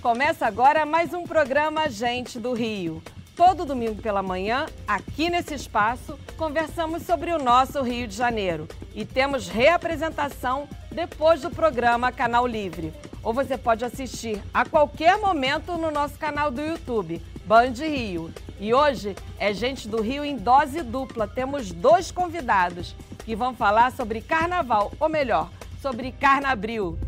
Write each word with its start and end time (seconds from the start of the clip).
Começa 0.00 0.46
agora 0.46 0.86
mais 0.86 1.12
um 1.12 1.24
programa 1.24 1.90
Gente 1.90 2.38
do 2.38 2.54
Rio. 2.54 3.02
Todo 3.36 3.66
domingo 3.66 4.00
pela 4.00 4.22
manhã, 4.22 4.64
aqui 4.88 5.28
nesse 5.28 5.52
espaço, 5.52 6.18
conversamos 6.38 7.02
sobre 7.02 7.30
o 7.32 7.38
nosso 7.38 7.82
Rio 7.82 8.08
de 8.08 8.16
Janeiro 8.16 8.66
e 8.94 9.04
temos 9.04 9.48
reapresentação 9.48 10.66
depois 10.90 11.42
do 11.42 11.50
programa 11.50 12.10
Canal 12.10 12.46
Livre. 12.46 12.94
Ou 13.22 13.34
você 13.34 13.58
pode 13.58 13.84
assistir 13.84 14.42
a 14.54 14.64
qualquer 14.64 15.18
momento 15.18 15.76
no 15.76 15.90
nosso 15.90 16.18
canal 16.18 16.50
do 16.50 16.62
YouTube, 16.62 17.20
Band 17.44 17.74
Rio. 17.74 18.32
E 18.58 18.72
hoje 18.72 19.14
é 19.38 19.52
Gente 19.52 19.86
do 19.86 20.00
Rio 20.00 20.24
em 20.24 20.38
dose 20.38 20.80
dupla. 20.80 21.28
Temos 21.28 21.70
dois 21.70 22.10
convidados 22.10 22.96
que 23.26 23.36
vão 23.36 23.54
falar 23.54 23.92
sobre 23.92 24.22
carnaval, 24.22 24.90
ou 24.98 25.08
melhor, 25.10 25.50
sobre 25.82 26.12
carnabril. 26.12 26.98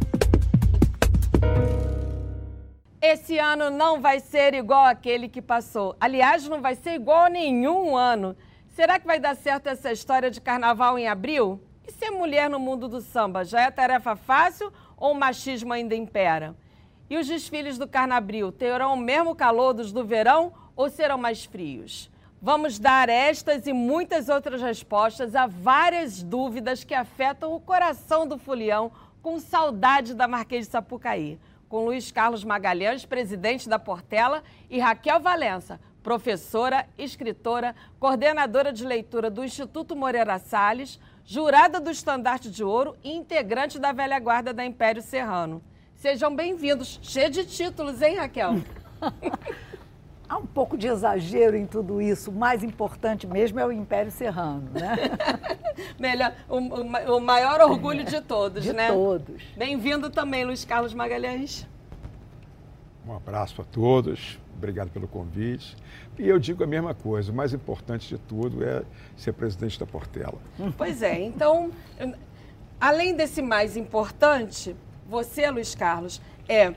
Esse 3.05 3.37
ano 3.37 3.69
não 3.69 4.01
vai 4.01 4.21
ser 4.21 4.55
igual 4.55 4.85
aquele 4.85 5.29
que 5.29 5.43
passou. 5.43 5.97
Aliás, 5.99 6.49
não 6.49 6.61
vai 6.61 6.77
ser 6.77 6.93
igual 6.93 7.25
a 7.25 7.29
nenhum 7.29 7.97
ano. 7.97 8.37
Será 8.77 8.97
que 9.01 9.09
vai 9.09 9.19
dar 9.19 9.35
certo 9.35 9.67
essa 9.67 9.91
história 9.91 10.31
de 10.31 10.41
carnaval 10.41 10.97
em 10.97 11.09
abril? 11.09 11.61
E 11.85 11.91
ser 11.91 12.13
mulher 12.13 12.49
no 12.49 12.61
mundo 12.61 12.87
do 12.87 13.01
samba 13.01 13.45
já 13.45 13.63
é 13.63 13.73
tarefa 13.73 14.15
fácil 14.15 14.73
ou 14.97 15.11
o 15.11 15.19
machismo 15.19 15.73
ainda 15.73 15.97
impera? 15.97 16.55
E 17.11 17.19
os 17.19 17.27
desfiles 17.27 17.77
do 17.77 17.89
carnabril 17.89 18.53
terão 18.53 18.95
o 18.95 18.97
mesmo 18.97 19.35
calor 19.35 19.73
dos 19.73 19.93
do 19.93 20.05
verão 20.05 20.53
ou 20.77 20.89
serão 20.89 21.19
mais 21.19 21.45
frios? 21.45 22.09
Vamos 22.41 22.79
dar 22.79 23.09
estas 23.09 23.67
e 23.67 23.73
muitas 23.73 24.29
outras 24.29 24.63
respostas 24.63 25.35
a 25.35 25.49
várias 25.49 26.23
dúvidas 26.23 26.85
que 26.85 26.95
afetam 26.95 27.53
o 27.53 27.61
coração 27.61 28.29
do 28.29 28.39
fulião 28.39 28.93
com 29.21 29.41
saudade 29.41 30.15
da 30.15 30.29
Marquês 30.29 30.67
de 30.67 30.71
Sapucaí 30.71 31.41
com 31.73 31.87
Luiz 31.87 32.13
Carlos 32.13 32.45
Magalhães, 32.45 33.07
presidente 33.07 33.67
da 33.67 33.79
Portela, 33.79 34.43
e 34.69 34.79
Raquel 34.79 35.19
Valença, 35.19 35.81
professora, 36.03 36.87
escritora, 36.99 37.75
coordenadora 37.99 38.71
de 38.71 38.85
leitura 38.85 39.31
do 39.31 39.43
Instituto 39.43 39.97
Moreira 39.97 40.39
Salles, 40.39 41.01
jurada 41.25 41.81
do 41.81 41.91
Estandarte 41.91 42.51
de 42.51 42.63
Ouro 42.63 42.95
e 43.03 43.11
integrante 43.11 43.79
da 43.79 43.91
velha 43.91 44.19
guarda 44.19 44.53
da 44.53 44.67
Império 44.67 45.01
Serrano. 45.01 45.63
Sejam 45.95 46.37
bem-vindos. 46.37 47.01
Cheio 47.03 47.31
de 47.31 47.47
títulos, 47.47 48.03
hein, 48.03 48.17
Raquel? 48.17 48.57
Há 50.33 50.39
um 50.39 50.47
pouco 50.47 50.79
de 50.79 50.87
exagero 50.87 51.55
em 51.55 51.67
tudo 51.67 52.01
isso. 52.01 52.31
O 52.31 52.35
mais 52.35 52.65
importante 52.65 53.27
mesmo 53.27 53.61
é 53.61 53.67
o 53.67 53.71
Império 53.71 54.11
Serrano, 54.11 54.71
né? 54.73 54.97
Melhor, 56.01 56.33
o, 56.49 56.57
o, 56.57 57.17
o, 57.19 57.21
maior 57.21 57.61
orgulho 57.61 58.03
de 58.03 58.19
todos, 58.23 58.65
de 58.65 58.73
né? 58.73 58.87
De 58.87 58.95
todos. 58.95 59.43
Bem-vindo 59.59 60.09
também, 60.09 60.43
Luiz 60.47 60.65
Carlos 60.65 60.95
Magalhães. 60.95 61.69
Um 63.07 63.15
abraço 63.15 63.61
a 63.61 63.65
todos. 63.67 64.41
Obrigado 64.57 64.89
pelo 64.89 65.07
convite. 65.07 65.77
E 66.19 66.27
eu 66.27 66.39
digo 66.39 66.65
a 66.65 66.67
mesma 66.67 66.95
coisa, 66.95 67.31
o 67.31 67.35
mais 67.35 67.53
importante 67.53 68.09
de 68.09 68.17
tudo 68.17 68.65
é 68.65 68.85
ser 69.15 69.35
presidente 69.35 69.79
da 69.79 69.85
Portela. 69.85 70.39
Pois 70.79 71.03
é, 71.03 71.21
então, 71.21 71.71
além 72.81 73.15
desse 73.15 73.43
mais 73.43 73.77
importante, 73.77 74.75
você, 75.07 75.51
Luiz 75.51 75.75
Carlos, 75.75 76.23
é 76.49 76.73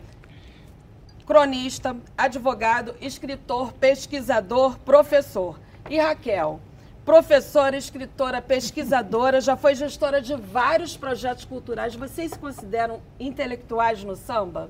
cronista, 1.26 1.96
advogado, 2.18 2.96
escritor, 3.02 3.74
pesquisador, 3.74 4.78
professor. 4.80 5.60
E 5.90 5.98
Raquel, 5.98 6.60
professora, 7.04 7.76
escritora, 7.78 8.42
pesquisadora, 8.42 9.42
já 9.42 9.56
foi 9.56 9.76
gestora 9.76 10.22
de 10.22 10.36
vários 10.36 10.96
projetos 10.96 11.46
culturais. 11.46 11.96
Vocês 11.96 12.32
se 12.32 12.40
consideram 12.40 13.00
intelectuais 13.20 14.04
no 14.04 14.16
samba? 14.16 14.70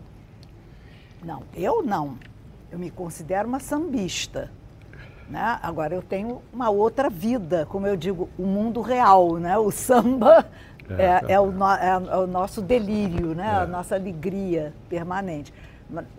Não, 1.23 1.43
eu 1.53 1.83
não. 1.83 2.17
Eu 2.71 2.79
me 2.79 2.89
considero 2.91 3.47
uma 3.47 3.59
sambista. 3.59 4.51
Né? 5.29 5.59
Agora, 5.61 5.95
eu 5.95 6.01
tenho 6.01 6.41
uma 6.53 6.69
outra 6.69 7.09
vida, 7.09 7.65
como 7.65 7.87
eu 7.87 7.95
digo, 7.95 8.29
o 8.37 8.43
mundo 8.43 8.81
real. 8.81 9.37
Né? 9.37 9.57
O 9.57 9.71
samba 9.71 10.45
é, 10.89 11.03
é, 11.03 11.33
é, 11.33 11.39
o, 11.39 11.51
no, 11.51 11.65
é 11.65 12.17
o, 12.17 12.27
nosso 12.27 12.61
delírio, 12.61 13.33
né? 13.33 13.59
a 13.59 13.63
é. 13.63 13.65
nossa 13.65 13.95
alegria 13.95 14.73
permanente. 14.87 15.53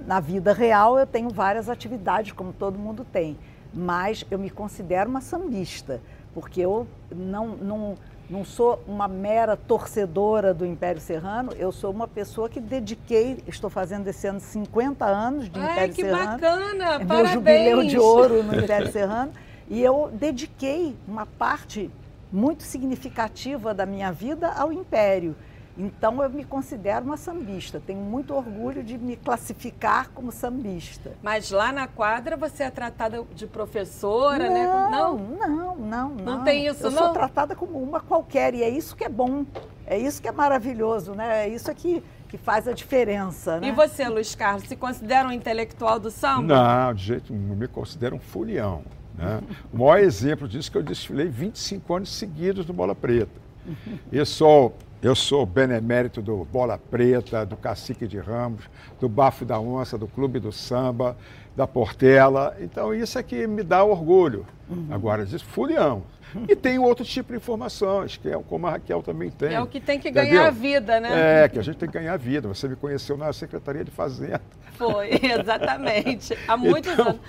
Na 0.06 0.20
vida 0.20 0.52
real, 0.52 0.98
eu 0.98 1.06
tenho 1.06 1.28
várias 1.30 1.68
atividades, 1.68 2.32
como 2.32 2.52
todo 2.52 2.78
mundo 2.78 3.04
tem, 3.04 3.36
mas 3.74 4.24
eu 4.30 4.38
me 4.38 4.48
considero 4.48 5.10
uma 5.10 5.20
sambista, 5.20 6.00
porque 6.32 6.60
eu 6.60 6.86
não, 7.10 7.48
não, 7.48 7.94
não 8.30 8.44
sou 8.44 8.80
uma 8.86 9.08
mera 9.08 9.56
torcedora 9.56 10.54
do 10.54 10.64
Império 10.64 11.00
Serrano, 11.00 11.52
eu 11.52 11.72
sou 11.72 11.90
uma 11.90 12.06
pessoa 12.06 12.48
que 12.48 12.60
dediquei, 12.60 13.42
estou 13.46 13.68
fazendo 13.68 14.06
esse 14.06 14.26
ano 14.28 14.38
50 14.38 15.04
anos 15.04 15.50
de 15.50 15.58
Ai, 15.58 15.72
Império 15.72 15.94
que 15.94 16.02
Serrano. 16.02 16.26
bacana! 16.32 16.84
É 16.84 17.04
Parabéns. 17.04 17.08
meu 17.08 17.26
jubileu 17.26 17.82
de 17.84 17.98
ouro 17.98 18.42
no 18.44 18.56
Império 18.56 18.92
Serrano. 18.92 19.32
E 19.68 19.82
eu 19.82 20.10
dediquei 20.12 20.96
uma 21.08 21.26
parte 21.26 21.90
muito 22.32 22.62
significativa 22.62 23.74
da 23.74 23.84
minha 23.84 24.12
vida 24.12 24.48
ao 24.52 24.72
Império. 24.72 25.34
Então 25.76 26.22
eu 26.22 26.30
me 26.30 26.44
considero 26.44 27.04
uma 27.04 27.16
sambista, 27.18 27.80
tenho 27.84 28.00
muito 28.00 28.34
orgulho 28.34 28.82
de 28.82 28.96
me 28.96 29.14
classificar 29.14 30.10
como 30.10 30.32
sambista. 30.32 31.12
Mas 31.22 31.50
lá 31.50 31.70
na 31.70 31.86
quadra 31.86 32.36
você 32.36 32.64
é 32.64 32.70
tratada 32.70 33.22
de 33.34 33.46
professora, 33.46 34.48
não, 34.48 34.54
né? 34.54 34.66
Não, 34.66 35.18
não, 35.18 35.76
não, 35.76 35.76
não. 35.76 36.08
Não 36.10 36.44
tem 36.44 36.66
isso, 36.66 36.86
eu 36.86 36.90
não? 36.90 36.98
Eu 36.98 37.04
sou 37.04 37.12
tratada 37.12 37.54
como 37.54 37.78
uma 37.78 38.00
qualquer 38.00 38.54
e 38.54 38.62
é 38.62 38.68
isso 38.70 38.96
que 38.96 39.04
é 39.04 39.08
bom, 39.08 39.44
é 39.86 39.98
isso 39.98 40.22
que 40.22 40.28
é 40.28 40.32
maravilhoso, 40.32 41.12
né? 41.12 41.46
É 41.46 41.48
isso 41.48 41.72
que, 41.74 42.02
que 42.28 42.38
faz 42.38 42.66
a 42.66 42.72
diferença, 42.72 43.60
né? 43.60 43.68
E 43.68 43.72
você, 43.72 44.08
Luiz 44.08 44.34
Carlos, 44.34 44.66
se 44.66 44.76
considera 44.76 45.28
um 45.28 45.32
intelectual 45.32 46.00
do 46.00 46.10
samba? 46.10 46.54
Não, 46.54 46.94
de 46.94 47.04
jeito 47.04 47.32
nenhum, 47.32 47.54
me 47.54 47.68
considero 47.68 48.16
um 48.16 48.20
folião. 48.20 48.82
Né? 49.16 49.40
o 49.72 49.78
maior 49.78 49.98
exemplo 49.98 50.46
disso 50.46 50.68
é 50.68 50.72
que 50.72 50.76
eu 50.76 50.82
desfilei 50.82 51.26
25 51.26 51.94
anos 51.94 52.14
seguidos 52.14 52.66
no 52.66 52.74
Bola 52.74 52.94
Preta. 52.94 53.40
Eu 54.12 54.26
sou 54.26 54.74
eu 55.02 55.14
sou 55.14 55.44
benemérito 55.44 56.22
do 56.22 56.44
Bola 56.44 56.78
Preta, 56.78 57.44
do 57.44 57.56
Cacique 57.56 58.06
de 58.06 58.18
Ramos, 58.18 58.64
do 59.00 59.08
Bafo 59.08 59.44
da 59.44 59.60
Onça, 59.60 59.98
do 59.98 60.06
Clube 60.06 60.40
do 60.40 60.50
Samba, 60.50 61.16
da 61.54 61.66
Portela. 61.66 62.56
Então, 62.60 62.94
isso 62.94 63.18
é 63.18 63.22
que 63.22 63.46
me 63.46 63.62
dá 63.62 63.84
orgulho. 63.84 64.46
Uhum. 64.68 64.88
Agora, 64.90 65.24
diz 65.24 65.42
fulião. 65.42 66.02
E 66.48 66.56
tem 66.56 66.78
outro 66.78 67.04
tipo 67.04 67.32
de 67.32 67.38
informações, 67.38 68.16
que 68.16 68.28
é 68.28 68.38
como 68.48 68.66
a 68.66 68.70
Raquel 68.72 69.02
também 69.02 69.30
tem. 69.30 69.54
É 69.54 69.60
o 69.60 69.66
que 69.66 69.80
tem 69.80 69.98
que 69.98 70.10
ganhar 70.10 70.48
a 70.48 70.50
vida, 70.50 70.98
né? 71.00 71.44
É, 71.44 71.48
que 71.48 71.58
a 71.58 71.62
gente 71.62 71.76
tem 71.76 71.88
que 71.88 71.98
ganhar 71.98 72.14
a 72.14 72.18
vida. 72.18 72.48
Você 72.48 72.68
me 72.68 72.76
conheceu 72.76 73.16
na 73.16 73.32
Secretaria 73.32 73.84
de 73.84 73.90
Fazenda. 73.90 74.42
Foi, 74.72 75.10
exatamente. 75.22 76.36
Há 76.46 76.56
muitos 76.58 76.92
então, 76.92 77.08
anos. 77.08 77.20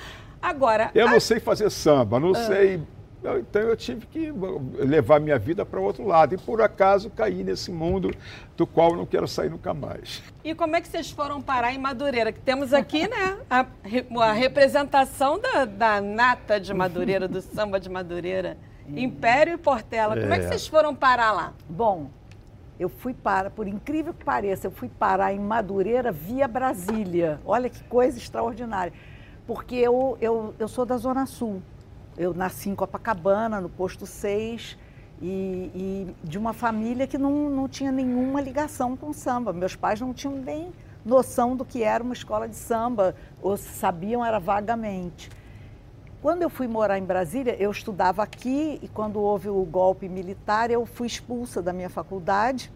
Agora. 0.42 0.92
Eu 0.94 1.08
a... 1.08 1.12
não 1.12 1.20
sei 1.20 1.40
fazer 1.40 1.70
samba, 1.70 2.20
não 2.20 2.32
ah. 2.32 2.36
sei 2.36 2.82
então 3.38 3.62
eu 3.62 3.76
tive 3.76 4.06
que 4.06 4.32
levar 4.78 5.20
minha 5.20 5.40
vida 5.40 5.66
para 5.66 5.80
outro 5.80 6.06
lado. 6.06 6.36
E 6.36 6.38
por 6.38 6.62
acaso 6.62 7.10
caí 7.10 7.44
nesse 7.44 7.72
mundo 7.72 8.14
do 8.56 8.68
qual 8.68 8.92
eu 8.92 8.98
não 8.98 9.06
quero 9.06 9.28
sair 9.28 9.50
nunca 9.50 9.74
mais. 9.74 10.22
E 10.44 10.54
como 10.54 10.76
é 10.76 10.82
que 10.82 10.88
vocês 10.88 11.10
foram 11.10 11.42
parar 11.42 11.74
em 11.74 11.78
Madureira? 11.78 12.32
Que 12.32 12.40
temos 12.40 12.74
aqui, 12.74 13.08
né, 13.08 13.38
a, 13.50 13.66
a 14.22 14.32
representação 14.32 15.40
da, 15.40 15.66
da, 15.66 16.02
nata 16.02 16.60
de 16.60 16.74
Madureira, 16.74 17.28
do 17.28 17.42
samba 17.42 17.80
de 17.80 17.90
Madureira. 17.90 18.58
Império 18.88 19.56
e 19.56 19.58
Portela. 19.58 20.16
Como 20.16 20.34
é. 20.34 20.38
é 20.38 20.40
que 20.40 20.48
vocês 20.48 20.66
foram 20.66 20.96
parar 20.96 21.34
lá? 21.34 21.54
Bom, 21.68 22.10
eu 22.80 22.90
fui 22.90 23.14
para, 23.14 23.50
por 23.50 23.68
incrível 23.68 24.14
que 24.14 24.24
pareça, 24.24 24.68
eu 24.68 24.72
fui 24.72 24.88
parar 24.88 25.34
em 25.34 25.40
Madureira 25.40 26.12
via 26.12 26.48
Brasília. 26.48 27.40
Olha 27.46 27.70
que 27.70 27.84
coisa 27.86 28.18
extraordinária. 28.18 28.94
Porque 29.48 29.76
eu, 29.76 30.18
eu, 30.22 30.54
eu 30.60 30.68
sou 30.68 30.86
da 30.86 30.98
Zona 30.98 31.26
Sul. 31.26 31.62
Eu 32.18 32.34
nasci 32.34 32.70
em 32.70 32.76
Copacabana, 32.76 33.62
no 33.62 33.70
posto 33.70 34.06
6, 34.06 34.78
e, 35.22 35.72
e 35.76 36.16
de 36.24 36.38
uma 36.38 36.52
família 36.52 37.06
que 37.06 37.18
não, 37.18 37.50
não 37.50 37.68
tinha 37.68 37.92
nenhuma 37.92 38.42
ligação 38.42 38.98
com 38.98 39.14
samba. 39.14 39.54
Meus 39.54 39.76
pais 39.76 40.02
não 40.02 40.14
tinham 40.14 40.36
nem 40.36 40.72
noção 41.06 41.56
do 41.56 41.64
que 41.64 41.84
era 41.84 42.04
uma 42.04 42.14
escola 42.14 42.48
de 42.48 42.56
samba, 42.56 43.16
ou 43.42 43.56
sabiam 43.56 44.26
era 44.26 44.40
vagamente. 44.40 45.30
Quando 46.22 46.42
eu 46.42 46.50
fui 46.50 46.68
morar 46.68 46.98
em 46.98 47.04
Brasília, 47.04 47.56
eu 47.60 47.70
estudava 47.70 48.24
aqui 48.24 48.80
e 48.82 48.88
quando 48.88 49.20
houve 49.20 49.50
o 49.50 49.64
golpe 49.64 50.10
militar, 50.10 50.72
eu 50.72 50.86
fui 50.86 51.06
expulsa 51.06 51.62
da 51.62 51.72
minha 51.72 51.90
faculdade 51.90 52.72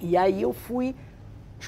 e 0.00 0.16
aí 0.16 0.42
eu 0.42 0.52
fui 0.52 0.94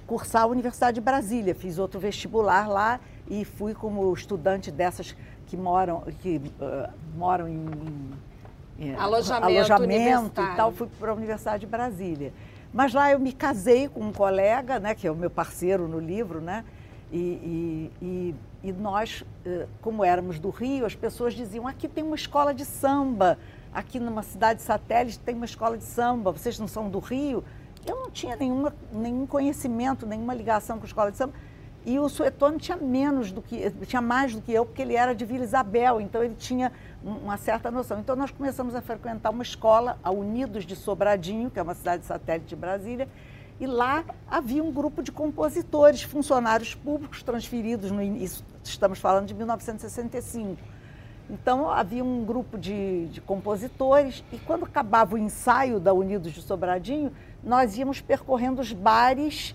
cursar 0.07 0.43
a 0.43 0.47
Universidade 0.47 0.97
de 0.97 1.01
Brasília, 1.01 1.55
fiz 1.55 1.79
outro 1.79 1.99
vestibular 1.99 2.69
lá 2.69 3.01
e 3.29 3.45
fui 3.45 3.75
como 3.75 4.13
estudante 4.13 4.71
dessas 4.71 5.17
que 5.51 5.57
moram, 5.57 6.03
que, 6.21 6.37
uh, 6.37 6.89
moram 7.17 7.49
em, 7.49 7.67
em 8.79 8.95
alojamento, 8.95 9.47
alojamento 9.47 10.41
e 10.41 10.57
tal, 10.57 10.71
fui 10.71 10.89
para 10.99 11.11
a 11.11 11.15
Universidade 11.15 11.63
de 11.63 11.67
Brasília. 11.67 12.33
Mas 12.73 12.95
lá 12.95 13.11
eu 13.11 13.19
me 13.19 13.33
casei 13.33 13.89
com 13.89 14.01
um 14.01 14.13
colega, 14.13 14.79
né, 14.79 14.95
que 14.95 15.09
é 15.09 15.11
o 15.11 15.17
meu 15.17 15.29
parceiro 15.29 15.89
no 15.89 15.99
livro, 15.99 16.41
né, 16.41 16.65
e, 17.11 17.19
e, 17.19 17.93
e, 18.01 18.35
e 18.69 18.73
nós, 18.73 19.25
uh, 19.45 19.69
como 19.83 20.05
éramos 20.05 20.39
do 20.39 20.51
Rio, 20.51 20.87
as 20.87 20.95
pessoas 20.95 21.35
diziam, 21.35 21.67
aqui 21.67 21.89
tem 21.89 22.05
uma 22.05 22.15
escola 22.15 22.55
de 22.55 22.65
samba, 22.65 23.37
aqui 23.75 23.99
numa 23.99 24.23
cidade 24.23 24.63
satélite 24.63 25.19
tem 25.19 25.35
uma 25.35 25.47
escola 25.47 25.77
de 25.77 25.85
samba, 25.85 26.31
vocês 26.31 26.61
não 26.61 26.69
são 26.69 26.89
do 26.89 27.01
Rio? 27.01 27.43
Eu 27.85 27.97
não 27.97 28.11
tinha 28.11 28.37
nenhuma, 28.37 28.73
nenhum 28.93 29.27
conhecimento, 29.27 30.07
nenhuma 30.07 30.33
ligação 30.33 30.79
com 30.79 30.85
a 30.85 30.87
escola 30.87 31.11
de 31.11 31.17
samba. 31.17 31.33
E 31.85 31.99
o 31.99 32.09
Suetônio 32.09 32.59
tinha 32.59 32.77
menos 32.77 33.33
do 33.33 33.41
que, 33.41 33.71
tinha 33.87 34.03
mais 34.03 34.35
do 34.35 34.43
que 34.43 34.53
eu, 34.53 34.67
porque 34.67 34.83
ele 34.83 34.95
era 34.95 35.15
de 35.15 35.25
Vila 35.25 35.45
Isabel, 35.45 36.01
então 36.01 36.23
ele 36.23 36.35
tinha 36.35 36.71
uma 37.03 37.39
certa 37.39 37.71
noção. 37.71 38.01
Então 38.01 38.15
nós 38.15 38.31
começamos 38.31 38.75
a 38.75 38.83
frequentar 38.83 39.31
uma 39.31 39.43
escola, 39.43 39.99
a 40.03 40.11
Unidos 40.11 40.67
de 40.67 40.77
Sobradinho, 40.77 41.51
que 41.51 41.59
é 41.59 41.63
uma 41.63 41.75
cidade 41.75 42.05
satélite 42.05 42.49
de 42.49 42.57
Brasília, 42.57 43.09
e 43.59 43.67
lá 43.67 44.05
havia 44.31 44.63
um 44.63 44.73
grupo 44.73 45.03
de 45.03 45.11
compositores, 45.11 46.03
funcionários 46.03 46.75
públicos 46.75 47.23
transferidos 47.23 47.91
no 47.91 48.03
início, 48.03 48.45
estamos 48.63 48.99
falando 48.99 49.27
de 49.27 49.35
1965. 49.35 50.59
Então 51.31 51.71
havia 51.71 52.03
um 52.03 52.25
grupo 52.25 52.59
de, 52.59 53.07
de 53.07 53.21
compositores 53.21 54.25
e 54.33 54.39
quando 54.39 54.65
acabava 54.65 55.15
o 55.15 55.19
ensaio 55.19 55.79
da 55.79 55.93
Unidos 55.93 56.33
de 56.33 56.43
Sobradinho, 56.43 57.13
nós 57.43 57.77
íamos 57.79 58.01
percorrendo 58.01 58.61
os 58.61 58.73
bares 58.73 59.55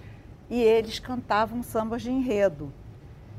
e 0.49 0.61
eles 0.61 0.99
cantavam 0.99 1.61
sambas 1.63 2.01
de 2.01 2.11
enredo. 2.11 2.71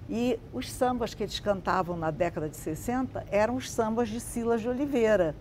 E 0.09 0.39
os 0.53 0.71
sambas 0.71 1.15
que 1.15 1.23
eles 1.23 1.41
cantavam 1.41 1.97
na 1.97 2.11
década 2.11 2.49
de 2.49 2.57
60 2.57 3.27
eram 3.31 3.57
os 3.57 3.71
sambas 3.71 4.09
de 4.09 4.21
Silas 4.21 4.61
de 4.61 4.69
Oliveira. 4.69 5.35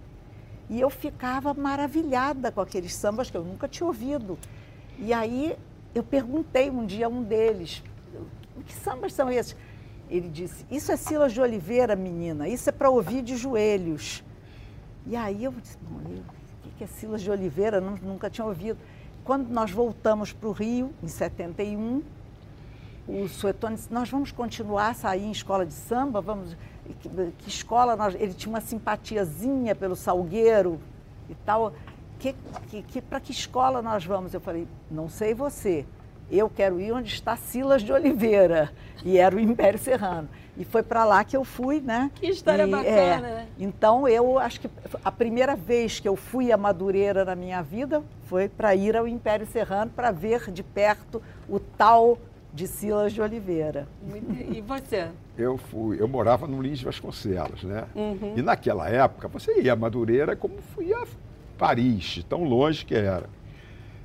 E 0.70 0.82
eu 0.82 0.90
ficava 0.90 1.54
maravilhada 1.54 2.52
com 2.52 2.62
aqueles 2.62 2.94
sambas 2.94 3.30
que 3.30 3.38
eu 3.38 3.44
nunca 3.44 3.68
tinha 3.68 3.86
ouvido. 3.86 4.38
E 4.98 5.14
aí 5.14 5.56
eu 5.94 6.04
perguntei 6.04 6.70
um 6.70 6.86
dia 6.86 7.06
a 7.06 7.10
um 7.10 7.22
deles, 7.22 7.84
que 8.66 8.74
sambas 8.74 9.14
são 9.14 9.32
esses? 9.32 9.56
Ele 10.10 10.30
disse, 10.30 10.66
isso 10.70 10.92
é 10.92 10.98
Silas 10.98 11.34
de 11.34 11.42
Oliveira, 11.42 11.96
menina, 11.96 12.48
isso 12.48 12.70
é 12.70 12.72
para 12.72 12.90
ouvir 12.90 13.22
de 13.22 13.36
joelhos. 13.36 14.24
E 15.06 15.16
aí 15.16 15.44
eu 15.44 15.52
disse, 15.52 15.78
o 16.66 16.78
que 16.78 16.84
é 16.84 16.88
Silas 16.88 17.22
de 17.22 17.32
Oliveira? 17.32 17.80
nunca 17.80 18.30
tinha 18.30 18.46
ouvido. 18.46 18.78
Quando 19.26 19.50
nós 19.50 19.72
voltamos 19.72 20.32
para 20.32 20.48
o 20.48 20.52
Rio, 20.52 20.94
em 21.02 21.08
71, 21.08 22.04
o 23.08 23.28
Suetone 23.28 23.76
disse, 23.76 23.92
nós 23.92 24.08
vamos 24.08 24.32
continuar 24.32 24.90
a 24.90 24.94
sair 24.94 25.24
em 25.26 25.32
escola 25.32 25.66
de 25.66 25.74
samba, 25.74 26.22
vamos... 26.22 26.56
Que, 27.02 27.10
que 27.10 27.50
escola 27.50 27.96
nós... 27.96 28.14
Ele 28.14 28.36
tinha 28.36 28.54
uma 28.54 28.62
simpatiazinha 28.62 29.74
pelo 29.74 29.96
Salgueiro 29.96 30.80
e 31.28 31.34
tal. 31.34 31.74
Que, 32.20 32.36
que, 32.70 32.84
que 32.84 33.02
para 33.02 33.20
que 33.20 33.32
escola 33.32 33.82
nós 33.82 34.06
vamos? 34.06 34.32
Eu 34.32 34.40
falei, 34.40 34.68
não 34.92 35.10
sei 35.10 35.34
você, 35.34 35.88
eu 36.30 36.48
quero 36.48 36.80
ir 36.80 36.92
onde 36.92 37.12
está 37.12 37.36
Silas 37.36 37.82
de 37.82 37.92
Oliveira, 37.92 38.72
e 39.04 39.18
era 39.18 39.36
o 39.36 39.40
Império 39.40 39.80
Serrano. 39.80 40.30
E 40.58 40.64
foi 40.64 40.82
para 40.84 41.04
lá 41.04 41.24
que 41.24 41.36
eu 41.36 41.44
fui, 41.44 41.82
né? 41.82 42.10
Que 42.16 42.28
história 42.28 42.64
e, 42.64 42.70
bacana, 42.70 42.88
é, 42.90 43.20
né? 43.20 43.48
Então, 43.60 44.08
eu 44.08 44.40
acho 44.40 44.62
que 44.62 44.70
a 45.04 45.12
primeira 45.12 45.56
vez 45.56 46.00
que 46.00 46.08
eu 46.08 46.16
fui 46.16 46.52
a 46.52 46.58
Madureira 46.58 47.26
na 47.26 47.36
minha 47.36 47.62
vida 47.62 48.04
foi 48.28 48.48
para 48.48 48.74
ir 48.76 48.96
ao 48.96 49.08
Império 49.08 49.46
Serrano 49.46 49.92
para 49.94 50.12
ver 50.12 50.52
de 50.52 50.64
perto 50.64 51.22
o 51.50 51.60
tal 51.60 52.18
de 52.54 52.68
Silas 52.68 53.12
de 53.12 53.22
Oliveira. 53.22 53.86
E 54.50 54.62
você? 54.62 55.10
Eu 55.38 55.58
fui, 55.58 56.00
eu 56.00 56.08
morava 56.08 56.48
no 56.48 56.62
Lins 56.62 56.82
Vasconcelos, 56.82 57.62
né? 57.66 57.84
Uhum. 57.94 58.36
E 58.38 58.42
naquela 58.42 58.88
época, 58.88 59.28
você 59.28 59.62
ia 59.62 59.74
a 59.74 59.76
Madureira 59.76 60.34
como 60.34 60.62
fui 60.74 60.94
a 60.94 61.06
Paris, 61.58 62.24
tão 62.30 62.46
longe 62.46 62.86
que 62.86 62.96
era. 62.96 63.26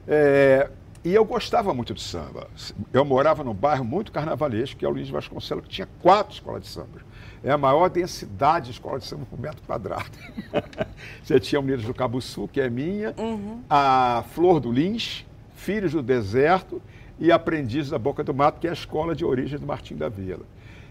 É, 0.09 0.69
e 1.03 1.15
eu 1.15 1.25
gostava 1.25 1.73
muito 1.73 1.95
de 1.95 2.03
samba. 2.03 2.49
Eu 2.93 3.05
morava 3.05 3.43
num 3.43 3.55
bairro 3.55 3.85
muito 3.85 4.13
carnavalesco, 4.13 4.79
que 4.79 4.85
é 4.85 4.89
o 4.89 4.91
Luiz 4.91 5.09
Vasconcelos, 5.09 5.65
que 5.65 5.71
tinha 5.71 5.89
quatro 6.03 6.35
escolas 6.35 6.63
de 6.63 6.69
samba. 6.69 7.01
É 7.43 7.51
a 7.51 7.57
maior 7.57 7.89
densidade 7.89 8.67
de 8.67 8.73
escola 8.73 8.99
de 8.99 9.07
samba 9.07 9.25
por 9.25 9.41
metro 9.41 9.63
quadrado. 9.67 10.11
Você 11.25 11.41
tinha 11.41 11.59
Unidos 11.59 11.87
do 11.87 11.95
Cabo 11.95 12.21
Sul, 12.21 12.47
que 12.47 12.61
é 12.61 12.69
minha, 12.69 13.15
uhum. 13.19 13.63
a 13.69 14.25
Flor 14.35 14.61
do 14.61 14.71
Lins, 14.71 15.25
Filhos 15.55 15.93
do 15.93 16.03
Deserto 16.03 16.83
e 17.19 17.33
Aprendizes 17.33 17.91
da 17.91 17.99
Boca 17.99 18.23
do 18.23 18.35
Mato, 18.35 18.61
que 18.61 18.67
é 18.67 18.71
a 18.71 18.75
escola 18.75 19.15
de 19.15 19.25
origem 19.25 19.59
do 19.59 19.67
Martim 19.67 19.97
da 19.97 20.11
Vila. 20.11 20.45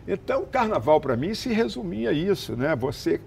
Então, 0.07 0.41
o 0.41 0.47
carnaval, 0.47 0.99
para 0.99 1.15
mim, 1.15 1.35
se 1.35 1.53
resumia 1.53 2.09
a 2.09 2.13
isso, 2.13 2.55
né? 2.55 2.75
Você 2.75 3.21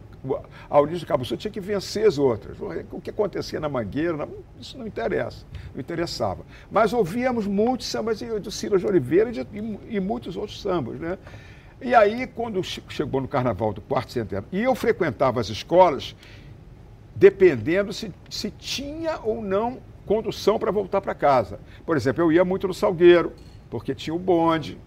a 0.71 0.81
Unidos 0.81 1.01
do 1.01 1.07
Cabo 1.07 1.25
Sul 1.25 1.37
tinha 1.37 1.51
que 1.51 1.61
vencer 1.61 2.07
as 2.07 2.19
outras. 2.19 2.57
O 2.91 3.01
que 3.01 3.11
acontecia 3.11 3.59
na 3.59 3.69
Mangueira, 3.69 4.29
isso 4.61 4.79
não 4.79 4.87
interessa, 4.87 5.45
não 5.75 5.81
interessava. 5.81 6.45
Mas 6.71 6.93
ouvíamos 6.93 7.47
muitos 7.47 7.87
sambas 7.87 8.21
do 8.21 8.51
Silas 8.51 8.81
de 8.81 8.87
Oliveira 8.87 9.31
e, 9.31 9.33
de, 9.33 9.41
e, 9.41 9.97
e 9.97 10.01
muitos 10.01 10.37
outros 10.37 10.61
sambas, 10.61 10.99
né? 11.01 11.19
E 11.81 11.95
aí, 11.97 12.29
quando 12.29 12.63
chegou 12.63 13.21
no 13.21 13.27
carnaval 13.27 13.73
do 13.73 13.81
quarto 13.81 14.13
centenário, 14.13 14.49
e 14.53 14.63
eu 14.63 14.75
frequentava 14.75 15.41
as 15.41 15.49
escolas, 15.49 16.15
dependendo 17.17 17.93
se, 17.93 18.13
se 18.31 18.53
tinha 18.53 19.19
ou 19.25 19.43
não 19.43 19.79
condução 20.07 20.61
para 20.61 20.71
voltar 20.71 21.01
para 21.01 21.15
casa. 21.15 21.59
Por 21.85 21.97
exemplo, 21.97 22.23
eu 22.23 22.31
ia 22.31 22.45
muito 22.45 22.69
no 22.69 22.75
Salgueiro, 22.75 23.33
porque 23.69 23.95
tinha 23.97 24.15
o 24.15 24.19
bonde, 24.19 24.79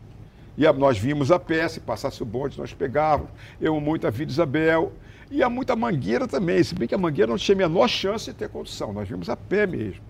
e 0.58 0.72
nós 0.72 0.98
vimos 0.98 1.32
a 1.32 1.40
pé, 1.40 1.68
se 1.68 1.82
passasse 1.82 2.24
o 2.24 2.26
bonde, 2.26 2.58
nós 2.58 2.74
pegávamos. 2.74 3.30
Eu 3.60 3.80
muito 3.82 4.08
a 4.08 4.10
Vida 4.10 4.32
Isabel. 4.32 4.94
E 5.30 5.42
há 5.42 5.50
muita 5.50 5.76
mangueira 5.76 6.28
também, 6.28 6.64
se 6.64 6.76
bem 6.76 6.88
que 6.88 6.96
a 6.96 6.98
mangueira 6.98 7.30
não 7.30 7.38
tinha 7.38 7.56
a 7.56 7.68
menor 7.68 7.88
chance 7.88 8.26
de 8.26 8.34
ter 8.34 8.50
condução, 8.50 8.94
nós 8.94 9.08
vimos 9.08 9.30
a 9.30 9.36
pé 9.36 9.66
mesmo. 9.66 10.04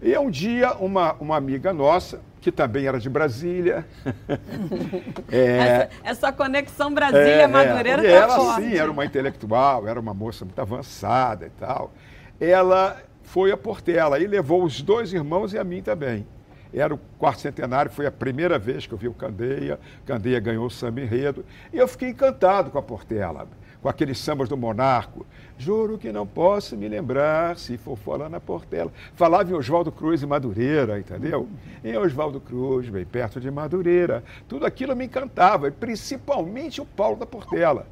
E 0.00 0.16
um 0.18 0.30
dia, 0.30 0.74
uma, 0.74 1.14
uma 1.14 1.36
amiga 1.36 1.72
nossa, 1.72 2.20
que 2.40 2.52
também 2.52 2.86
era 2.86 3.00
de 3.00 3.08
Brasília. 3.08 3.86
é, 5.32 5.56
essa, 5.56 5.90
essa, 6.04 6.32
conexão 6.32 6.92
Brasília-Madureira 6.92 8.06
é, 8.06 8.12
é, 8.12 8.20
tá 8.20 8.34
Ela, 8.34 8.56
sim, 8.56 8.74
era 8.74 8.90
uma 8.90 9.04
intelectual, 9.04 9.88
era 9.88 9.98
uma 9.98 10.12
moça 10.12 10.44
muito 10.44 10.60
avançada 10.60 11.46
e 11.46 11.50
tal. 11.50 11.92
Ela 12.38 12.98
foi 13.22 13.50
a 13.50 13.56
Portela 13.56 14.18
e 14.18 14.26
levou 14.26 14.62
os 14.62 14.82
dois 14.82 15.12
irmãos 15.12 15.54
e 15.54 15.58
a 15.58 15.64
mim 15.64 15.80
também. 15.80 16.26
Era 16.74 16.94
o 16.94 16.98
quarto 17.18 17.40
centenário, 17.40 17.90
foi 17.90 18.04
a 18.04 18.12
primeira 18.12 18.58
vez 18.58 18.86
que 18.86 18.92
eu 18.92 18.98
vi 18.98 19.08
o 19.08 19.14
Candeia. 19.14 19.80
Candeia 20.04 20.38
ganhou 20.38 20.66
o 20.66 20.70
samba 20.70 21.00
enredo. 21.00 21.44
E 21.72 21.78
eu 21.78 21.88
fiquei 21.88 22.10
encantado 22.10 22.70
com 22.70 22.78
a 22.78 22.82
Portela 22.82 23.48
com 23.86 23.90
aqueles 23.90 24.18
sambas 24.18 24.48
do 24.48 24.56
Monarco. 24.56 25.24
Juro 25.56 25.96
que 25.96 26.10
não 26.10 26.26
posso 26.26 26.76
me 26.76 26.88
lembrar 26.88 27.56
se 27.56 27.78
for 27.78 27.96
falar 27.96 28.28
na 28.28 28.40
Portela. 28.40 28.92
Falava 29.14 29.48
em 29.48 29.54
Oswaldo 29.54 29.92
Cruz 29.92 30.22
e 30.22 30.26
Madureira, 30.26 30.98
entendeu? 30.98 31.48
Em 31.84 31.96
Oswaldo 31.96 32.40
Cruz, 32.40 32.88
bem 32.88 33.04
perto 33.04 33.40
de 33.40 33.48
Madureira. 33.48 34.24
Tudo 34.48 34.66
aquilo 34.66 34.96
me 34.96 35.04
encantava, 35.04 35.70
principalmente 35.70 36.80
o 36.80 36.84
Paulo 36.84 37.16
da 37.16 37.26
Portela. 37.26 37.86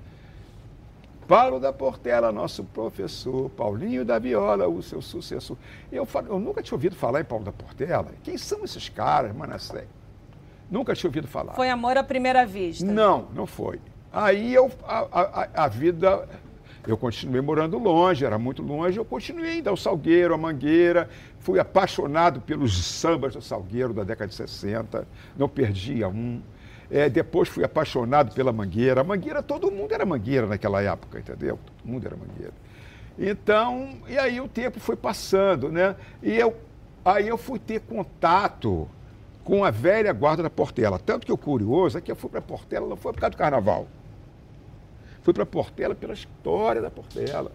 Paulo 1.29 1.61
da 1.61 1.73
Portela, 1.73 2.33
nosso 2.33 2.65
professor, 2.65 3.49
Paulinho 3.51 4.05
da 4.05 4.19
Viola, 4.19 4.67
o 4.67 4.83
seu 4.83 5.01
sucessor. 5.01 5.57
Eu, 5.93 6.09
eu 6.27 6.41
nunca 6.41 6.61
tinha 6.61 6.75
ouvido 6.75 6.97
falar 6.97 7.21
em 7.21 7.25
Paulo 7.25 7.45
da 7.45 7.53
Portela. 7.53 8.11
Quem 8.25 8.37
são 8.37 8.65
esses 8.65 8.89
caras, 8.89 9.33
Manassé? 9.33 9.87
Nunca 10.69 10.93
tinha 10.93 11.09
ouvido 11.09 11.29
falar. 11.29 11.55
Foi 11.55 11.71
amor 11.71 11.97
à 11.97 12.03
primeira 12.03 12.45
vista? 12.45 12.85
Não, 12.85 13.29
não 13.33 13.47
foi. 13.47 13.79
Aí 14.15 14.55
eu, 14.55 14.71
a, 14.87 14.99
a, 15.11 15.65
a, 15.65 15.69
vida, 15.69 16.29
eu 16.87 16.97
continuei 16.97 17.41
morando 17.41 17.77
longe, 17.79 18.25
era 18.25 18.39
muito 18.39 18.63
longe, 18.63 18.97
eu 18.97 19.05
continuei 19.05 19.59
indo 19.59 19.69
ao 19.69 19.77
Salgueiro, 19.77 20.33
à 20.33 20.39
Mangueira, 20.39 21.11
fui 21.41 21.59
apaixonado 21.59 22.41
pelos 22.41 22.81
sambas 22.87 23.35
do 23.35 23.43
Salgueiro 23.43 23.93
da 23.93 24.05
década 24.05 24.29
de 24.29 24.37
60, 24.37 25.05
não 25.37 25.49
perdia 25.49 26.09
um. 26.09 26.41
É, 26.89 27.09
depois 27.09 27.49
fui 27.49 27.65
apaixonado 27.65 28.33
pela 28.33 28.53
Mangueira. 28.53 29.01
A 29.01 29.05
Mangueira, 29.05 29.43
todo 29.43 29.69
mundo 29.69 29.91
era 29.93 30.07
Mangueira 30.07 30.47
naquela 30.47 30.81
época, 30.81 31.19
entendeu? 31.19 31.59
Todo 31.67 31.91
mundo 31.91 32.07
era 32.07 32.17
Mangueira. 32.17 32.53
Então, 33.19 33.97
e 34.09 34.17
aí 34.17 34.41
o 34.41 34.47
tempo 34.47 34.79
foi 34.79 34.95
passando, 34.95 35.73
né? 35.73 35.97
E 36.23 36.37
eu, 36.37 36.55
aí 37.05 37.27
eu 37.27 37.37
fui 37.37 37.59
ter 37.59 37.81
contato 37.81 38.89
com 39.43 39.65
a 39.65 39.73
velha 39.73 40.13
guarda 40.13 40.45
da 40.45 40.51
Portela. 40.51 41.01
Tanto 41.01 41.27
que 41.27 41.33
o 41.33 41.37
curioso 41.37 41.99
é 41.99 42.01
que 42.01 42.13
eu 42.13 42.17
fui 42.17 42.31
para 42.31 42.39
a 42.39 42.43
Portela, 42.43 42.87
não 42.87 42.97
foi 42.97 43.13
por 43.13 43.19
causa 43.19 43.33
do 43.33 43.39
carnaval. 43.39 43.89
Fui 45.25 45.33
para 45.33 45.47
Portela 45.47 45.95
pela 45.95 46.13
história 46.13 46.83
da 46.83 46.91
Portela, 46.91 47.51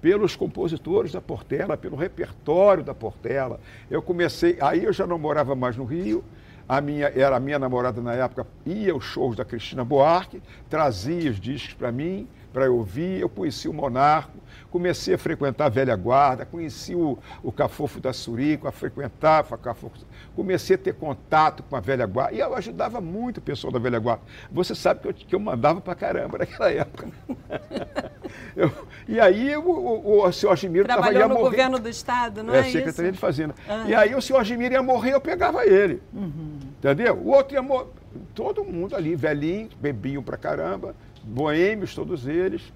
pelos 0.00 0.34
compositores 0.34 1.12
da 1.12 1.20
Portela, 1.20 1.76
pelo 1.76 1.94
repertório 1.94 2.82
da 2.82 2.94
Portela. 2.94 3.60
Eu 3.90 4.00
comecei, 4.00 4.56
aí 4.62 4.82
eu 4.82 4.94
já 4.94 5.06
não 5.06 5.18
morava 5.18 5.54
mais 5.54 5.76
no 5.76 5.84
Rio, 5.84 6.24
a 6.66 6.80
minha, 6.80 7.08
era 7.08 7.36
a 7.36 7.40
minha 7.40 7.58
namorada 7.58 8.00
na 8.00 8.14
época, 8.14 8.46
ia 8.64 8.94
aos 8.94 9.04
shows 9.04 9.36
da 9.36 9.44
Cristina 9.44 9.84
Buarque, 9.84 10.42
trazia 10.70 11.30
os 11.30 11.38
discos 11.38 11.74
para 11.74 11.92
mim, 11.92 12.26
para 12.52 12.66
eu 12.66 12.76
ouvir, 12.76 13.20
eu 13.20 13.28
conheci 13.28 13.68
o 13.68 13.72
Monarco, 13.72 14.38
comecei 14.70 15.14
a 15.14 15.18
frequentar 15.18 15.66
a 15.66 15.68
velha 15.68 15.94
guarda, 15.96 16.46
conheci 16.46 16.94
o, 16.94 17.18
o 17.42 17.52
Cafofo 17.52 18.00
da 18.00 18.12
Surico, 18.12 18.66
a 18.66 18.72
frequentar 18.72 19.46
a 19.50 19.56
Cafofo, 19.56 20.04
comecei 20.34 20.76
a 20.76 20.78
ter 20.78 20.94
contato 20.94 21.62
com 21.62 21.76
a 21.76 21.80
velha 21.80 22.06
guarda, 22.06 22.34
e 22.34 22.40
eu 22.40 22.54
ajudava 22.54 23.00
muito 23.00 23.38
o 23.38 23.40
pessoal 23.40 23.72
da 23.72 23.78
velha 23.78 23.98
guarda. 23.98 24.22
Você 24.50 24.74
sabe 24.74 25.00
que 25.00 25.08
eu, 25.08 25.14
que 25.14 25.34
eu 25.34 25.40
mandava 25.40 25.80
para 25.80 25.94
caramba 25.94 26.38
naquela 26.38 26.70
época. 26.70 27.08
eu, 28.56 28.70
e 29.06 29.20
aí 29.20 29.56
o, 29.56 29.62
o, 29.62 30.26
o 30.26 30.32
senhor 30.32 30.52
Argimiro 30.52 30.84
estava 30.84 31.12
ia 31.12 31.28
no 31.28 31.34
morrer. 31.34 31.50
governo 31.50 31.78
do 31.78 31.88
Estado, 31.88 32.42
não 32.42 32.54
é, 32.54 32.60
é 32.60 32.64
Secretaria 32.64 33.10
isso? 33.10 33.12
de 33.12 33.18
Fazenda. 33.18 33.54
Ah. 33.68 33.84
E 33.86 33.94
aí 33.94 34.14
o 34.14 34.22
senhor 34.22 34.38
Argimiro 34.38 34.74
ia 34.74 34.82
morrer, 34.82 35.12
eu 35.12 35.20
pegava 35.20 35.66
ele. 35.66 36.02
Uhum. 36.12 36.58
Entendeu? 36.78 37.14
O 37.16 37.28
outro 37.28 37.54
ia 37.54 37.62
morrer. 37.62 37.88
Todo 38.34 38.64
mundo 38.64 38.94
ali, 38.94 39.14
velhinho, 39.14 39.70
bebiam 39.80 40.22
para 40.22 40.36
caramba, 40.36 40.94
boêmios 41.24 41.94
todos 41.94 42.26
eles. 42.26 42.72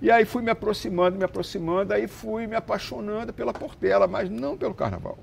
E 0.00 0.10
aí 0.10 0.24
fui 0.24 0.42
me 0.42 0.50
aproximando, 0.50 1.16
me 1.16 1.24
aproximando, 1.24 1.92
aí 1.94 2.06
fui 2.06 2.46
me 2.46 2.54
apaixonando 2.54 3.32
pela 3.32 3.52
Portela, 3.52 4.06
mas 4.06 4.28
não 4.28 4.56
pelo 4.56 4.74
carnaval. 4.74 5.18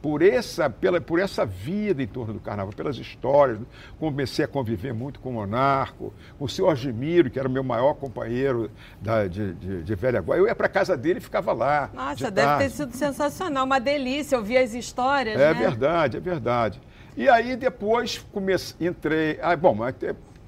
por 0.00 0.22
essa, 0.22 0.70
pela, 0.70 1.00
por 1.00 1.18
essa 1.18 1.44
vida 1.44 2.00
em 2.00 2.06
torno 2.06 2.34
do 2.34 2.40
carnaval, 2.40 2.72
pelas 2.72 2.96
histórias. 2.96 3.58
Comecei 3.98 4.44
a 4.44 4.48
conviver 4.48 4.94
muito 4.94 5.18
com 5.18 5.30
o 5.30 5.32
Monarco, 5.32 6.14
com 6.38 6.44
o 6.44 6.48
senhor 6.48 6.70
Argemiro, 6.70 7.28
que 7.28 7.38
era 7.40 7.48
o 7.48 7.50
meu 7.50 7.64
maior 7.64 7.94
companheiro 7.94 8.70
da, 9.02 9.26
de, 9.26 9.54
de, 9.54 9.82
de 9.82 9.94
Velha 9.96 10.20
Guarda. 10.20 10.42
Eu 10.42 10.46
ia 10.46 10.54
para 10.54 10.68
casa 10.68 10.96
dele 10.96 11.18
e 11.18 11.22
ficava 11.22 11.52
lá. 11.52 11.90
Nossa, 11.92 12.30
deve 12.30 12.46
tarde. 12.46 12.64
ter 12.64 12.70
sido 12.70 12.92
sensacional, 12.94 13.64
uma 13.64 13.80
delícia 13.80 14.38
ouvir 14.38 14.58
as 14.58 14.74
histórias. 14.74 15.40
É 15.40 15.52
né? 15.52 15.54
verdade, 15.54 16.16
é 16.18 16.20
verdade. 16.20 16.80
E 17.16 17.28
aí 17.28 17.56
depois 17.56 18.24
comecei, 18.32 18.86
entrei. 18.86 19.40
Ah, 19.42 19.56
bom, 19.56 19.74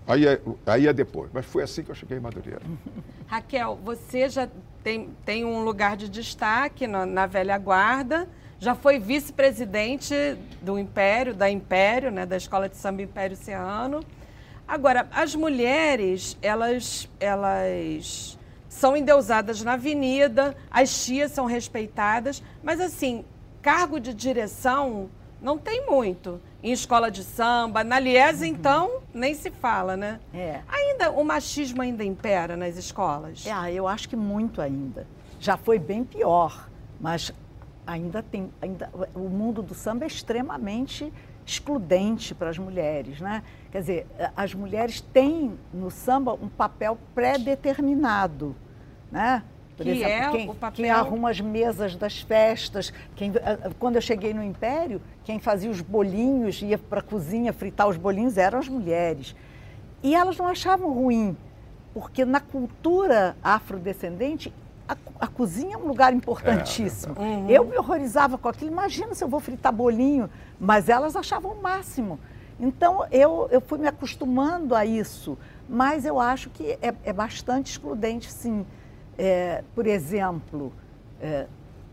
Aí 0.09 0.27
é, 0.27 0.41
aí 0.65 0.87
é 0.87 0.93
depois, 0.93 1.31
mas 1.35 1.45
foi 1.45 1.63
assim 1.63 1.83
que 1.83 1.91
eu 1.91 1.95
cheguei 1.95 2.17
em 2.17 2.21
Madureira. 2.21 2.63
Raquel, 3.29 3.79
você 3.85 4.27
já 4.27 4.49
tem, 4.83 5.11
tem 5.23 5.45
um 5.45 5.63
lugar 5.63 5.99
de 5.99 6.09
destaque 6.09 6.87
na, 6.87 7.05
na 7.05 7.27
velha 7.27 7.59
guarda, 7.59 8.27
já 8.59 8.75
foi 8.75 8.99
vice-presidente 8.99 10.15
do 10.63 10.79
Império, 10.79 11.35
da 11.35 11.51
Império, 11.51 12.11
né, 12.11 12.25
da 12.25 12.39
Escola 12.39 12.71
de 12.71 12.77
Samba 12.79 13.03
Império 13.03 13.37
Oceano. 13.37 14.01
Agora, 14.67 15.07
as 15.13 15.35
mulheres, 15.35 16.39
elas, 16.41 17.07
elas 17.21 18.39
são 18.67 18.97
endeusadas 18.97 19.63
na 19.63 19.75
avenida, 19.75 20.57
as 20.71 21.05
tias 21.05 21.33
são 21.33 21.45
respeitadas, 21.45 22.43
mas 22.63 22.81
assim, 22.81 23.27
cargo 23.61 24.01
de 24.01 24.15
direção 24.15 25.11
não 25.41 25.59
tem 25.59 25.85
muito 25.87 26.41
em 26.63 26.73
escola 26.73 27.11
de 27.11 27.23
samba. 27.23 27.85
Na 27.85 27.99
Liesa, 27.99 28.45
uhum. 28.45 28.51
então, 28.51 29.01
nem 29.13 29.35
se 29.35 29.51
fala, 29.51 29.97
né? 29.97 30.21
É. 30.35 30.61
Ainda, 30.69 31.11
o 31.11 31.25
machismo 31.25 31.83
ainda 31.83 32.05
impera 32.05 32.57
nas 32.57 32.77
escolas? 32.77 33.47
É, 33.47 33.73
eu 33.73 33.87
acho 33.87 34.09
que 34.09 34.17
muito 34.17 34.61
ainda. 34.61 35.07
Já 35.41 35.57
foi 35.57 35.79
bem 35.79 36.05
pior, 36.05 36.69
mas 37.01 37.33
ainda 37.87 38.23
tem. 38.23 38.53
Ainda, 38.61 38.91
o 39.15 39.29
mundo 39.29 39.63
do 39.63 39.75
samba 39.75 40.05
é 40.05 40.09
extremamente 40.09 41.13
excludente 41.47 42.35
para 42.35 42.51
as 42.51 42.59
mulheres, 42.59 43.21
né? 43.21 43.43
Quer 43.73 43.81
dizer, 43.81 44.07
as 44.37 44.53
mulheres 44.53 45.01
têm 45.01 45.59
no 45.73 45.91
samba 45.91 46.35
um 46.35 46.49
papel 46.49 46.99
pré-determinado, 47.15 48.55
né? 49.11 49.43
Por 49.79 49.85
que 49.85 49.91
exemplo, 49.93 50.13
é 50.13 50.31
quem, 50.33 50.51
o 50.51 50.55
papel... 50.55 50.77
quem 50.85 50.91
arruma 50.91 51.31
as 51.31 51.41
mesas 51.41 51.95
das 51.95 52.21
festas, 52.21 52.93
quem, 53.15 53.33
quando 53.79 53.95
eu 53.95 54.03
cheguei 54.03 54.35
no 54.35 54.43
Império, 54.43 55.01
quem 55.25 55.39
fazia 55.39 55.71
os 55.71 55.81
bolinhos, 55.81 56.61
ia 56.61 56.77
para 56.77 56.99
a 56.99 57.03
cozinha 57.03 57.53
fritar 57.53 57.87
os 57.87 57.97
bolinhos 57.97 58.37
eram 58.37 58.59
as 58.59 58.69
mulheres. 58.69 59.37
E 60.03 60.17
elas 60.17 60.37
não 60.37 60.49
achavam 60.49 60.93
ruim, 60.93 61.37
porque 61.95 62.25
na 62.25 62.41
cultura 62.41 63.37
afrodescendente, 63.41 64.53
a, 64.89 64.97
a 65.21 65.27
cozinha 65.29 65.77
é 65.77 65.79
um 65.79 65.87
lugar 65.87 66.13
importantíssimo. 66.13 67.15
É, 67.17 67.23
é 67.23 67.37
uhum. 67.37 67.49
Eu 67.49 67.65
me 67.65 67.79
horrorizava 67.79 68.37
com 68.37 68.49
aquilo, 68.49 68.73
imagina 68.73 69.15
se 69.15 69.23
eu 69.23 69.29
vou 69.29 69.39
fritar 69.39 69.73
bolinho, 69.73 70.29
mas 70.59 70.89
elas 70.89 71.15
achavam 71.15 71.53
o 71.53 71.63
máximo. 71.63 72.19
Então 72.59 73.07
eu, 73.13 73.49
eu 73.53 73.61
fui 73.61 73.79
me 73.79 73.87
acostumando 73.87 74.75
a 74.75 74.85
isso, 74.85 75.39
mas 75.69 76.05
eu 76.05 76.19
acho 76.19 76.51
que 76.51 76.77
é, 76.83 76.93
é 77.05 77.13
bastante 77.13 77.71
excludente, 77.71 78.33
sim. 78.33 78.67
É, 79.19 79.65
por 79.75 79.87
exemplo, 79.87 80.73
é, 81.21 81.47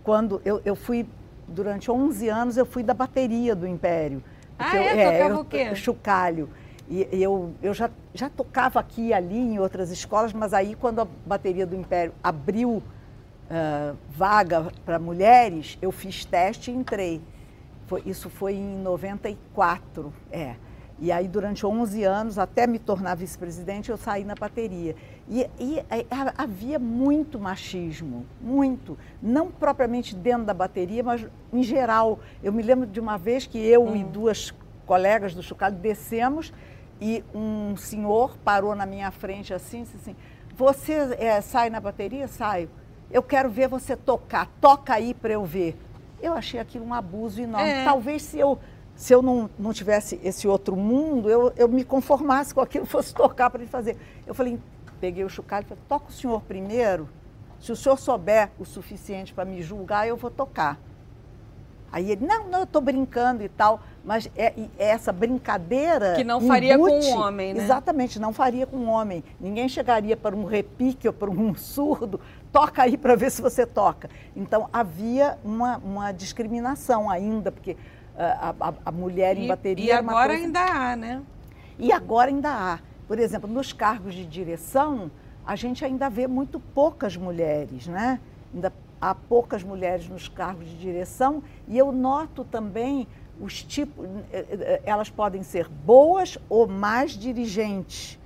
quando 0.04 0.40
eu, 0.46 0.62
eu 0.64 0.76
fui, 0.76 1.08
durante 1.48 1.90
11 1.90 2.30
anos, 2.30 2.58
eu 2.58 2.66
fui 2.66 2.84
da 2.84 2.94
bateria 2.94 3.56
do 3.56 3.68
Império. 3.68 4.24
Ah, 4.58 4.78
é? 4.78 5.00
é 5.00 5.12
Tocava 5.12 5.34
eu, 5.34 5.40
o 5.40 5.46
quê? 5.46 5.76
Chocalho. 5.76 6.50
E 6.88 7.08
eu, 7.12 7.52
eu 7.64 7.74
já, 7.74 7.90
já 8.14 8.30
tocava 8.30 8.80
aqui 8.80 9.08
e 9.08 9.14
ali 9.14 9.38
em 9.38 9.60
outras 9.60 9.90
escolas, 9.90 10.32
mas 10.32 10.54
aí 10.54 10.76
quando 10.76 11.02
a 11.02 11.08
bateria 11.26 11.66
do 11.66 11.76
Império 11.76 12.14
abriu 12.24 12.74
uh, 12.78 13.98
vaga 14.12 14.72
para 14.86 15.00
mulheres, 15.00 15.80
eu 15.82 15.92
fiz 15.92 16.24
teste 16.26 16.70
e 16.70 16.76
entrei. 16.76 17.20
Foi, 17.88 18.04
isso 18.06 18.30
foi 18.30 18.54
em 18.54 18.78
94, 18.82 20.14
é. 20.32 20.56
E 20.98 21.12
aí, 21.12 21.28
durante 21.28 21.66
11 21.66 22.04
anos, 22.04 22.40
até 22.40 22.66
me 22.66 22.80
tornar 22.80 23.16
vice-presidente, 23.16 23.90
eu 23.90 23.98
saí 23.98 24.24
na 24.24 24.34
bateria. 24.34 24.96
E, 25.28 25.50
e, 25.60 25.80
e, 25.80 26.08
havia 26.38 26.78
muito 26.78 27.40
machismo, 27.40 28.26
muito. 28.40 28.98
Não 29.22 29.50
propriamente 29.50 30.16
dentro 30.16 30.46
da 30.46 30.54
bateria, 30.54 31.04
mas 31.04 31.26
em 31.52 31.64
geral. 31.64 32.20
Eu 32.44 32.54
me 32.54 32.62
lembro 32.62 32.86
de 32.86 33.00
uma 33.00 33.18
vez 33.18 33.48
que 33.48 33.58
eu 33.58 33.84
hum. 33.84 33.96
e 33.96 34.04
duas 34.04 34.54
colegas 34.86 35.34
do 35.34 35.42
Chucalho 35.42 35.76
descemos 35.76 36.54
e 37.02 37.24
um 37.34 37.76
senhor 37.76 38.38
parou 38.38 38.76
na 38.76 38.86
minha 38.86 39.12
frente 39.12 39.54
assim, 39.54 39.82
disse 39.84 39.98
assim, 39.98 40.16
você 40.56 40.94
é, 41.20 41.42
sai 41.42 41.70
na 41.70 41.80
bateria? 41.80 42.28
Saio. 42.28 42.70
Eu 43.12 43.22
quero 43.22 43.50
ver 43.50 43.68
você 43.68 43.96
tocar, 43.96 44.48
toca 44.62 44.94
aí 44.94 45.14
para 45.14 45.34
eu 45.34 45.44
ver. 45.44 45.78
Eu 46.22 46.34
achei 46.34 46.60
aquilo 46.60 46.86
um 46.86 46.94
abuso 46.94 47.42
enorme. 47.42 47.70
É. 47.70 47.84
Talvez 47.84 48.22
se 48.22 48.40
eu 48.40 48.60
se 48.96 49.14
eu 49.14 49.22
não, 49.22 49.50
não 49.60 49.74
tivesse 49.74 50.18
esse 50.24 50.48
outro 50.48 50.74
mundo, 50.76 51.30
eu, 51.30 51.52
eu 51.58 51.68
me 51.68 51.84
conformasse 51.84 52.56
com 52.56 52.62
aquilo, 52.62 52.86
fosse 52.88 53.14
tocar 53.14 53.50
para 53.50 53.62
ele 53.62 53.70
fazer. 53.70 53.98
Eu 54.26 54.34
falei, 54.34 54.58
peguei 54.96 55.24
o 55.24 55.30
chocalho 55.30 55.66
e 55.66 55.70
falei, 55.70 55.84
toca 55.88 56.10
o 56.10 56.12
senhor 56.12 56.42
primeiro. 56.42 57.10
Se 57.60 57.72
o 57.72 57.76
senhor 57.76 57.98
souber 57.98 58.50
o 58.60 58.66
suficiente 58.66 59.34
para 59.34 59.46
me 59.46 59.62
julgar, 59.62 60.08
eu 60.08 60.18
vou 60.18 60.30
tocar. 60.30 60.80
Aí 61.92 62.12
ele, 62.12 62.26
não, 62.26 62.50
não, 62.50 62.60
eu 62.60 62.64
estou 62.66 62.82
brincando 62.82 63.42
e 63.42 63.48
tal, 63.48 63.80
mas 64.04 64.30
é, 64.36 64.48
é, 64.48 64.70
essa 64.78 65.14
brincadeira. 65.14 66.16
Que 66.16 66.24
não 66.26 66.42
faria 66.42 66.78
com 66.78 66.90
um 66.90 67.18
homem, 67.18 67.54
né? 67.54 67.64
Exatamente, 67.64 68.20
não 68.20 68.34
faria 68.34 68.68
com 68.68 68.76
um 68.76 68.90
homem. 68.90 69.24
Ninguém 69.40 69.70
chegaria 69.70 70.18
para 70.18 70.36
um 70.36 70.44
repique 70.44 71.08
ou 71.08 71.14
para 71.14 71.30
um 71.30 71.56
surdo, 71.56 72.20
toca 72.52 72.84
aí 72.84 72.98
para 72.98 73.16
ver 73.16 73.32
se 73.32 73.42
você 73.42 73.66
toca. 73.66 74.10
Então 74.36 74.70
havia 74.74 75.38
uma, 75.44 75.78
uma 75.78 76.12
discriminação 76.12 77.10
ainda, 77.10 77.52
porque 77.52 77.78
a, 78.18 78.54
a, 78.60 78.74
a 78.86 78.92
mulher 78.92 79.38
em 79.38 79.48
bateria. 79.48 79.86
E 79.86 79.92
agora 79.92 80.30
coisa... 80.30 80.46
ainda 80.46 80.60
há, 80.60 80.96
né? 80.96 81.22
E 81.78 81.92
agora 81.92 82.30
ainda 82.30 82.50
há. 82.50 82.80
Por 83.08 83.20
exemplo, 83.20 83.50
nos 83.50 83.72
cargos 83.72 84.14
de 84.14 84.26
direção, 84.26 85.12
a 85.46 85.56
gente 85.56 85.86
ainda 85.86 86.10
vê 86.10 86.28
muito 86.28 86.60
poucas 86.60 87.16
mulheres, 87.16 87.88
né? 87.88 88.20
Ainda 88.54 88.74
há 89.00 89.14
poucas 89.14 89.64
mulheres 89.64 90.10
nos 90.10 90.28
cargos 90.28 90.68
de 90.68 90.78
direção 90.78 91.44
e 91.68 91.78
eu 91.78 91.92
noto 91.92 92.44
também 92.44 93.08
os 93.40 93.62
tipos, 93.62 94.06
eh, 94.32 94.46
eh, 94.50 94.82
elas 94.86 95.10
podem 95.10 95.44
ser 95.44 95.68
boas 95.68 96.38
ou 96.50 96.68
mais 96.68 97.12
dirigentes, 97.12 98.18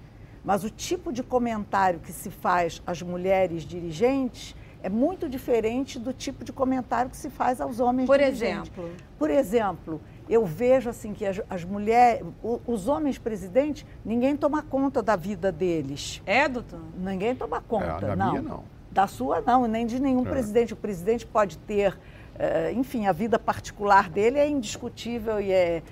mas 0.46 0.64
o 0.64 0.70
tipo 0.70 1.12
de 1.12 1.24
comentário 1.24 2.00
que 2.00 2.14
se 2.14 2.30
faz 2.30 2.82
às 2.86 3.02
mulheres 3.02 3.64
dirigentes 3.64 4.56
é 4.82 4.90
muito 4.90 5.28
diferente 5.28 6.00
do 6.00 6.14
tipo 6.14 6.44
de 6.44 6.54
comentário 6.54 7.12
que 7.12 7.18
se 7.18 7.30
faz 7.30 7.60
aos 7.60 7.80
homens 7.80 8.08
Por 8.08 8.20
exemplo? 8.20 8.92
Por 9.18 9.30
exemplo, 9.30 10.02
eu 10.30 10.46
vejo 10.46 10.90
assim 10.90 11.14
que 11.14 11.26
as, 11.26 11.42
as 11.50 11.64
mulheres, 11.66 12.26
os 12.66 12.88
homens 12.88 13.18
presidentes, 13.18 13.86
ninguém 14.06 14.38
toma 14.38 14.62
conta 14.62 15.02
da 15.02 15.16
vida 15.16 15.52
deles. 15.52 16.22
É, 16.26 16.48
doutor? 16.48 16.80
Ninguém 16.98 17.36
toma 17.36 17.62
conta, 17.62 18.06
é, 18.06 18.16
não. 18.16 18.32
Minha, 18.32 18.42
não. 18.42 18.64
Da 18.92 19.06
sua 19.06 19.42
não, 19.42 19.68
nem 19.68 19.86
de 19.86 20.00
nenhum 20.00 20.26
é. 20.26 20.30
presidente. 20.30 20.74
O 20.74 20.78
presidente 20.78 21.26
pode 21.26 21.58
ter, 21.58 21.94
uh, 21.94 22.74
enfim, 22.74 23.06
a 23.06 23.12
vida 23.12 23.38
particular 23.38 24.10
dele 24.10 24.40
é 24.40 24.48
indiscutível 24.48 25.42
e 25.42 25.52
é 25.52 25.84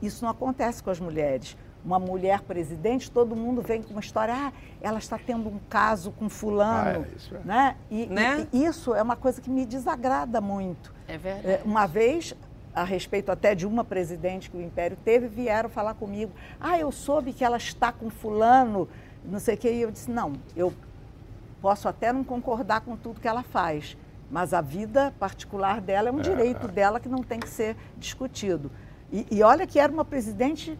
isso 0.00 0.24
não 0.24 0.30
acontece 0.30 0.82
com 0.82 0.90
as 0.90 0.98
mulheres 0.98 1.56
uma 1.84 1.98
mulher 1.98 2.40
presidente, 2.42 3.10
todo 3.10 3.34
mundo 3.34 3.60
vem 3.60 3.82
com 3.82 3.90
uma 3.90 4.00
história, 4.00 4.34
ah, 4.34 4.52
ela 4.80 4.98
está 4.98 5.18
tendo 5.18 5.48
um 5.48 5.58
caso 5.68 6.12
com 6.12 6.28
fulano, 6.28 7.04
ah, 7.04 7.08
é, 7.12 7.16
isso 7.16 7.34
é. 7.34 7.40
né? 7.44 7.76
E, 7.90 8.06
né? 8.06 8.46
E, 8.52 8.64
isso 8.64 8.94
é 8.94 9.02
uma 9.02 9.16
coisa 9.16 9.40
que 9.40 9.50
me 9.50 9.66
desagrada 9.66 10.40
muito. 10.40 10.94
É 11.08 11.18
verdade. 11.18 11.62
Uma 11.64 11.86
vez, 11.86 12.34
a 12.74 12.84
respeito 12.84 13.32
até 13.32 13.54
de 13.54 13.66
uma 13.66 13.84
presidente 13.84 14.50
que 14.50 14.56
o 14.56 14.62
Império 14.62 14.96
teve, 15.04 15.26
vieram 15.26 15.68
falar 15.68 15.94
comigo, 15.94 16.32
ah, 16.60 16.78
eu 16.78 16.92
soube 16.92 17.32
que 17.32 17.44
ela 17.44 17.56
está 17.56 17.90
com 17.90 18.08
fulano, 18.10 18.88
não 19.24 19.40
sei 19.40 19.54
o 19.54 19.58
que, 19.58 19.70
e 19.70 19.82
eu 19.82 19.90
disse, 19.90 20.10
não, 20.10 20.34
eu 20.56 20.72
posso 21.60 21.88
até 21.88 22.12
não 22.12 22.22
concordar 22.24 22.80
com 22.82 22.96
tudo 22.96 23.20
que 23.20 23.28
ela 23.28 23.42
faz, 23.42 23.96
mas 24.30 24.54
a 24.54 24.60
vida 24.60 25.12
particular 25.18 25.80
dela 25.80 26.08
é 26.08 26.12
um 26.12 26.20
é. 26.20 26.22
direito 26.22 26.68
dela 26.68 27.00
que 27.00 27.08
não 27.08 27.22
tem 27.22 27.40
que 27.40 27.48
ser 27.48 27.76
discutido. 27.98 28.70
E, 29.12 29.26
e 29.30 29.42
olha 29.42 29.66
que 29.66 29.78
era 29.78 29.92
uma 29.92 30.04
presidente 30.04 30.78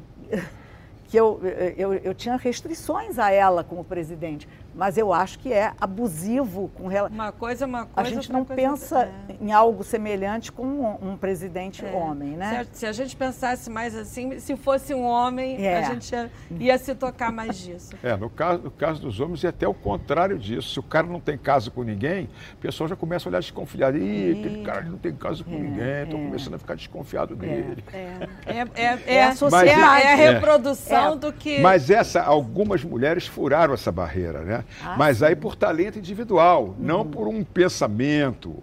que 1.08 1.16
eu, 1.16 1.40
eu, 1.76 1.94
eu 1.94 2.14
tinha 2.14 2.36
restrições 2.36 3.18
a 3.18 3.30
ela 3.30 3.62
como 3.62 3.84
presidente, 3.84 4.48
mas 4.74 4.96
eu 4.96 5.12
acho 5.12 5.38
que 5.38 5.52
é 5.52 5.72
abusivo 5.78 6.70
com 6.74 6.88
relação. 6.88 7.14
Uma 7.14 7.32
coisa, 7.32 7.66
uma 7.66 7.86
coisa. 7.86 8.10
A 8.10 8.12
gente 8.12 8.32
não 8.32 8.44
pensa 8.44 9.10
é. 9.28 9.34
em 9.40 9.52
algo 9.52 9.84
semelhante 9.84 10.50
com 10.50 10.64
um, 10.64 11.12
um 11.12 11.16
presidente 11.16 11.84
é. 11.84 11.90
homem, 11.90 12.30
né? 12.30 12.50
Se 12.50 12.56
a, 12.56 12.66
se 12.72 12.86
a, 12.86 12.92
gente 12.92 13.14
pensasse 13.14 13.68
mais 13.68 13.94
assim, 13.94 14.38
se 14.38 14.56
fosse 14.56 14.94
um 14.94 15.02
homem, 15.02 15.64
é. 15.64 15.78
a 15.78 15.82
gente 15.82 16.10
ia, 16.10 16.30
ia, 16.58 16.78
se 16.78 16.94
tocar 16.94 17.30
mais 17.30 17.58
disso. 17.58 17.94
É, 18.02 18.16
no 18.16 18.30
caso, 18.30 18.62
no 18.62 18.70
caso 18.70 19.02
dos 19.02 19.20
homens 19.20 19.44
é 19.44 19.48
até 19.48 19.68
o 19.68 19.74
contrário 19.74 20.38
disso. 20.38 20.70
Se 20.70 20.80
o 20.80 20.82
cara 20.82 21.06
não 21.06 21.20
tem 21.20 21.36
caso 21.36 21.70
com 21.70 21.82
ninguém, 21.82 22.30
o 22.54 22.56
pessoal 22.56 22.88
já 22.88 22.96
começa 22.96 23.28
a 23.28 23.30
olhar 23.30 23.40
desconfiado. 23.40 23.98
Ih, 23.98 24.38
aquele 24.38 24.64
cara 24.64 24.82
não 24.82 24.96
tem 24.96 25.14
caso 25.14 25.44
com 25.44 25.54
é, 25.54 25.58
ninguém, 25.58 26.02
estou 26.04 26.18
é. 26.18 26.24
começando 26.24 26.54
a 26.54 26.58
ficar 26.58 26.74
desconfiado 26.74 27.36
dele. 27.36 27.84
É, 27.92 28.58
é, 28.74 28.98
é, 29.06 29.24
a 29.24 29.36
sociedade, 29.36 30.02
é 30.02 30.12
a 30.12 30.14
reprodução 30.14 30.91
do 31.18 31.32
que. 31.32 31.60
Mas 31.60 31.90
essa, 31.90 32.22
algumas 32.22 32.82
mulheres 32.84 33.26
furaram 33.26 33.74
essa 33.74 33.90
barreira, 33.92 34.40
né? 34.42 34.64
Ah, 34.84 34.94
Mas 34.96 35.18
sim. 35.18 35.24
aí 35.26 35.36
por 35.36 35.56
talento 35.56 35.98
individual, 35.98 36.64
uhum. 36.64 36.74
não 36.78 37.06
por 37.06 37.26
um 37.28 37.42
pensamento. 37.44 38.54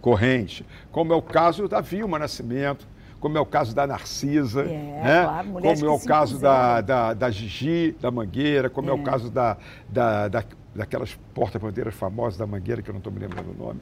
corrente, 0.00 0.66
como 0.90 1.12
é 1.12 1.16
o 1.16 1.22
caso 1.22 1.68
da 1.68 1.80
Vilma 1.80 2.18
Nascimento, 2.18 2.84
como 3.20 3.38
é 3.38 3.40
o 3.40 3.46
caso 3.46 3.72
da 3.72 3.86
Narcisa, 3.86 4.62
É, 4.62 4.64
né? 4.66 5.22
claro, 5.22 5.48
como 5.52 5.86
é 5.86 5.90
o 5.94 6.00
caso 6.00 6.38
da, 6.40 6.80
da, 6.80 7.14
da 7.14 7.30
Gigi, 7.30 7.96
da 8.00 8.10
Mangueira, 8.10 8.68
como 8.68 8.90
é, 8.90 8.92
o 8.92 8.98
É. 8.98 9.02
caso 9.04 9.30
da, 9.30 9.56
da, 9.88 10.26
da- 10.26 10.44
daquelas 10.74 11.16
porta-bandeiras 11.32 11.94
famosas 11.94 12.36
da 12.36 12.44
Mangueira, 12.48 12.82
que 12.82 12.90
eu 12.90 12.92
não 12.94 12.98
estou 12.98 13.12
me 13.12 13.20
lembrando 13.20 13.52
o 13.52 13.64
nome. 13.66 13.80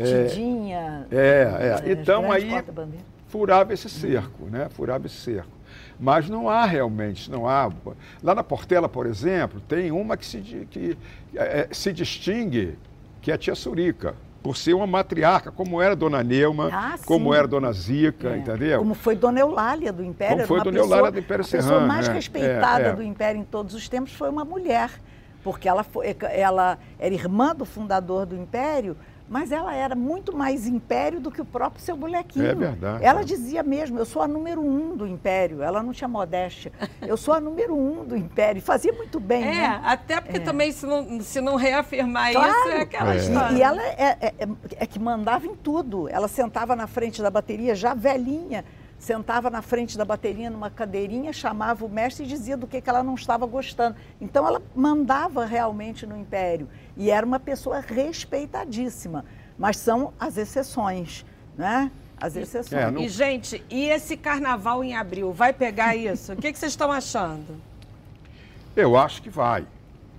É, 0.00 0.24
Tidinha. 0.24 1.06
é, 1.12 1.56
é. 1.60 1.72
as 1.74 1.80
Então, 1.86 2.22
grandes 2.22 2.50
aí- 2.54 2.98
furava 3.28 3.74
esse 3.74 3.90
cerco, 3.90 4.46
né? 4.46 4.68
Furava 4.70 5.04
esse 5.04 5.16
cerco. 5.16 5.51
Mas 6.04 6.28
não 6.28 6.48
há 6.50 6.64
realmente, 6.66 7.30
não 7.30 7.48
há. 7.48 7.70
Lá 8.20 8.34
na 8.34 8.42
Portela, 8.42 8.88
por 8.88 9.06
exemplo, 9.06 9.60
tem 9.68 9.92
uma 9.92 10.16
que 10.16 10.26
se, 10.26 10.38
que, 10.68 10.98
eh, 11.32 11.68
se 11.70 11.92
distingue, 11.92 12.76
que 13.20 13.30
é 13.30 13.34
a 13.34 13.38
tia 13.38 13.54
Surica, 13.54 14.16
por 14.42 14.56
ser 14.56 14.74
uma 14.74 14.84
matriarca, 14.84 15.52
como 15.52 15.80
era 15.80 15.94
Dona 15.94 16.20
Neuma, 16.24 16.70
Ah, 16.72 16.96
como 17.06 17.32
era 17.32 17.46
Dona 17.46 17.72
Zica, 17.72 18.30
É. 18.30 18.38
entendeu? 18.38 18.80
Como 18.80 18.94
foi 18.94 19.14
Dona 19.14 19.38
Eulália 19.38 19.92
do 19.92 20.02
Império. 20.02 20.34
Como 20.38 20.48
foi 20.48 20.58
uma 20.58 20.64
Dona 20.64 20.78
pessoa- 20.80 20.96
Eulália 20.96 21.12
do 21.12 21.18
Império 21.24 21.44
A 21.44 21.48
pessoa 21.48 21.62
Serrano, 21.62 21.86
mais 21.86 22.08
é, 22.08 22.12
respeitada 22.12 22.82
é, 22.82 22.88
é. 22.88 22.92
do 22.94 23.02
Império 23.04 23.40
em 23.40 23.44
todos 23.44 23.72
os 23.72 23.88
tempos 23.88 24.12
foi 24.12 24.28
uma 24.28 24.44
mulher. 24.44 24.90
Porque 25.44 25.68
ela, 25.68 25.84
foi, 25.84 26.16
ela 26.32 26.78
era 26.98 27.14
irmã 27.14 27.54
do 27.54 27.64
fundador 27.64 28.26
do 28.26 28.36
Império, 28.36 28.96
mas 29.32 29.50
ela 29.50 29.74
era 29.74 29.94
muito 29.94 30.36
mais 30.36 30.66
império 30.66 31.18
do 31.18 31.30
que 31.30 31.40
o 31.40 31.44
próprio 31.44 31.82
seu 31.82 31.96
bonequinho. 31.96 32.44
É 32.46 32.54
verdade, 32.54 33.02
Ela 33.02 33.22
é. 33.22 33.24
dizia 33.24 33.62
mesmo, 33.62 33.98
eu 33.98 34.04
sou 34.04 34.20
a 34.20 34.28
número 34.28 34.60
um 34.60 34.94
do 34.94 35.06
Império. 35.06 35.62
Ela 35.62 35.82
não 35.82 35.90
tinha 35.94 36.06
modéstia. 36.06 36.70
Eu 37.00 37.16
sou 37.16 37.32
a 37.32 37.40
número 37.40 37.74
um 37.74 38.04
do 38.04 38.14
Império. 38.14 38.58
E 38.58 38.60
fazia 38.60 38.92
muito 38.92 39.18
bem, 39.18 39.42
É, 39.42 39.52
né? 39.54 39.80
até 39.84 40.20
porque 40.20 40.36
É. 40.36 40.40
também 40.40 40.70
se 40.70 40.84
não, 40.84 41.20
se 41.22 41.40
não 41.40 41.56
reafirmar 41.56 42.30
Claro. 42.32 42.50
isso, 42.52 42.68
é 42.68 42.80
aquela 42.82 43.14
É. 43.14 43.16
história. 43.16 43.54
E, 43.54 43.58
e 43.58 43.62
ela 43.62 43.82
é, 43.82 44.16
é- 44.20 44.34
é- 44.40 44.48
é 44.76 44.86
que 44.86 44.98
mandava 44.98 45.46
em 45.46 45.54
tudo. 45.54 46.08
Ela 46.10 46.28
sentava 46.28 46.76
na 46.76 46.86
frente 46.86 47.22
da 47.22 47.30
bateria, 47.30 47.74
já 47.74 47.94
velhinha, 47.94 48.64
sentava 49.06 49.50
na 49.50 49.60
frente 49.60 49.98
da 49.98 50.04
bateria 50.04 50.48
numa 50.48 50.70
cadeirinha, 50.70 51.32
chamava 51.32 51.84
o 51.84 51.88
mestre 51.88 52.24
e 52.24 52.26
dizia 52.28 52.56
do 52.56 52.68
que, 52.68 52.80
que 52.80 52.88
ela 52.88 53.02
não 53.02 53.16
estava 53.16 53.44
gostando. 53.46 53.96
Então 54.20 54.46
ela 54.46 54.62
mandava 54.76 55.44
realmente 55.44 56.06
no 56.06 56.16
Império. 56.16 56.68
E 56.96 57.10
era 57.10 57.26
uma 57.26 57.40
pessoa 57.40 57.80
respeitadíssima. 57.80 59.24
Mas 59.58 59.76
são 59.76 60.12
as 60.20 60.36
exceções, 60.36 61.26
né? 61.58 61.90
As 62.20 62.36
exceções. 62.36 62.80
É, 62.80 62.90
não- 62.92 63.00
E, 63.00 63.08
gente, 63.08 63.62
e 63.68 63.86
esse 63.88 64.16
carnaval 64.16 64.84
em 64.84 64.94
abril? 64.94 65.32
Vai 65.32 65.52
pegar 65.52 65.96
isso? 65.96 66.34
O 66.34 66.36
que, 66.36 66.52
que 66.52 66.58
vocês 66.58 66.70
estão 66.70 66.92
achando? 66.92 67.56
Eu 68.76 68.96
acho 68.96 69.20
que 69.20 69.28
vai. 69.28 69.66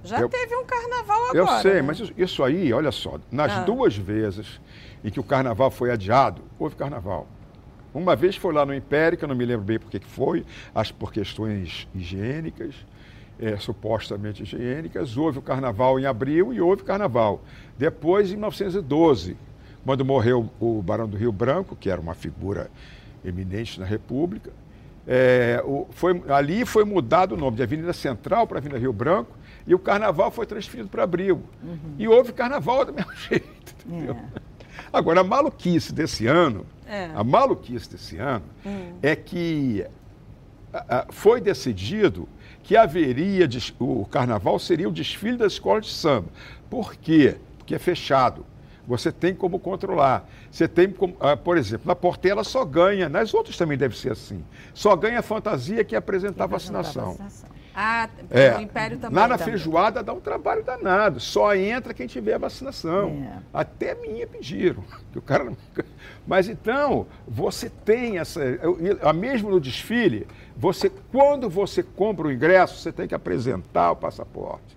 Já 0.04 0.20
Eu- 0.20 0.28
teve 0.28 0.54
um 0.58 0.66
carnaval 0.66 1.30
agora. 1.30 1.38
Eu 1.38 1.48
sei, 1.62 1.76
né? 1.76 1.82
mas 1.84 2.00
isso, 2.02 2.14
isso 2.18 2.44
aí, 2.44 2.74
olha 2.74 2.92
só, 2.92 3.18
nas 3.32 3.52
Ah. 3.54 3.62
duas 3.62 3.96
vezes 3.96 4.60
em 5.04 5.10
que 5.10 5.20
o 5.22 5.24
carnaval 5.24 5.72
foi 5.72 5.90
adiado, 5.90 6.42
houve 6.60 6.76
carnaval. 6.76 7.26
Uma 7.94 8.16
vez 8.16 8.36
foi 8.36 8.54
lá 8.54 8.66
no 8.66 8.74
Império, 8.74 9.18
que 9.18 9.24
eu 9.24 9.28
não 9.30 9.36
me 9.36 9.46
lembro 9.46 9.64
bem 9.66 9.78
por 9.80 9.90
que 9.92 10.00
foi, 10.00 10.44
acho 10.74 10.94
por 10.96 11.12
questões 11.14 11.88
higiênicas, 11.94 12.74
eh, 13.40 13.56
supostamente 13.58 14.44
higiênicas. 14.44 15.16
Houve 15.16 15.40
o 15.40 15.42
carnaval 15.42 16.00
em 16.00 16.06
abril 16.06 16.54
e 16.54 16.60
houve 16.60 16.84
carnaval. 16.84 17.44
Depois, 17.78 18.30
em 18.32 18.34
1912, 18.36 19.38
quando 19.86 20.04
morreu 20.04 20.50
o 20.60 20.82
Barão 20.82 21.08
do 21.08 21.18
Rio 21.18 21.32
Branco, 21.32 21.76
que 21.76 21.90
era 21.90 22.02
uma 22.02 22.14
figura 22.16 22.70
eminente 23.24 23.80
na 23.80 23.86
República, 23.86 24.52
é, 25.08 25.62
o- 25.66 25.86
foi, 25.92 26.24
ali 26.30 26.66
foi 26.66 26.86
mudado 26.86 27.34
o 27.36 27.38
nome 27.38 27.58
de 27.58 27.64
Avenida 27.64 27.92
Central 27.94 28.48
para 28.48 28.58
Avenida 28.58 28.80
Rio 28.80 28.94
Branco 28.94 29.36
e 29.68 29.76
o 29.76 29.80
carnaval 29.80 30.32
foi 30.32 30.46
transferido 30.46 30.90
para 30.90 31.04
abril. 31.04 31.42
E 32.00 32.08
houve 32.08 32.32
carnaval 32.34 32.86
do 32.86 32.94
mesmo 32.94 33.12
jeito. 33.30 33.76
entendeu? 33.86 34.18
Agora, 34.92 35.22
a 35.22 35.24
maluquice 35.24 35.92
desse 35.94 36.26
ano, 36.26 36.66
É. 36.94 37.12
a 37.16 37.24
maluquice 37.24 37.90
desse 37.90 38.18
ano 38.18 38.46
é 39.02 39.16
que 39.16 39.86
a- 40.72 41.00
a- 41.00 41.06
foi 41.10 41.42
decidido 41.42 42.28
que 42.62 42.78
haveria, 42.78 43.48
des- 43.48 43.74
o 43.80 44.06
carnaval 44.06 44.60
seria 44.60 44.88
o 44.88 44.92
desfile 44.92 45.38
das 45.38 45.54
escolas 45.54 45.86
de 45.88 45.92
samba. 45.92 46.28
Por 46.70 46.96
quê? 46.96 47.38
Porque 47.58 47.74
é 47.76 47.80
fechado. 47.80 48.46
Você 48.88 49.12
tem 49.12 49.34
como 49.34 49.60
controlar. 49.60 50.28
Você 50.52 50.68
tem 50.68 50.90
como, 50.92 51.16
ah, 51.20 51.36
por 51.38 51.58
exemplo, 51.58 51.88
na 51.88 51.96
Portela 51.96 52.44
só 52.44 52.64
ganha, 52.66 53.08
nas 53.10 53.34
outras 53.34 53.58
também 53.58 53.78
deve 53.78 53.98
ser 53.98 54.12
assim. 54.12 54.44
Só 54.74 54.96
ganha 54.96 55.20
a 55.20 55.22
fantasia 55.24 55.84
que 55.84 55.96
apresentar 55.96 56.46
vacinação. 56.48 57.16
Ah, 57.76 58.08
É, 58.30 58.56
o 58.58 58.62
Império 58.62 58.98
também. 58.98 59.20
lá 59.20 59.28
na 59.28 59.38
também. 59.38 59.54
feijoada 59.54 60.04
dá 60.04 60.14
um 60.14 60.20
trabalho 60.20 60.64
danado. 60.64 61.20
Só 61.20 61.56
entra 61.56 61.94
quem 61.94 62.06
tiver 62.08 62.38
vacinação. 62.38 63.10
É. 63.10 63.40
Até 63.54 63.96
minha 63.96 64.28
pediram. 64.28 64.84
Que 65.12 65.20
o 65.20 65.22
cara 65.22 65.44
não... 65.44 65.56
Mas 66.26 66.50
então, 66.50 67.06
você 67.28 67.70
tem 67.70 68.18
essa. 68.18 68.42
a 69.04 69.14
mesmo 69.14 69.52
no 69.52 69.60
desfile, 69.60 70.26
você, 70.58 70.90
quando 71.12 71.48
você 71.48 71.84
compra 71.84 72.28
o 72.28 72.32
ingresso, 72.32 72.80
você 72.80 72.92
tem 72.92 73.08
que 73.08 73.14
apresentar 73.14 73.92
o 73.92 73.96
passaporte. 73.96 74.76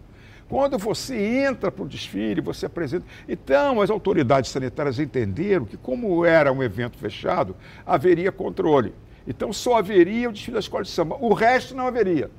Quando 0.48 0.78
você 0.78 1.16
entra 1.16 1.72
para 1.72 1.84
o 1.84 1.88
desfile, 1.88 2.40
você 2.40 2.66
apresenta. 2.66 3.06
Então, 3.28 3.80
as 3.80 3.88
autoridades 3.88 4.50
sanitárias 4.50 4.98
entenderam 4.98 5.64
que, 5.64 5.76
como 5.76 6.24
era 6.24 6.52
um 6.52 6.62
evento 6.62 6.98
fechado, 6.98 7.56
haveria 7.86 8.30
controle. 8.30 8.94
Então, 9.26 9.52
só 9.52 9.78
haveria 9.78 10.28
o 10.28 10.32
desfile 10.32 10.54
da 10.54 10.60
escola 10.60 10.84
de 10.84 10.90
samba. 10.90 11.16
O 11.18 11.32
resto 11.32 11.74
não 11.74 11.86
haveria 11.86 12.30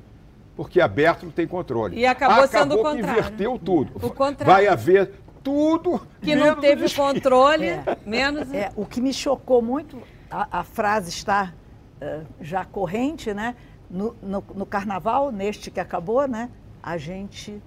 porque 0.58 0.82
aberto 0.82 1.24
não 1.24 1.32
tem 1.32 1.48
controle. 1.48 1.96
E 1.98 2.06
acabou 2.06 2.48
sendo 2.48 2.74
o 2.74 2.78
contrário. 2.84 3.00
inverteu 3.20 3.60
tudo. 3.64 3.92
O 4.06 4.10
contrário. 4.10 4.52
Vai 4.54 4.68
haver 4.68 5.12
tudo 5.44 6.02
Que 6.20 6.36
não 6.36 6.54
o 6.54 6.56
teve 6.56 6.94
controle, 6.94 7.68
É. 7.68 7.98
menos. 8.06 8.52
É, 8.52 8.72
o 8.76 8.84
que 8.86 9.00
me 9.00 9.14
chocou 9.14 9.62
muito, 9.62 10.02
a, 10.32 10.60
a 10.60 10.64
frase 10.64 11.10
está 11.12 11.54
eh, 12.02 12.22
já 12.42 12.66
corrente, 12.66 13.34
né? 13.34 13.56
No, 13.90 14.16
no- 14.22 14.44
no 14.56 14.66
carnaval, 14.66 15.32
neste 15.32 15.70
que 15.72 15.80
acabou, 15.80 16.28
né? 16.28 16.50
A 16.82 16.98
gente. 16.98 17.62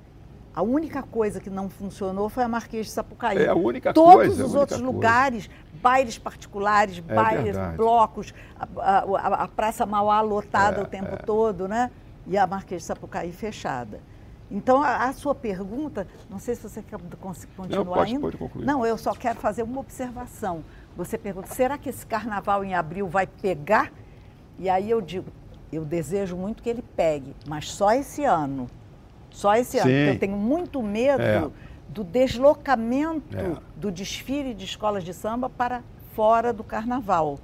A 0.55 0.63
única 0.63 1.01
coisa 1.01 1.39
que 1.41 1.49
não 1.49 1.71
funcionou 1.71 2.29
foi 2.29 2.43
a 2.43 2.49
Marquês 2.49 2.87
de 2.87 2.93
Sapucaí. 2.93 3.39
É 3.39 3.49
a 3.49 3.55
única 3.55 3.93
Todos 3.93 4.15
coisa, 4.15 4.43
a 4.43 4.47
os 4.47 4.51
única 4.51 4.59
outros 4.61 4.81
coisa. 4.81 4.93
lugares, 4.93 5.49
bailes 5.81 6.19
particulares, 6.19 6.99
É 7.07 7.15
bailes, 7.15 7.45
verdade. 7.45 7.77
blocos, 7.77 8.35
a, 8.59 8.67
a- 8.83 9.05
a- 9.17 9.45
a 9.45 9.49
Praça 9.49 9.87
Mauá 9.87 10.21
lotada 10.21 10.81
É, 10.81 10.83
o 10.83 10.87
tempo 10.87 11.17
todo, 11.25 11.69
né? 11.69 11.89
E 12.27 12.37
a 12.37 12.47
Marquês 12.47 12.83
de 12.83 12.87
Sapucaí 12.87 13.33
fechada. 13.33 14.01
Então, 14.51 14.83
a, 14.83 15.05
a 15.05 15.13
sua 15.13 15.35
pergunta, 15.35 16.07
não 16.29 16.39
sei 16.39 16.55
se 16.57 16.63
você 16.69 16.83
quer 16.83 16.99
continuar 17.21 17.85
pode- 17.85 18.11
ainda. 18.11 18.21
pode 18.21 18.37
concluir. 18.37 18.65
Não, 18.65 18.85
eu 18.85 18.99
só 18.99 19.13
quero 19.15 19.39
fazer 19.39 19.63
uma 19.63 19.81
observação. 19.81 20.65
Você 20.97 21.17
pergunta, 21.17 21.47
será 21.55 21.79
que 21.79 21.89
esse 21.89 22.05
carnaval 22.05 22.65
em 22.65 22.75
abril 22.75 23.07
vai 23.09 23.27
pegar? 23.29 23.93
E 24.59 24.69
aí 24.69 24.91
eu 24.91 25.01
digo, 25.01 25.31
eu 25.73 25.85
desejo 25.85 26.37
muito 26.37 26.63
que 26.65 26.69
ele 26.69 26.83
pegue, 26.97 27.35
mas 27.49 27.71
só 27.71 27.93
esse 27.93 28.25
ano. 28.25 28.67
Só 29.31 29.55
esse 29.55 29.79
ano. 29.79 29.89
Sim. 29.89 29.97
Porque 29.97 30.17
eu 30.17 30.19
tenho 30.19 30.37
muito 30.37 30.83
medo 30.83 31.23
É. 31.23 31.49
do 31.89 32.03
deslocamento 32.03 33.37
É. 33.37 33.57
do 33.77 33.91
desfile 33.93 34.53
de 34.53 34.65
escolas 34.65 35.05
de 35.05 35.15
samba 35.15 35.49
para 35.49 35.83
fora 36.15 36.53
do 36.53 36.65
carnaval. 36.65 37.39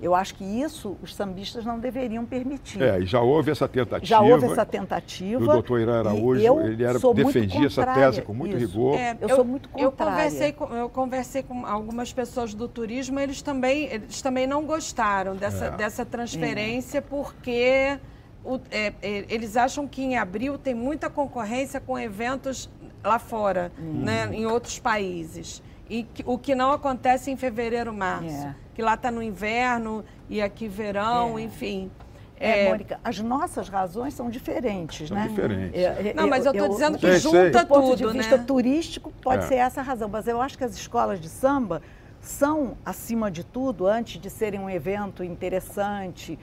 Eu 0.00 0.14
acho 0.14 0.34
que 0.34 0.44
isso 0.44 0.96
os 1.02 1.14
sambistas 1.14 1.64
não 1.64 1.78
deveriam 1.78 2.24
permitir. 2.26 2.82
É, 2.82 3.00
e 3.00 3.06
já 3.06 3.20
houve 3.20 3.50
essa 3.52 3.66
tentativa. 3.68 4.04
Já 4.04 4.20
houve 4.20 4.46
essa 4.46 4.66
tentativa. 4.66 5.38
do 5.40 5.46
doutor 5.46 5.80
Irã 5.80 6.00
Araújo, 6.00 6.40
eu 6.42 6.60
ele 6.60 6.82
era, 6.84 6.98
defendia 7.14 7.66
essa 7.66 7.86
tese 7.86 8.20
com 8.22 8.34
muito 8.34 8.56
isso. 8.56 8.66
rigor. 8.66 8.98
É, 8.98 9.16
Eu 9.20 9.28
sou 9.30 9.44
muito 9.44 9.68
Eu 9.76 9.90
contrária. 9.90 10.14
conversei, 10.24 10.52
com, 10.52 10.64
eu 10.74 10.88
conversei 10.88 11.42
com 11.42 11.64
algumas 11.64 12.12
pessoas 12.12 12.52
do 12.54 12.66
turismo, 12.68 13.20
eles 13.20 13.40
também, 13.40 13.84
eles 13.84 14.20
também 14.20 14.46
não 14.46 14.64
gostaram 14.64 15.36
dessa, 15.36 15.66
É. 15.66 15.70
dessa 15.70 16.04
transferência, 16.04 17.00
porque 17.00 17.96
o- 18.44 18.58
é, 18.70 18.92
é, 19.00 19.24
eles 19.28 19.56
acham 19.56 19.86
que 19.86 20.02
em 20.02 20.18
abril 20.18 20.58
tem 20.58 20.74
muita 20.74 21.08
concorrência 21.08 21.80
com 21.80 21.98
eventos 21.98 22.68
lá 23.02 23.18
fora, 23.18 23.70
né, 23.78 24.28
em 24.32 24.44
outros 24.44 24.78
países. 24.78 25.62
E 25.88 26.02
que- 26.04 26.22
o 26.26 26.38
que 26.38 26.54
não 26.54 26.72
acontece 26.72 27.30
em 27.30 27.36
fevereiro, 27.36 27.92
março. 27.92 28.46
É. 28.46 28.54
Que 28.74 28.82
lá 28.82 28.94
está 28.94 29.10
no 29.10 29.22
inverno 29.22 30.04
e 30.28 30.40
aqui 30.42 30.66
verão, 30.66 31.38
É. 31.38 31.42
enfim. 31.42 31.90
É, 32.36 32.64
É, 32.66 32.68
Mônica, 32.70 32.98
as 33.04 33.20
nossas 33.20 33.68
razões 33.68 34.12
são 34.12 34.28
diferentes, 34.28 35.08
São 35.08 35.16
né? 35.16 35.28
diferentes. 35.28 35.80
É, 35.80 36.12
Não, 36.14 36.26
mas 36.28 36.44
eu 36.44 36.52
estou 36.52 36.68
dizendo 36.68 36.98
que 36.98 37.06
Sei, 37.06 37.18
junta 37.20 37.38
sei. 37.38 37.50
do 37.50 37.66
ponto 37.66 37.90
tudo, 37.90 37.96
de 38.12 38.18
vista 38.18 38.36
né? 38.36 38.44
turístico, 38.44 39.12
pode 39.22 39.44
É. 39.44 39.46
ser 39.46 39.54
essa 39.56 39.80
a 39.80 39.84
razão. 39.84 40.08
Mas 40.08 40.26
eu 40.26 40.42
acho 40.42 40.58
que 40.58 40.64
as 40.64 40.74
escolas 40.74 41.20
de 41.20 41.28
samba 41.28 41.80
são, 42.20 42.76
acima 42.84 43.30
de 43.30 43.44
tudo, 43.44 43.86
antes 43.86 44.20
de 44.20 44.28
serem 44.30 44.58
um 44.58 44.68
evento 44.68 45.22
interessante, 45.22 46.36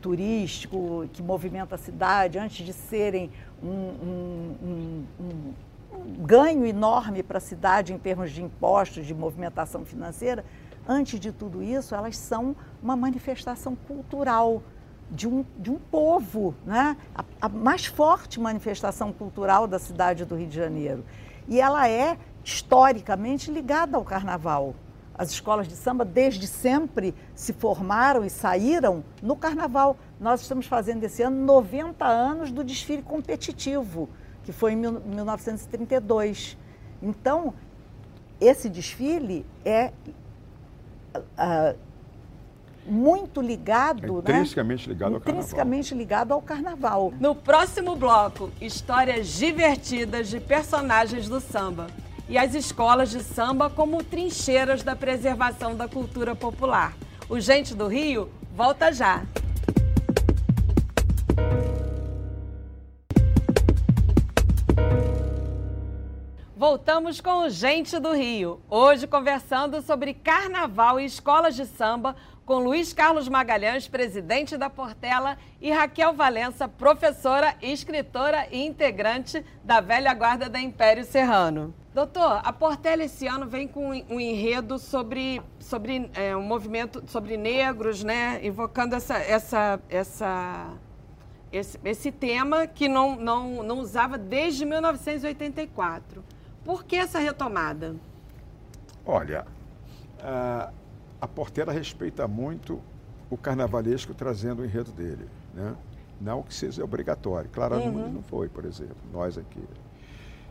turístico, 0.00 1.06
que 1.12 1.22
movimenta 1.22 1.74
a 1.74 1.78
cidade, 1.78 2.38
antes 2.38 2.64
de 2.64 2.72
serem 2.72 3.30
um- 3.62 3.68
um- 3.68 4.56
um- 4.62 5.04
um 5.20 5.52
ganho 6.20 6.66
enorme 6.66 7.22
para 7.22 7.38
a 7.38 7.40
cidade 7.40 7.92
em 7.92 7.98
termos 7.98 8.30
de 8.30 8.42
impostos, 8.42 9.06
de 9.06 9.14
movimentação 9.14 9.84
financeira, 9.84 10.44
antes 10.86 11.18
de 11.18 11.32
tudo 11.32 11.62
isso, 11.62 11.94
elas 11.94 12.16
são 12.16 12.54
uma 12.82 12.96
manifestação 12.96 13.74
cultural 13.74 14.62
de 15.10 15.28
um, 15.28 15.44
de 15.58 15.70
um 15.70 15.78
povo, 15.78 16.54
né? 16.64 16.96
a, 17.14 17.24
a 17.42 17.48
mais 17.48 17.86
forte 17.86 18.40
manifestação 18.40 19.12
cultural 19.12 19.66
da 19.66 19.78
cidade 19.78 20.24
do 20.24 20.34
Rio 20.34 20.48
de 20.48 20.56
Janeiro. 20.56 21.04
E 21.46 21.60
ela 21.60 21.88
é 21.88 22.18
historicamente 22.42 23.50
ligada 23.50 23.96
ao 23.96 24.04
carnaval. 24.04 24.74
As 25.16 25.30
escolas 25.30 25.68
de 25.68 25.76
samba, 25.76 26.04
desde 26.04 26.46
sempre, 26.46 27.14
se 27.34 27.52
formaram 27.52 28.24
e 28.24 28.30
saíram 28.30 29.04
no 29.22 29.36
carnaval. 29.36 29.96
Nós 30.18 30.40
estamos 30.40 30.66
fazendo 30.66 31.04
esse 31.04 31.22
ano 31.22 31.44
90 31.44 32.04
anos 32.04 32.50
do 32.50 32.64
desfile 32.64 33.02
competitivo, 33.02 34.08
que 34.44 34.52
foi 34.52 34.72
em 34.72 34.76
1932. 34.76 36.56
Então, 37.02 37.54
esse 38.40 38.68
desfile 38.68 39.44
é 39.64 39.92
uh, 41.16 41.76
muito 42.86 43.40
ligado, 43.40 44.18
é 44.18 44.20
intrinsecamente 44.20 44.86
né? 44.86 44.92
ligado 44.92 45.14
ao 45.14 45.20
carnaval. 45.20 45.42
Intrinsecamente 45.42 45.94
ligado 45.94 46.32
ao 46.32 46.42
carnaval. 46.42 47.12
No 47.18 47.34
próximo 47.34 47.96
bloco, 47.96 48.50
histórias 48.60 49.28
divertidas 49.28 50.28
de 50.28 50.40
personagens 50.40 51.28
do 51.28 51.40
samba 51.40 51.86
e 52.28 52.38
as 52.38 52.54
escolas 52.54 53.10
de 53.10 53.22
samba 53.22 53.70
como 53.70 54.02
trincheiras 54.02 54.82
da 54.82 54.96
preservação 54.96 55.74
da 55.74 55.88
cultura 55.88 56.34
popular. 56.34 56.94
O 57.28 57.40
Gente 57.40 57.74
do 57.74 57.86
Rio 57.86 58.30
volta 58.54 58.92
já. 58.92 59.22
Voltamos 66.66 67.20
com 67.20 67.40
o 67.40 67.50
Gente 67.50 67.98
do 67.98 68.12
Rio. 68.12 68.58
Hoje 68.70 69.06
conversando 69.06 69.82
sobre 69.82 70.14
carnaval 70.14 70.98
e 70.98 71.04
escolas 71.04 71.54
de 71.54 71.66
samba 71.66 72.16
com 72.46 72.54
Luiz 72.54 72.90
Carlos 72.90 73.28
Magalhães, 73.28 73.86
presidente 73.86 74.56
da 74.56 74.70
Portela, 74.70 75.36
e 75.60 75.70
Raquel 75.70 76.14
Valença, 76.14 76.66
professora, 76.66 77.54
escritora 77.60 78.48
e 78.50 78.64
integrante 78.64 79.44
da 79.62 79.82
velha 79.82 80.14
guarda 80.14 80.48
da 80.48 80.58
Império 80.58 81.04
Serrano. 81.04 81.74
Doutor, 81.92 82.40
a 82.42 82.50
Portela 82.50 83.04
esse 83.04 83.26
ano 83.26 83.46
vem 83.46 83.68
com 83.68 83.90
um 83.90 84.18
enredo 84.18 84.78
sobre, 84.78 85.42
sobre 85.58 86.10
é, 86.14 86.34
um 86.34 86.44
movimento 86.44 87.04
sobre 87.06 87.36
negros, 87.36 88.02
né? 88.02 88.40
Invocando 88.42 88.94
essa, 88.94 89.18
essa, 89.18 89.78
essa, 89.90 90.70
esse, 91.52 91.78
esse 91.84 92.10
tema 92.10 92.66
que 92.66 92.88
não, 92.88 93.16
não, 93.16 93.62
não 93.62 93.80
usava 93.80 94.16
desde 94.16 94.64
1984. 94.64 96.24
Por 96.64 96.84
que 96.84 96.96
essa 96.96 97.18
retomada? 97.18 97.94
Olha, 99.04 99.46
uh 100.18 100.84
a 101.24 101.26
Portela 101.28 101.72
respeita 101.72 102.28
muito 102.28 102.82
o 103.30 103.36
carnavalesco 103.36 104.12
trazendo 104.12 104.60
o 104.60 104.64
enredo 104.64 104.92
dele. 104.92 105.26
Né? 105.54 105.74
Não 106.20 106.42
que 106.42 106.52
seja 106.52 106.84
obrigatório. 106.84 107.48
Claramente 107.48 107.96
uhum. 107.96 108.12
não 108.12 108.22
foi, 108.22 108.46
por 108.46 108.66
exemplo, 108.66 108.96
nós 109.10 109.38
aqui. 109.38 109.64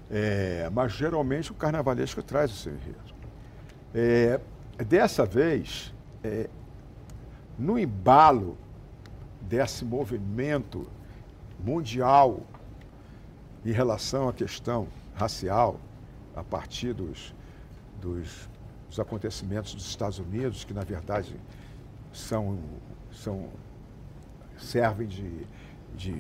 É, 0.10 0.68
mas 0.74 0.92
geralmente 0.94 1.52
o 1.52 1.54
carnavalesco 1.54 2.24
traz 2.24 2.52
o 2.52 2.56
seu 2.56 2.74
enredo. 2.74 3.14
É, 3.94 4.40
dessa 4.84 5.28
vez, 5.28 5.94
é, 6.24 6.50
no 7.58 7.78
embalo 7.78 8.58
desse 9.42 9.86
movimento 9.86 10.88
mundial 11.64 12.40
em 13.64 13.72
relação 13.72 14.28
à 14.28 14.34
questão 14.34 14.88
racial, 15.14 15.80
a 16.36 16.44
partir 16.44 16.94
dos, 16.94 17.34
dos 18.02 18.50
os 18.94 19.00
acontecimentos 19.00 19.74
dos 19.74 19.88
Estados 19.88 20.20
Unidos, 20.20 20.64
que 20.64 20.74
na 20.74 20.84
verdade 20.84 21.36
são, 22.12 22.60
são 23.12 23.50
servem 24.56 25.08
de, 25.08 25.48
de, 25.96 26.14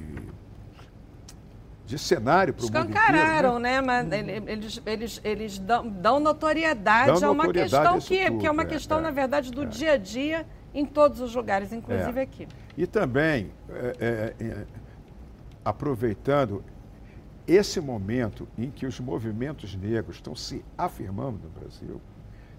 de 1.86 2.00
cenário 2.00 2.54
para 2.54 2.64
o 2.64 2.66
mundo 2.66 2.90
inteiro. 2.90 3.00
Escancararam, 3.00 3.60
né? 3.60 3.80
né? 3.80 3.82
Mas 3.82 4.12
eles, 4.48 4.82
eles, 4.86 5.22
eles 5.24 5.60
dão, 5.60 5.88
dão 5.88 6.20
notoriedade 6.20 7.22
dão 7.22 7.30
a 7.30 7.32
uma 7.32 7.54
questão 7.54 8.00
que, 8.00 8.26
tudo, 8.26 8.40
que 8.40 8.48
é 8.48 8.52
uma 8.52 8.64
é, 8.64 8.66
questão, 8.66 8.98
é, 8.98 9.02
na 9.02 9.12
verdade, 9.12 9.52
do 9.52 9.64
é. 9.64 9.66
dia 9.68 9.92
a 9.94 9.98
dia 9.98 10.46
em 10.74 10.84
todos 10.86 11.22
os 11.22 11.36
lugares, 11.36 11.72
inclusive 11.72 12.20
é. 12.20 12.24
aqui. 12.24 12.48
E 12.76 12.88
também, 12.88 13.52
é, 13.70 14.34
é, 14.40 14.66
aproveitando 15.64 16.64
esse 17.48 17.80
momento 17.80 18.48
em 18.58 18.70
que 18.70 18.86
os 18.86 19.00
movimentos 19.00 19.76
negros 19.76 20.18
estão 20.18 20.36
se 20.36 20.64
afirmando 20.78 21.40
no 21.44 21.50
Brasil, 21.50 22.02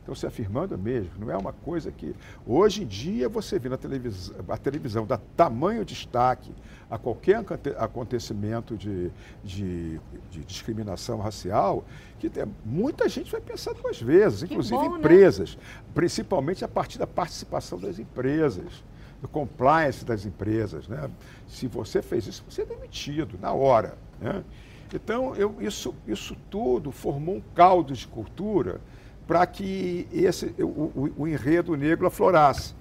Estão 0.04 0.14
se 0.14 0.26
afirmando 0.26 0.76
mesmo. 0.76 1.12
Não 1.18 1.30
é 1.30 1.36
uma 1.36 1.54
coisa 1.54 1.90
que. 1.90 2.14
Hoje 2.46 2.82
em 2.82 2.86
dia 2.86 3.26
você 3.26 3.58
vê 3.58 3.70
na 3.70 3.78
televisão, 3.78 4.36
a 4.46 4.58
televisão 4.58 5.06
dá 5.06 5.18
tamanho 5.34 5.82
destaque 5.82 6.52
a 6.90 6.98
qualquer 6.98 7.42
acontecimento 7.78 8.76
de, 8.76 9.10
de, 9.42 9.98
de 10.30 10.44
discriminação 10.44 11.20
racial, 11.20 11.86
que 12.18 12.28
tem, 12.28 12.44
muita 12.66 13.08
gente 13.08 13.32
vai 13.32 13.40
pensar 13.40 13.72
duas 13.72 13.98
vezes, 13.98 14.42
inclusive 14.42 14.76
bom, 14.76 14.90
né? 14.90 14.98
empresas, 14.98 15.56
né? 15.56 15.62
principalmente 15.94 16.62
a 16.62 16.68
partir 16.68 16.98
da 16.98 17.06
participação 17.06 17.78
das 17.78 17.98
empresas 17.98 18.84
do 19.22 19.28
compliance 19.28 20.04
das 20.04 20.26
empresas. 20.26 20.86
Né? 20.86 21.10
Se 21.48 21.66
você 21.66 22.02
fez 22.02 22.26
isso, 22.26 22.44
você 22.46 22.60
é 22.60 22.66
demitido 22.66 23.38
na 23.40 23.54
hora. 23.54 23.96
Né? 24.20 24.44
Então, 24.92 25.34
eu, 25.36 25.56
isso, 25.60 25.94
isso 26.06 26.36
tudo 26.50 26.92
formou 26.92 27.36
um 27.36 27.42
caldo 27.54 27.94
de 27.94 28.06
cultura 28.06 28.80
para 29.26 29.46
que 29.46 30.06
esse, 30.12 30.54
o, 30.58 30.64
o, 30.64 31.12
o, 31.18 31.28
enredo 31.28 31.76
negro 31.76 32.06
aflorasse. 32.06 32.74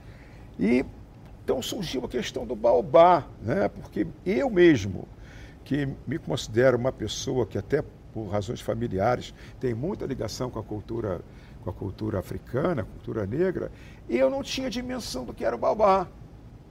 E 0.60 0.86
então 1.44 1.62
surgiu 1.62 2.06
a 2.06 2.08
questão 2.08 2.46
do 2.46 2.56
baobá, 2.56 3.26
né? 3.42 3.68
porque 3.68 4.08
eu 4.26 4.50
mesmo, 4.50 5.08
que 5.63 5.88
me 6.08 6.18
considero 6.18 6.78
uma 6.78 6.92
pessoa 6.92 7.46
que 7.46 7.58
até 7.58 7.84
por 8.13 8.28
razões 8.28 8.62
familiares 8.62 9.34
tem 9.60 9.74
muita 9.74 10.06
ligação 10.06 10.50
com 10.50 10.60
a 10.60 10.63
cultura, 10.63 11.22
com 11.62 11.70
a 11.70 11.74
cultura 11.74 12.20
africana, 12.20 12.84
a 12.84 12.86
cultura 12.86 13.26
negra, 13.26 13.72
eu 14.10 14.30
não 14.30 14.44
tinha 14.44 14.70
dimensão 14.70 15.26
do 15.26 15.34
que 15.34 15.44
era 15.44 15.56
o 15.56 15.60
baobá. 15.60 16.08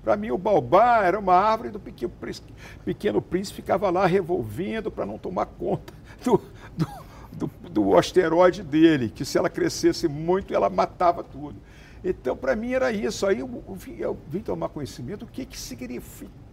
Para 0.03 0.17
mim, 0.17 0.31
o 0.31 0.39
baobá 0.39 1.05
era 1.05 1.19
uma 1.19 1.35
árvore 1.35 1.71
do 1.71 1.79
pequeno 1.79 2.13
príncipe, 2.21 2.53
pequeno 2.85 3.23
príncipe 3.23 3.57
ficava 3.57 3.89
lá 3.91 4.05
revolvendo 4.07 4.91
para 4.91 5.07
não 5.07 5.17
tomar 5.17 5.47
conta 5.47 5.93
do, 6.25 6.41
do 6.77 6.87
do, 7.33 7.51
do 7.69 7.99
asteroide 7.99 8.63
dele, 8.63 9.09
que 9.09 9.25
se 9.25 9.39
ela 9.39 9.49
crescesse 9.49 10.07
muito, 10.07 10.55
ela 10.55 10.69
matava 10.69 11.25
tudo. 11.25 11.57
Então, 12.05 12.37
para 12.37 12.55
mim 12.55 12.73
era 12.73 12.93
isso. 12.93 13.27
Aí 13.27 13.41
eu, 13.41 13.65
eu, 13.99 14.19
vim, 14.29 14.41
tomar 14.41 14.69
conhecimento 14.69 15.21
do 15.21 15.27
que, 15.27 15.47
que 15.47 15.59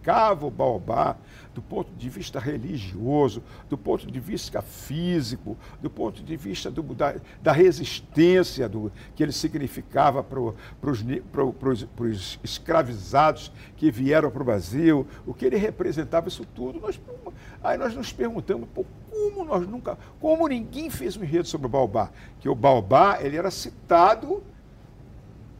significava 0.00 0.46
o 0.46 0.50
baobá 0.50 1.16
do 1.54 1.60
ponto 1.60 1.92
de 1.94 2.08
vista 2.08 2.38
religioso, 2.38 3.42
do 3.68 3.76
ponto 3.76 4.10
de 4.10 4.20
vista 4.20 4.62
físico, 4.62 5.56
do 5.82 5.90
ponto 5.90 6.22
de 6.22 6.36
vista 6.36 6.70
do, 6.70 6.82
da, 6.94 7.16
da, 7.42 7.52
resistência 7.52 8.68
do, 8.68 8.90
que 9.14 9.22
ele 9.22 9.32
significava 9.32 10.22
para 10.22 10.40
os 10.40 12.38
escravizados 12.42 13.52
que 13.76 13.90
vieram 13.90 14.30
para 14.30 14.42
o 14.42 14.44
Brasil, 14.44 15.06
o 15.26 15.34
que 15.34 15.44
ele 15.44 15.56
representava, 15.56 16.28
isso 16.28 16.46
tudo. 16.54 16.80
Nós, 16.80 17.00
aí 17.62 17.76
nós 17.76 17.94
nos 17.94 18.12
perguntamos, 18.12 18.68
como 18.74 19.44
nós 19.44 19.66
nunca, 19.66 19.98
como 20.20 20.46
ninguém 20.48 20.88
fez 20.88 21.16
um 21.16 21.24
enredo 21.24 21.48
sobre 21.48 21.66
o 21.66 21.70
Baobá, 21.70 22.10
que 22.38 22.48
o 22.48 22.54
Baobá 22.54 23.18
ele 23.20 23.36
era 23.36 23.50
citado 23.50 24.42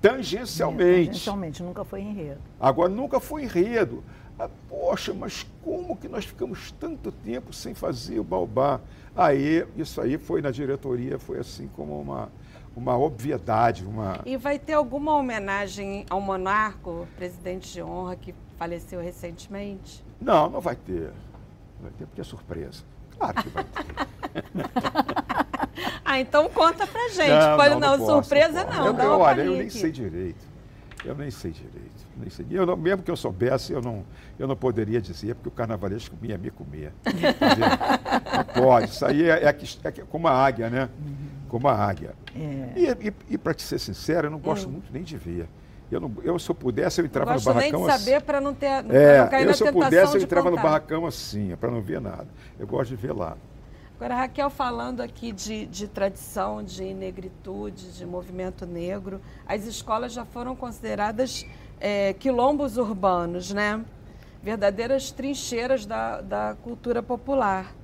tangencialmente. 0.00 1.08
Tangencialmente, 1.08 1.62
nunca 1.62 1.84
foi 1.84 2.00
enredo. 2.00 2.40
Agora 2.58 2.88
nunca 2.88 3.20
foi 3.20 3.42
enredo. 3.42 4.02
Ah, 4.40 4.48
poxa, 4.70 5.12
mas 5.12 5.46
como 5.62 5.94
que 5.94 6.08
nós 6.08 6.24
ficamos 6.24 6.72
tanto 6.80 7.12
tempo 7.12 7.52
sem 7.52 7.74
fazer 7.74 8.18
o 8.18 8.24
Baobá? 8.24 8.80
Aí, 9.14 9.66
isso 9.76 10.00
aí 10.00 10.16
foi 10.16 10.40
na 10.40 10.50
diretoria, 10.50 11.18
foi 11.18 11.38
assim 11.38 11.68
como 11.76 12.00
uma, 12.00 12.30
uma 12.74 12.96
obviedade. 12.96 13.84
Uma... 13.84 14.20
E 14.24 14.38
vai 14.38 14.58
ter 14.58 14.72
alguma 14.72 15.14
homenagem 15.14 16.06
ao 16.08 16.22
monarco, 16.22 17.06
presidente 17.16 17.70
de 17.70 17.82
honra, 17.82 18.16
que 18.16 18.34
faleceu 18.56 19.02
recentemente? 19.02 20.02
Não, 20.18 20.48
não 20.48 20.60
vai 20.62 20.74
ter. 20.74 21.12
Não 21.76 21.82
vai 21.82 21.90
ter 21.98 22.06
porque 22.06 22.22
é 22.22 22.24
surpresa. 22.24 22.82
Claro 23.18 23.42
que 23.42 23.48
vai 23.50 23.64
ter. 23.64 23.84
ah, 26.02 26.18
então 26.18 26.48
conta 26.48 26.86
pra 26.86 27.08
gente. 27.10 27.28
Não, 27.28 27.56
Pode 27.58 27.74
não, 27.74 27.80
não, 27.80 27.96
não 27.98 28.06
surpresa 28.06 28.64
não. 28.64 28.86
Eu, 28.86 28.96
eu, 28.96 29.18
olha, 29.18 29.42
eu 29.42 29.52
nem 29.52 29.62
aqui. 29.66 29.72
sei 29.72 29.92
direito. 29.92 30.48
Eu 31.04 31.14
nem 31.14 31.30
sei 31.30 31.50
direito. 31.50 32.09
Nem 32.20 32.30
sei. 32.30 32.46
Eu 32.50 32.66
não, 32.66 32.76
mesmo 32.76 33.02
que 33.02 33.10
eu 33.10 33.16
soubesse, 33.16 33.72
eu 33.72 33.80
não, 33.80 34.04
eu 34.38 34.46
não 34.46 34.56
poderia 34.56 35.00
dizer, 35.00 35.34
porque 35.34 35.48
o 35.48 35.52
carnavalesco 35.52 36.16
ia 36.22 36.38
me 36.38 36.50
comer. 36.50 36.92
não 37.04 38.44
pode. 38.62 38.90
Isso 38.90 39.04
aí 39.04 39.28
é, 39.28 39.44
é, 39.44 39.48
é, 39.48 39.90
como 40.08 40.28
a 40.28 40.32
águia, 40.32 40.70
né? 40.70 40.88
Como 41.48 41.66
a 41.66 41.74
águia. 41.74 42.14
É. 42.34 42.78
E, 42.78 43.08
e, 43.08 43.14
e 43.30 43.38
para 43.38 43.54
te 43.54 43.62
ser 43.62 43.78
sincero, 43.78 44.26
eu 44.26 44.30
não 44.30 44.38
gosto 44.38 44.68
muito 44.68 44.92
nem 44.92 45.02
de 45.02 45.16
ver. 45.16 45.48
Eu, 45.90 46.00
não, 46.00 46.12
eu, 46.22 46.38
se 46.38 46.48
eu 46.48 46.54
pudesse, 46.54 47.00
eu 47.00 47.04
entrava 47.04 47.34
no 47.34 47.40
barracão. 47.40 47.80
Nem 47.80 47.88
de 47.88 47.98
saber 47.98 48.14
assim. 48.14 48.26
para 48.26 48.40
não 48.40 48.54
ter. 48.54 48.82
Não 48.84 48.94
é, 48.94 49.26
cair 49.26 49.46
eu, 49.46 49.54
se 49.54 49.66
eu 49.66 49.72
pudesse, 49.72 50.16
eu 50.16 50.22
entrava 50.22 50.48
contar. 50.48 50.62
no 50.62 50.68
barracão 50.68 51.06
assim, 51.06 51.56
para 51.56 51.70
não 51.70 51.80
ver 51.80 52.00
nada. 52.00 52.28
Eu 52.58 52.66
gosto 52.66 52.90
de 52.90 52.96
ver 52.96 53.12
lá. 53.12 53.36
Agora, 54.00 54.14
Raquel, 54.14 54.48
falando 54.48 55.02
aqui 55.02 55.30
de, 55.30 55.66
de 55.66 55.86
tradição, 55.86 56.62
de 56.62 56.94
negritude, 56.94 57.92
de 57.92 58.06
movimento 58.06 58.64
negro, 58.64 59.20
as 59.46 59.66
escolas 59.66 60.12
já 60.14 60.24
foram 60.24 60.56
consideradas 60.56 61.44
é, 61.80 62.12
quilombos 62.12 62.76
urbanos, 62.76 63.52
né? 63.52 63.82
Verdadeiras 64.42 65.10
trincheiras 65.10 65.86
da, 65.86 66.20
da 66.20 66.56
cultura 66.62 67.02
popular. 67.02 67.74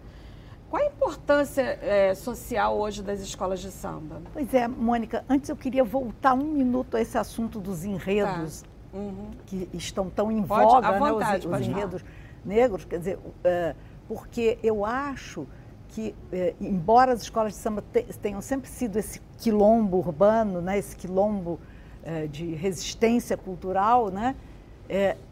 Qual 0.68 0.82
a 0.82 0.86
importância 0.86 1.78
é, 1.80 2.14
social 2.14 2.76
hoje 2.76 3.02
das 3.02 3.20
escolas 3.20 3.60
de 3.60 3.70
samba? 3.70 4.20
Pois 4.32 4.52
é, 4.52 4.66
Mônica, 4.66 5.24
antes 5.28 5.48
eu 5.48 5.56
queria 5.56 5.84
voltar 5.84 6.34
um 6.34 6.44
minuto 6.44 6.96
a 6.96 7.00
esse 7.00 7.16
assunto 7.16 7.60
dos 7.60 7.84
enredos 7.84 8.62
tá. 8.62 8.68
uhum. 8.98 9.30
que 9.46 9.68
estão 9.72 10.10
tão 10.10 10.30
em 10.30 10.42
pode, 10.42 10.64
voga, 10.64 10.98
vontade, 10.98 11.46
né, 11.46 11.54
os, 11.54 11.62
os 11.62 11.68
enredos 11.68 12.04
negros, 12.44 12.84
quer 12.84 12.98
dizer, 12.98 13.16
uh, 13.16 13.76
porque 14.08 14.58
eu 14.62 14.84
acho 14.84 15.46
que, 15.88 16.14
uh, 16.32 16.56
embora 16.60 17.12
as 17.12 17.22
escolas 17.22 17.52
de 17.52 17.58
samba 17.58 17.82
tenham 18.20 18.40
sempre 18.40 18.68
sido 18.68 18.98
esse 18.98 19.20
quilombo 19.38 19.98
urbano, 19.98 20.60
né, 20.60 20.78
esse 20.78 20.96
quilombo 20.96 21.60
de 22.30 22.54
resistência 22.54 23.36
cultural, 23.36 24.10
né, 24.10 24.36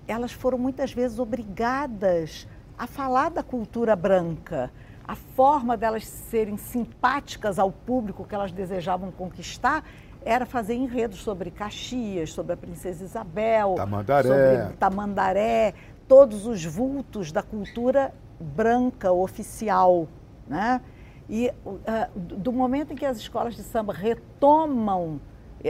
elas 0.08 0.32
foram 0.32 0.58
muitas 0.58 0.92
vezes 0.92 1.18
obrigadas 1.18 2.48
a 2.76 2.86
falar 2.86 3.30
da 3.30 3.42
cultura 3.42 3.94
branca 3.94 4.70
a 5.06 5.14
forma 5.14 5.76
delas 5.76 6.06
serem 6.06 6.56
simpáticas 6.56 7.58
ao 7.58 7.70
público 7.70 8.24
que 8.24 8.34
elas 8.34 8.50
desejavam 8.50 9.12
conquistar 9.12 9.84
era 10.24 10.46
fazer 10.46 10.74
enredos 10.74 11.18
sobre 11.18 11.50
Caxias, 11.50 12.32
sobre 12.32 12.54
a 12.54 12.56
Princesa 12.56 13.04
Isabel, 13.04 13.74
Tamandaré. 13.76 14.28
sobre 14.28 14.76
Tamandaré, 14.78 15.74
todos 16.08 16.46
os 16.46 16.64
vultos 16.64 17.30
da 17.30 17.42
cultura 17.42 18.14
branca 18.40 19.12
oficial, 19.12 20.08
né? 20.48 20.80
E 21.28 21.52
uh, 21.66 22.18
do 22.18 22.52
momento 22.52 22.94
em 22.94 22.96
que 22.96 23.04
as 23.04 23.18
escolas 23.18 23.54
de 23.54 23.62
samba 23.62 23.92
retomam 23.92 25.20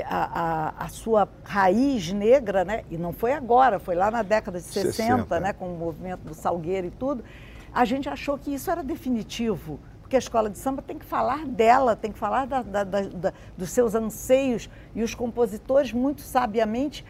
a, 0.03 0.73
a, 0.79 0.85
a, 0.85 0.89
sua 0.89 1.29
raiz 1.45 2.13
negra, 2.13 2.65
né? 2.65 2.85
e 2.91 2.97
não 2.97 3.13
foi 3.13 3.33
agora, 3.33 3.79
foi 3.79 3.95
lá 3.95 4.11
na 4.11 4.23
década 4.23 4.59
de 4.59 4.65
60, 4.65 4.93
60. 4.93 5.41
Né? 5.41 5.53
com 5.53 5.73
o 5.73 5.79
movimento 5.79 6.21
do 6.21 6.35
Salgueiro 6.35 6.89
e 6.89 6.91
tudo, 6.91 7.25
a 7.73 7.85
gente 7.85 8.09
achou 8.09 8.37
que 8.37 8.53
isso 8.53 8.71
era 8.71 8.83
definitivo, 8.83 9.79
porque 10.01 10.17
a 10.17 10.19
escola 10.19 10.51
de 10.51 10.59
samba 10.59 10.83
tem 10.83 10.99
que 10.99 11.05
falar 11.05 11.45
dela, 11.47 11.97
tem 11.97 12.13
que 12.13 12.19
falar 12.19 12.47
da, 12.47 12.63
da, 12.63 12.85
da, 12.85 13.33
dos 13.57 13.71
seus 13.71 13.95
anseios, 13.95 14.69
e 14.95 15.03
os 15.03 15.15
compositores, 15.15 15.93
muito 15.93 16.23
sabiamente, 16.23 17.05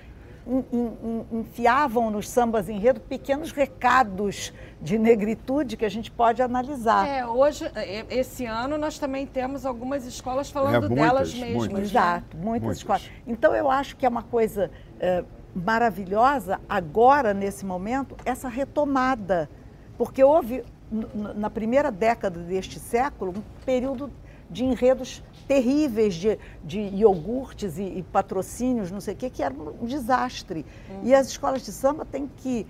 enfiavam 1.32 2.10
nos 2.10 2.28
sambas 2.28 2.68
enredo 2.68 3.00
pequenos 3.00 3.50
recados 3.50 4.52
de 4.80 4.98
negritude 4.98 5.76
que 5.76 5.84
a 5.84 5.88
gente 5.88 6.10
pode 6.10 6.42
analisar. 6.42 7.08
É, 7.08 7.26
hoje, 7.26 7.64
é, 7.74 8.04
esse 8.10 8.44
ano, 8.44 8.76
nós 8.76 8.98
também 8.98 9.26
temos 9.26 9.64
algumas 9.64 10.04
escolas 10.04 10.50
falando 10.50 10.84
é, 10.84 10.88
muitas, 10.88 10.96
delas 10.96 11.34
mesmas. 11.34 11.54
Muitas. 11.54 11.78
Né? 11.78 11.84
Exato, 11.84 12.36
muitas, 12.36 12.62
muitas, 12.62 12.76
escolas. 12.76 13.10
Então, 13.26 13.54
eu 13.54 13.70
acho 13.70 13.96
que 13.96 14.04
é 14.04 14.08
uma 14.08 14.22
coisa 14.22 14.70
é, 15.00 15.24
maravilhosa, 15.54 16.60
agora, 16.68 17.32
nesse 17.32 17.64
momento, 17.64 18.16
essa 18.24 18.48
retomada 18.48 19.48
porque 19.96 20.22
houve, 20.22 20.64
na 20.90 21.48
primeira 21.48 21.90
década 21.90 22.40
deste 22.40 22.78
século, 22.78 23.32
um 23.36 23.64
período 23.64 24.10
de 24.50 24.64
enredos 24.64 25.22
terríveis 25.46 26.14
de, 26.14 26.38
de 26.62 26.80
iogurtes 26.80 27.78
e, 27.78 27.82
e 27.82 28.02
patrocínios, 28.02 28.90
não 28.90 29.00
sei 29.00 29.14
o 29.14 29.16
quê, 29.16 29.30
que 29.30 29.42
era 29.42 29.54
um 29.54 29.86
desastre. 29.86 30.64
Uhum. 30.90 31.00
E 31.04 31.14
as 31.14 31.28
escolas 31.28 31.62
de 31.62 31.72
samba 31.72 32.04
têm 32.04 32.30
que 32.36 32.66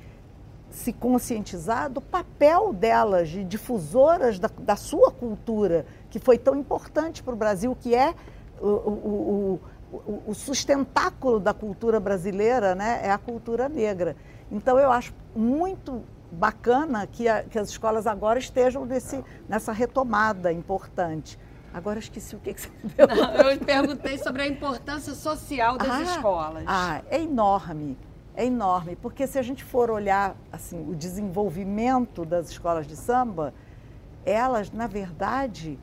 se 0.70 0.92
conscientizar 0.92 1.88
do 1.88 2.00
papel 2.00 2.72
delas, 2.72 3.28
de 3.28 3.44
difusoras 3.44 4.38
da, 4.38 4.50
da 4.58 4.76
sua 4.76 5.10
cultura, 5.10 5.86
que 6.10 6.18
foi 6.18 6.36
tão 6.36 6.56
importante 6.56 7.22
para 7.22 7.32
o 7.32 7.36
Brasil, 7.36 7.76
que 7.80 7.94
é 7.94 8.12
o, 8.60 8.66
o, 8.66 9.60
o, 9.92 10.22
o, 10.26 10.34
sustentáculo 10.34 11.38
da 11.38 11.54
cultura 11.54 12.00
brasileira, 12.00 12.74
né? 12.74 13.00
é 13.04 13.10
a 13.10 13.18
cultura 13.18 13.68
negra. 13.68 14.16
Então 14.50 14.78
eu 14.78 14.90
acho 14.90 15.14
muito 15.34 16.02
bacana 16.30 17.06
que, 17.06 17.28
a, 17.28 17.44
que 17.44 17.58
as 17.58 17.68
escolas 17.68 18.06
agora 18.06 18.38
estejam 18.38 18.84
nesse, 18.84 19.24
nessa 19.48 19.72
retomada 19.72 20.52
importante. 20.52 21.38
Agora 21.74 21.98
esqueci 21.98 22.36
o 22.36 22.38
que, 22.38 22.54
que 22.54 22.60
você 22.60 22.68
perguntou. 22.96 23.16
Não, 23.16 23.50
eu 23.50 23.58
perguntei 23.58 24.16
sobre 24.16 24.42
a 24.42 24.46
importância 24.46 25.12
social 25.12 25.76
das 25.76 25.90
ah, 25.90 26.02
escolas. 26.02 26.64
Ah, 26.68 27.02
é 27.10 27.20
enorme, 27.20 27.98
é 28.36 28.46
enorme, 28.46 28.94
porque 28.94 29.26
se 29.26 29.40
a 29.40 29.42
gente 29.42 29.64
for 29.64 29.90
olhar 29.90 30.36
assim, 30.52 30.88
o 30.88 30.94
desenvolvimento 30.94 32.24
das 32.24 32.48
escolas 32.48 32.86
de 32.86 32.94
samba, 32.94 33.52
elas, 34.24 34.70
na 34.70 34.86
verdade, 34.86 35.76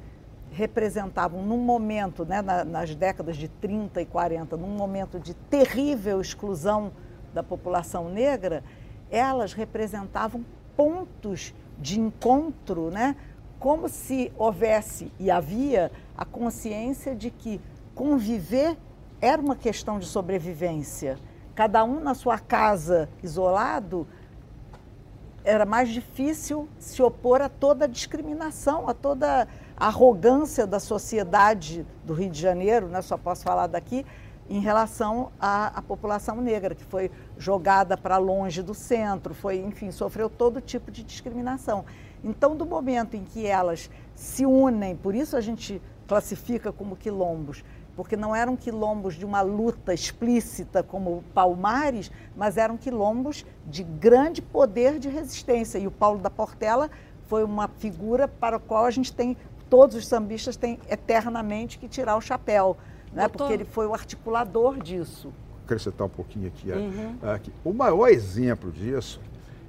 representavam 0.50 1.44
num 1.44 1.58
momento, 1.58 2.24
né, 2.24 2.42
na, 2.42 2.64
nas 2.64 2.96
décadas 2.96 3.36
de 3.36 3.50
30 3.50 4.02
e 4.02 4.06
40, 4.06 4.56
num 4.56 4.70
momento 4.70 5.20
de 5.20 5.34
terrível 5.34 6.22
exclusão 6.22 6.94
da 7.34 7.44
população 7.44 8.10
negra, 8.10 8.64
elas 9.10 9.52
representavam 9.52 10.46
pontos 10.78 11.54
de 11.78 12.00
encontro, 12.00 12.90
né? 12.92 13.16
Como 13.62 13.88
se 13.88 14.34
houvesse 14.40 15.12
e 15.20 15.30
havia 15.30 15.92
a 16.18 16.26
consciência 16.26 17.16
de 17.16 17.30
que 17.30 17.62
conviver 17.94 18.76
era 19.22 19.40
uma 19.40 19.56
questão 19.56 20.00
de 20.00 20.08
sobrevivência. 20.08 21.20
Cada 21.54 21.84
um 21.84 22.00
na 22.00 22.16
sua 22.16 22.40
casa, 22.40 23.08
isolado, 23.22 24.08
era 25.46 25.64
mais 25.64 25.90
difícil 25.90 26.68
se 26.80 27.04
opor 27.04 27.40
a 27.40 27.50
toda 27.50 27.86
a 27.86 27.88
discriminação, 27.88 28.90
a 28.90 28.96
toda 28.96 29.48
a 29.78 29.88
arrogância 29.88 30.66
da 30.66 30.80
sociedade 30.80 31.86
do 32.04 32.16
Rio 32.16 32.32
de 32.32 32.42
Janeiro, 32.42 32.88
né? 32.88 33.00
só 33.04 33.16
posso 33.16 33.44
falar 33.44 33.68
daqui, 33.68 34.04
em 34.50 34.60
relação 34.60 35.32
à, 35.40 35.68
à 35.68 35.82
população 35.84 36.42
negra, 36.42 36.74
que 36.74 36.84
foi 36.84 37.12
jogada 37.38 37.96
para 37.96 38.18
longe 38.18 38.64
do 38.64 38.74
centro, 38.74 39.36
foi, 39.36 39.60
enfim, 39.60 39.92
sofreu 39.92 40.32
todo 40.32 40.60
tipo 40.60 40.90
de 40.90 41.04
discriminação. 41.04 41.86
Então, 42.24 42.56
do 42.56 42.66
momento 42.66 43.16
em 43.16 43.24
que 43.24 43.46
elas 43.46 43.90
se 44.16 44.46
unem, 44.46 44.96
por 44.96 45.16
isso 45.16 45.36
a 45.36 45.42
gente 45.42 45.82
classifica 46.08 46.72
como 46.72 46.96
quilombos, 46.96 47.64
porque 47.96 48.16
não 48.16 48.36
eram 48.36 48.56
quilombos 48.56 49.16
de 49.16 49.26
uma 49.26 49.42
luta 49.42 49.94
explícita 49.94 50.84
como 50.84 51.24
Palmares, 51.34 52.12
mas 52.36 52.58
eram 52.58 52.78
quilombos 52.78 53.46
de 53.66 53.84
grande 53.84 54.42
poder 54.42 55.00
de 55.00 55.10
resistência. 55.10 55.78
E 55.78 55.88
o 55.88 55.92
Paulo 55.92 56.20
da 56.20 56.30
Portela 56.30 56.90
foi 57.28 57.44
uma 57.44 57.68
figura 57.68 58.28
para 58.28 58.58
a 58.58 58.60
qual 58.60 58.86
a 58.86 58.92
gente 58.92 59.14
tem, 59.14 59.38
todos 59.70 59.96
os 59.96 60.06
sambistas 60.06 60.56
têm 60.56 60.80
eternamente 60.90 61.80
que 61.80 61.88
tirar 61.88 62.16
o 62.16 62.22
chapéu 62.22 62.78
né? 63.14 63.28
porque 63.28 63.54
ele 63.54 63.66
foi 63.66 63.86
o 63.86 63.94
articulador 63.94 64.82
disso. 64.82 65.34
Acrescentar 65.66 66.08
um 66.08 66.10
pouquinho 66.10 66.48
aqui, 66.48 66.72
uhum. 66.72 67.18
aqui. 67.22 67.54
O 67.64 67.74
maior 67.74 68.08
exemplo 68.08 68.72
disso 68.72 69.20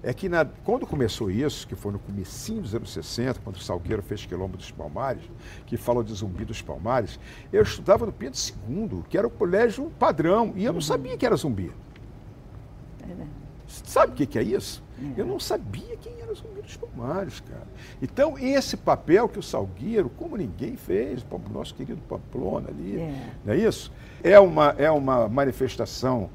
é 0.03 0.13
que 0.13 0.29
na, 0.29 0.45
quando 0.45 0.87
começou 0.87 1.31
isso, 1.31 1.67
que 1.67 1.77
foi 1.77 1.93
no 1.93 1.99
comecinho 1.99 2.61
dos 2.61 2.75
anos 2.75 2.93
60, 2.93 3.41
quando 3.41 3.57
o 3.57 3.61
Salgueiro 3.61 4.03
fez 4.03 4.27
Quilombo 4.27 4.57
dos 4.57 4.71
Palmares, 4.71 5.23
que 5.65 5.77
falou 5.77 6.03
de 6.03 6.13
Zumbi 6.13 6.45
dos 6.45 6.61
Palmares, 6.61 7.21
eu 7.53 7.63
estudava 7.63 8.05
no 8.05 8.13
Pedro 8.13 8.39
II, 8.69 9.05
que 9.09 9.17
era 9.17 9.27
o 9.27 9.31
colégio 9.31 9.91
padrão, 9.99 10.53
e 10.57 10.65
eu 10.65 10.73
não 10.73 10.79
uhum. 10.79 10.83
sabia 10.83 11.17
que 11.17 11.25
era 11.25 11.37
zumbi. 11.37 11.73
É? 13.03 13.43
Sabe 13.67 14.13
o 14.13 14.15
que, 14.15 14.27
que 14.27 14.39
é 14.39 14.43
isso? 14.43 14.83
É. 15.17 15.21
Eu 15.21 15.27
não 15.27 15.41
sabia 15.41 15.97
quem 15.97 16.13
era 16.21 16.33
Zumbi 16.35 16.61
dos 16.61 16.77
Palmares, 16.77 17.41
cara. 17.41 17.67
Então, 18.01 18.39
esse 18.39 18.77
papel 18.77 19.29
que 19.29 19.39
o 19.39 19.43
Salgueiro, 19.43 20.11
como 20.11 20.37
ninguém 20.37 20.77
fez, 20.77 21.25
o 21.31 21.53
nosso 21.53 21.75
querido 21.75 22.01
Pamplona 22.03 22.69
ali, 22.69 23.01
é. 23.01 23.33
não 23.45 23.55
é 23.55 23.57
isso? 23.57 23.91
É 24.23 24.39
uma, 24.39 24.75
é 24.79 24.91
uma 24.91 25.29
manifestação 25.29 26.29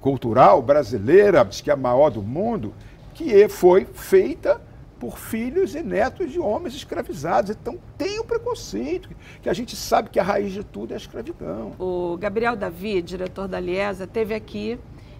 cultural 0.00 0.62
brasileira, 0.62 1.44
diz 1.44 1.60
que 1.60 1.70
é 1.70 1.72
a 1.72 1.76
maior 1.76 2.10
do 2.10 2.22
mundo, 2.22 2.74
que 3.14 3.48
foi 3.48 3.84
feita 3.84 4.60
por 4.98 5.18
filhos 5.18 5.74
e 5.74 5.82
netos 5.82 6.30
de 6.30 6.38
homens 6.38 6.74
escravizados. 6.74 7.50
Então 7.50 7.78
tem 7.96 8.20
o 8.20 8.24
preconceito, 8.24 9.08
que 9.42 9.48
a 9.48 9.54
gente 9.54 9.74
sabe 9.74 10.10
que 10.10 10.20
a 10.20 10.22
raiz 10.22 10.52
de 10.52 10.62
tudo 10.62 10.92
é 10.92 10.94
a 10.94 10.98
escravidão. 10.98 11.72
O 11.78 12.18
Gabriel 12.18 12.54
Davi, 12.54 13.00
diretor 13.00 13.48
da 13.48 13.58
Liesa, 13.58 14.06
teve 14.06 14.34
aqui 14.34 14.78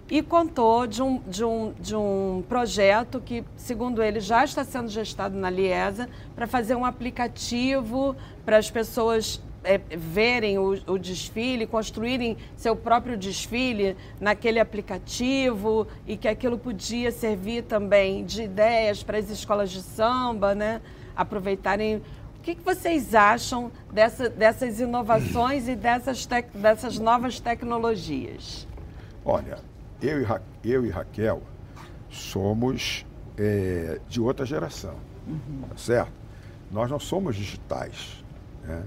e 0.09 0.21
contou 0.21 0.85
de 0.85 1.01
um, 1.01 1.19
de, 1.19 1.43
um, 1.43 1.73
de 1.79 1.95
um 1.95 2.43
projeto 2.47 3.19
que, 3.19 3.43
segundo 3.55 4.03
ele, 4.03 4.19
já 4.19 4.43
está 4.43 4.63
sendo 4.63 4.89
gestado 4.89 5.35
na 5.37 5.49
Liesa 5.49 6.09
para 6.35 6.45
fazer 6.45 6.75
um 6.75 6.85
aplicativo 6.85 8.15
para 8.45 8.57
as 8.57 8.69
pessoas 8.69 9.41
é, 9.63 9.77
verem 9.77 10.57
o, 10.57 10.71
o, 10.87 10.97
desfile, 10.97 11.67
construírem 11.67 12.37
seu 12.55 12.75
próprio 12.75 13.17
desfile 13.17 13.95
naquele 14.19 14.59
aplicativo 14.59 15.87
e 16.07 16.17
que 16.17 16.27
aquilo 16.27 16.57
podia 16.57 17.11
servir 17.11 17.63
também 17.63 18.25
de 18.25 18.43
ideias 18.43 19.03
para 19.03 19.17
as 19.17 19.29
escolas 19.29 19.69
de 19.69 19.81
samba, 19.81 20.55
né? 20.55 20.81
Aproveitarem. 21.15 21.97
O 21.97 22.41
que, 22.41 22.55
que 22.55 22.63
vocês 22.63 23.13
acham 23.13 23.71
dessa, 23.91 24.27
dessas 24.27 24.79
inovações 24.79 25.67
e 25.67 25.75
dessas, 25.75 26.25
tec, 26.25 26.49
dessas 26.55 26.97
novas 26.97 27.39
tecnologias? 27.39 28.67
Olha, 29.23 29.59
eu 30.01 30.21
e, 30.21 30.23
Ra 30.23 30.41
eu 30.63 30.83
e 30.83 30.89
Raquel 30.89 31.43
somos 32.09 33.05
é, 33.37 33.99
de 34.09 34.19
outra 34.19 34.43
geração, 34.43 34.95
uhum. 35.27 35.67
tá 35.69 35.77
certo? 35.77 36.11
Nós 36.71 36.89
não 36.89 36.99
somos 36.99 37.35
digitais. 37.35 38.23
Né? 38.63 38.83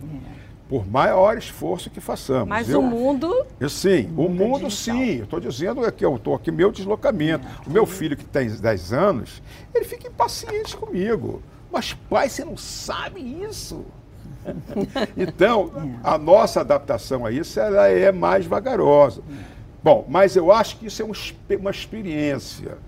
É. 0.50 0.53
Por 0.68 0.86
maior 0.86 1.36
esforço 1.36 1.90
que 1.90 2.00
façamos. 2.00 2.48
Mas 2.48 2.70
eu, 2.70 2.80
o 2.80 2.82
mundo. 2.82 3.46
Eu, 3.60 3.68
sim, 3.68 4.06
o 4.16 4.28
mundo, 4.28 4.44
o 4.44 4.48
mundo 4.48 4.66
é 4.66 4.70
sim. 4.70 5.18
Eu 5.18 5.24
estou 5.24 5.38
dizendo 5.38 5.92
que 5.92 6.04
eu 6.04 6.16
estou 6.16 6.34
aqui, 6.34 6.50
meu 6.50 6.72
deslocamento. 6.72 7.46
É. 7.46 7.68
O 7.68 7.70
meu 7.70 7.84
filho, 7.84 8.16
que 8.16 8.24
tem 8.24 8.48
10 8.48 8.92
anos, 8.92 9.42
ele 9.74 9.84
fica 9.84 10.08
impaciente 10.08 10.76
comigo. 10.76 11.42
Mas, 11.70 11.92
pai, 11.92 12.28
você 12.28 12.44
não 12.44 12.56
sabe 12.56 13.20
isso. 13.20 13.84
então, 15.16 15.70
a 16.02 16.16
nossa 16.16 16.60
adaptação 16.60 17.26
a 17.26 17.32
isso 17.32 17.58
ela 17.60 17.88
é 17.88 18.12
mais 18.12 18.46
vagarosa. 18.46 19.22
Bom, 19.82 20.04
mas 20.08 20.34
eu 20.36 20.50
acho 20.50 20.78
que 20.78 20.86
isso 20.86 21.02
é 21.02 21.04
um, 21.04 21.12
uma 21.58 21.70
experiência. 21.70 22.78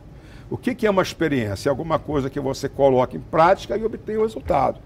O 0.48 0.56
que, 0.56 0.74
que 0.74 0.86
é 0.86 0.90
uma 0.90 1.02
experiência? 1.02 1.68
É 1.68 1.70
alguma 1.70 1.98
coisa 1.98 2.30
que 2.30 2.40
você 2.40 2.68
coloca 2.68 3.16
em 3.16 3.20
prática 3.20 3.76
e 3.76 3.84
obtém 3.84 4.16
o 4.16 4.22
resultado. 4.22 4.80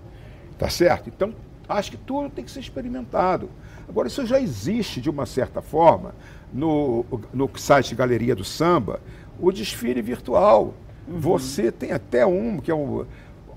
Tá 0.58 0.68
certo? 0.68 1.08
Então, 1.08 1.34
acho 1.70 1.92
que 1.92 1.96
tudo 1.96 2.28
tem 2.28 2.44
que 2.44 2.50
ser 2.50 2.60
experimentado. 2.60 3.48
Agora, 3.88 4.08
isso 4.08 4.24
já 4.26 4.40
existe, 4.40 5.00
de 5.00 5.08
uma 5.10 5.26
certa 5.26 5.62
forma, 5.62 6.14
no, 6.52 7.04
no 7.32 7.50
site 7.56 7.94
Galeria 7.94 8.34
do 8.34 8.44
Samba, 8.44 9.00
o 9.38 9.50
desfile 9.50 10.02
virtual. 10.02 10.74
Uhum. 11.08 11.18
Você 11.20 11.72
tem 11.72 11.92
até 11.92 12.24
um, 12.26 12.58
que 12.58 12.70
é 12.70 12.74
o, 12.74 13.06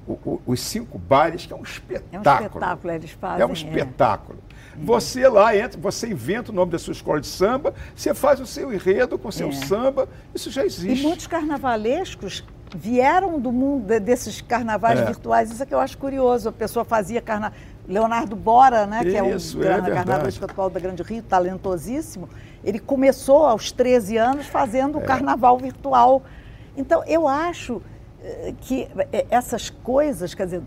o, 0.07 0.41
os 0.45 0.59
cinco 0.59 0.97
bailes, 0.97 1.45
que 1.45 1.53
é 1.53 1.55
um 1.55 1.63
espetáculo. 1.63 2.09
É 2.11 2.17
um 2.17 2.45
espetáculo, 2.45 2.93
eles 2.93 3.11
fazem. 3.11 3.41
É 3.41 3.45
um 3.45 3.53
espetáculo. 3.53 4.39
É. 4.75 4.83
Você 4.83 5.27
lá 5.27 5.55
entra, 5.55 5.79
você 5.79 6.07
inventa 6.07 6.51
o 6.51 6.55
nome 6.55 6.71
da 6.71 6.79
sua 6.79 6.93
escola 6.93 7.21
de 7.21 7.27
samba, 7.27 7.73
você 7.95 8.13
faz 8.13 8.39
o 8.39 8.45
seu 8.45 8.73
enredo 8.73 9.17
com 9.19 9.27
o 9.27 9.31
seu 9.31 9.49
é. 9.49 9.51
samba, 9.51 10.09
isso 10.33 10.49
já 10.49 10.65
existe. 10.65 11.03
E 11.03 11.07
muitos 11.07 11.27
carnavalescos 11.27 12.43
vieram 12.75 13.39
do 13.39 13.51
mundo 13.51 13.99
desses 13.99 14.41
carnavais 14.41 14.99
é. 14.99 15.05
virtuais, 15.05 15.51
isso 15.51 15.61
é 15.61 15.65
que 15.65 15.73
eu 15.73 15.79
acho 15.79 15.97
curioso. 15.97 16.49
A 16.49 16.51
pessoa 16.51 16.83
fazia 16.83 17.21
carnaval. 17.21 17.57
Leonardo 17.87 18.35
Bora, 18.35 18.85
né, 18.85 19.01
que 19.03 19.15
é 19.15 19.21
um 19.21 19.35
é 19.35 19.91
carnaval 19.93 20.27
atual 20.43 20.69
da 20.69 20.79
Grande 20.79 21.03
Rio, 21.03 21.21
talentosíssimo, 21.21 22.29
ele 22.63 22.79
começou 22.79 23.45
aos 23.45 23.71
13 23.71 24.17
anos 24.17 24.47
fazendo 24.47 24.97
o 24.97 25.01
é. 25.01 25.05
carnaval 25.05 25.57
virtual. 25.57 26.23
Então, 26.77 27.03
eu 27.05 27.27
acho 27.27 27.81
que 28.61 28.87
é, 29.11 29.25
essas 29.29 29.69
coisas, 29.69 30.33
quer 30.33 30.45
dizer, 30.45 30.61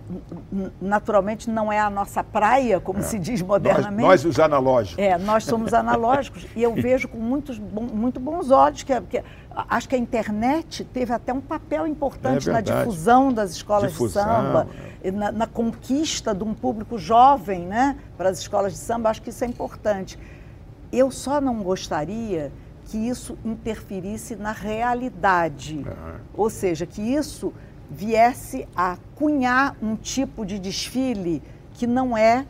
naturalmente 0.81 1.49
não 1.49 1.73
é 1.73 1.79
a 1.79 1.88
nossa 1.88 2.23
praia, 2.23 2.79
como 2.79 2.99
é. 2.99 3.03
se 3.03 3.19
diz 3.19 3.40
modernamente. 3.40 4.03
Nós, 4.03 4.25
nós, 4.25 4.25
os 4.25 4.38
analógicos. 4.38 4.99
É, 5.03 5.16
nós 5.16 5.45
somos 5.45 5.73
analógicos 5.73 6.47
e 6.55 6.62
eu 6.62 6.75
vejo 6.77 7.09
com 7.09 7.16
muitos, 7.16 7.59
muito 7.59 8.21
bons 8.21 8.51
olhos 8.51 8.83
que, 8.83 9.01
que, 9.03 9.23
acho 9.69 9.88
que 9.88 9.95
a 9.95 9.99
internet 9.99 10.85
teve 10.85 11.12
até 11.12 11.33
um 11.33 11.40
papel 11.40 11.87
importante 11.87 12.49
é 12.49 12.53
na 12.53 12.61
difusão 12.61 13.33
das 13.33 13.53
escolas 13.53 13.90
difusão, 13.90 14.23
de 14.23 14.31
samba, 14.31 14.69
é. 15.03 15.11
na, 15.11 15.33
na, 15.33 15.47
conquista 15.47 16.35
de 16.35 16.45
um 16.45 16.53
público 16.53 16.99
jovem, 16.99 17.61
né, 17.61 17.97
para 18.19 18.29
as 18.29 18.38
escolas 18.38 18.75
de 18.75 18.79
samba. 18.79 19.09
Acho 19.09 19.23
que 19.23 19.31
isso 19.31 19.42
é 19.42 19.47
importante. 19.47 20.19
Eu 20.92 21.11
só 21.11 21.40
não 21.40 21.62
gostaria 21.62 22.53
que 22.87 22.96
isso 22.96 23.37
interferisse 23.44 24.37
na 24.37 24.53
realidade. 24.53 25.79
Uhum. 25.79 26.20
Ou 26.35 26.51
seja, 26.51 26.87
que 26.87 27.03
isso 27.03 27.53
viesse 27.90 28.66
a 28.75 28.96
cunhar 29.14 29.77
um 29.83 29.96
tipo 29.96 30.44
de 30.44 30.59
desfile 30.59 31.42
que 31.75 31.87
não 31.87 32.16
é 32.16 32.46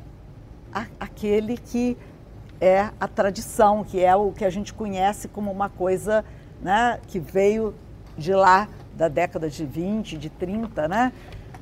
a, 0.72 0.86
aquele 1.00 1.56
que 1.56 1.96
é 2.60 2.90
a 2.98 3.08
tradição, 3.08 3.84
que 3.84 4.02
é 4.02 4.14
o 4.14 4.32
que 4.32 4.44
a 4.44 4.50
gente 4.50 4.72
conhece 4.72 5.28
como 5.28 5.50
uma 5.50 5.68
coisa 5.68 6.24
né, 6.62 7.00
que 7.06 7.18
veio 7.18 7.74
de 8.16 8.32
lá 8.32 8.68
da 8.94 9.08
década 9.08 9.50
de 9.50 9.64
20, 9.64 10.16
de 10.16 10.30
30, 10.30 10.88
né? 10.88 11.12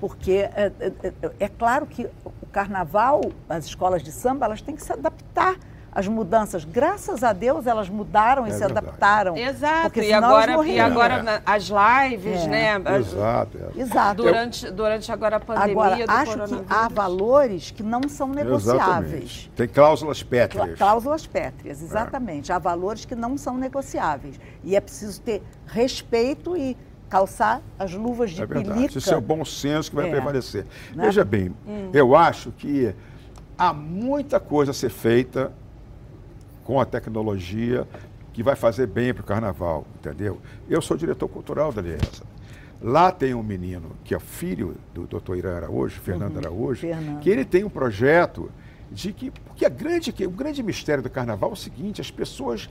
Porque 0.01 0.49
é, 0.55 0.73
é, 0.79 0.93
é, 1.03 1.13
é 1.41 1.49
claro 1.49 1.87
que 1.87 2.09
o 2.25 2.47
carnaval, 2.53 3.21
as 3.49 3.65
escolas 3.65 4.03
de 4.03 4.13
samba, 4.13 4.47
elas 4.47 4.63
têm 4.63 4.77
que 4.77 4.83
se 4.83 4.93
adaptar 4.93 5.57
as 5.95 6.09
mudanças. 6.09 6.65
Graças 6.65 7.23
a 7.23 7.33
Deus 7.33 7.67
elas 7.67 7.89
mudaram 7.89 8.47
e 8.47 8.51
é 8.51 8.53
se 8.53 8.59
verdade. 8.59 8.87
adaptaram. 8.87 9.37
Exato. 9.37 10.01
E 10.01 10.13
agora, 10.13 10.67
e 10.67 10.81
agora 10.81 11.15
é. 11.31 11.43
as 11.47 11.65
lives, 11.65 12.41
é. 12.43 12.49
né? 12.49 12.83
Exato. 12.99 13.59
É. 13.59 13.81
Exato. 13.81 14.23
Durante, 14.23 14.71
durante 14.71 15.13
agora 15.13 15.37
a 15.37 15.41
pandemia 15.41 15.73
agora, 15.73 16.05
acho 16.09 16.39
que 16.49 16.65
há 16.69 16.89
valores 16.89 17.71
que 17.71 17.83
não 17.83 18.09
são 18.09 18.29
negociáveis. 18.29 18.75
Exatamente. 18.75 19.53
Tem 19.55 19.69
cláusulas 19.69 20.23
pétreas. 20.23 20.79
Cláusulas 20.79 21.27
pétreas, 21.27 21.81
é. 21.81 21.85
exatamente. 21.85 22.53
Há 22.53 22.59
valores 22.59 23.05
que 23.05 23.15
não 23.15 23.39
são 23.39 23.57
negociáveis. 23.57 24.41
E 24.65 24.75
é 24.75 24.81
preciso 24.81 25.21
ter 25.21 25.43
respeito 25.67 26.57
e 26.57 26.77
calçar 27.09 27.63
as 27.79 27.93
luvas 27.93 28.33
de 28.33 28.43
é 28.43 28.47
verdade. 28.47 28.75
pelica. 28.75 28.99
Isso 28.99 29.15
é 29.15 29.17
o 29.17 29.21
bom 29.21 29.45
senso 29.45 29.91
que 29.91 29.97
vai 29.97 30.09
é. 30.09 30.11
prevalecer. 30.11 30.67
Né? 30.93 31.05
Veja 31.05 31.25
bem, 31.25 31.55
hum. 31.65 31.91
eu 31.93 32.17
acho 32.17 32.51
que 32.51 32.93
há 33.57 33.73
muita 33.73 34.41
coisa 34.41 34.73
a 34.73 34.75
ser 34.75 34.91
feita 34.91 35.53
com 36.65 36.81
a 36.81 36.85
tecnologia 36.85 37.87
que 38.33 38.43
vai 38.43 38.57
fazer 38.57 38.87
bem 38.87 39.15
para 39.15 39.23
o 39.23 39.25
carnaval, 39.25 39.87
entendeu? 39.97 40.41
Eu 40.69 40.83
sou 40.83 40.97
diretor 40.97 41.29
cultural 41.29 41.73
da 41.73 41.81
Aliança. 41.81 42.25
Lá 42.83 43.13
tem 43.13 43.33
um 43.33 43.43
menino 43.43 43.93
que 44.05 44.15
é 44.15 44.19
filho 44.19 44.77
do 44.93 45.07
doutor 45.07 45.37
Irã 45.37 45.57
Araújo, 45.57 46.01
Fernando 46.01 46.33
uhum, 46.33 46.39
Araújo, 46.39 46.81
Fernando. 46.81 47.21
que 47.21 47.31
ele 47.31 47.45
tem 47.45 47.65
um 47.65 47.71
projeto 47.71 48.51
de 48.91 49.13
que. 49.13 49.31
Porque 49.31 49.65
a 49.65 49.69
grande, 49.69 50.13
que, 50.13 50.27
o 50.27 50.31
grande 50.31 50.63
mistério 50.63 51.03
do 51.03 51.09
carnaval 51.09 51.51
é 51.51 51.53
o 51.53 51.57
seguinte: 51.57 52.01
as 52.01 52.11
pessoas 52.11 52.69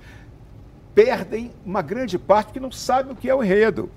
perdem 0.93 1.51
uma 1.65 1.81
grande 1.81 2.19
parte 2.19 2.47
porque 2.47 2.59
não 2.59 2.71
sabem 2.71 3.13
o 3.13 3.15
que 3.15 3.29
é 3.29 3.33
o 3.33 3.43
enredo. 3.43 3.89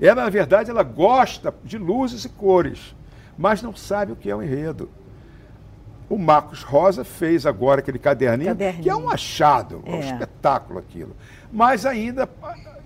Ela, 0.00 0.24
na 0.24 0.30
verdade, 0.30 0.70
ela 0.70 0.82
gosta 0.82 1.54
de 1.62 1.78
luzes 1.78 2.24
e 2.24 2.28
cores, 2.28 2.94
mas 3.38 3.62
não 3.62 3.76
sabe 3.76 4.12
o 4.12 4.16
que 4.16 4.30
é 4.30 4.34
o 4.34 4.42
enredo. 4.42 4.88
O 6.14 6.18
Marcos 6.18 6.62
Rosa 6.62 7.02
fez 7.02 7.44
agora 7.44 7.80
aquele 7.80 7.98
caderninho, 7.98 8.50
caderninho. 8.50 8.84
que 8.84 8.88
é 8.88 8.94
um 8.94 9.10
achado, 9.10 9.82
é 9.84 9.90
um 9.90 9.94
é. 9.96 9.98
espetáculo 9.98 10.78
aquilo. 10.78 11.16
Mas 11.52 11.84
ainda 11.84 12.28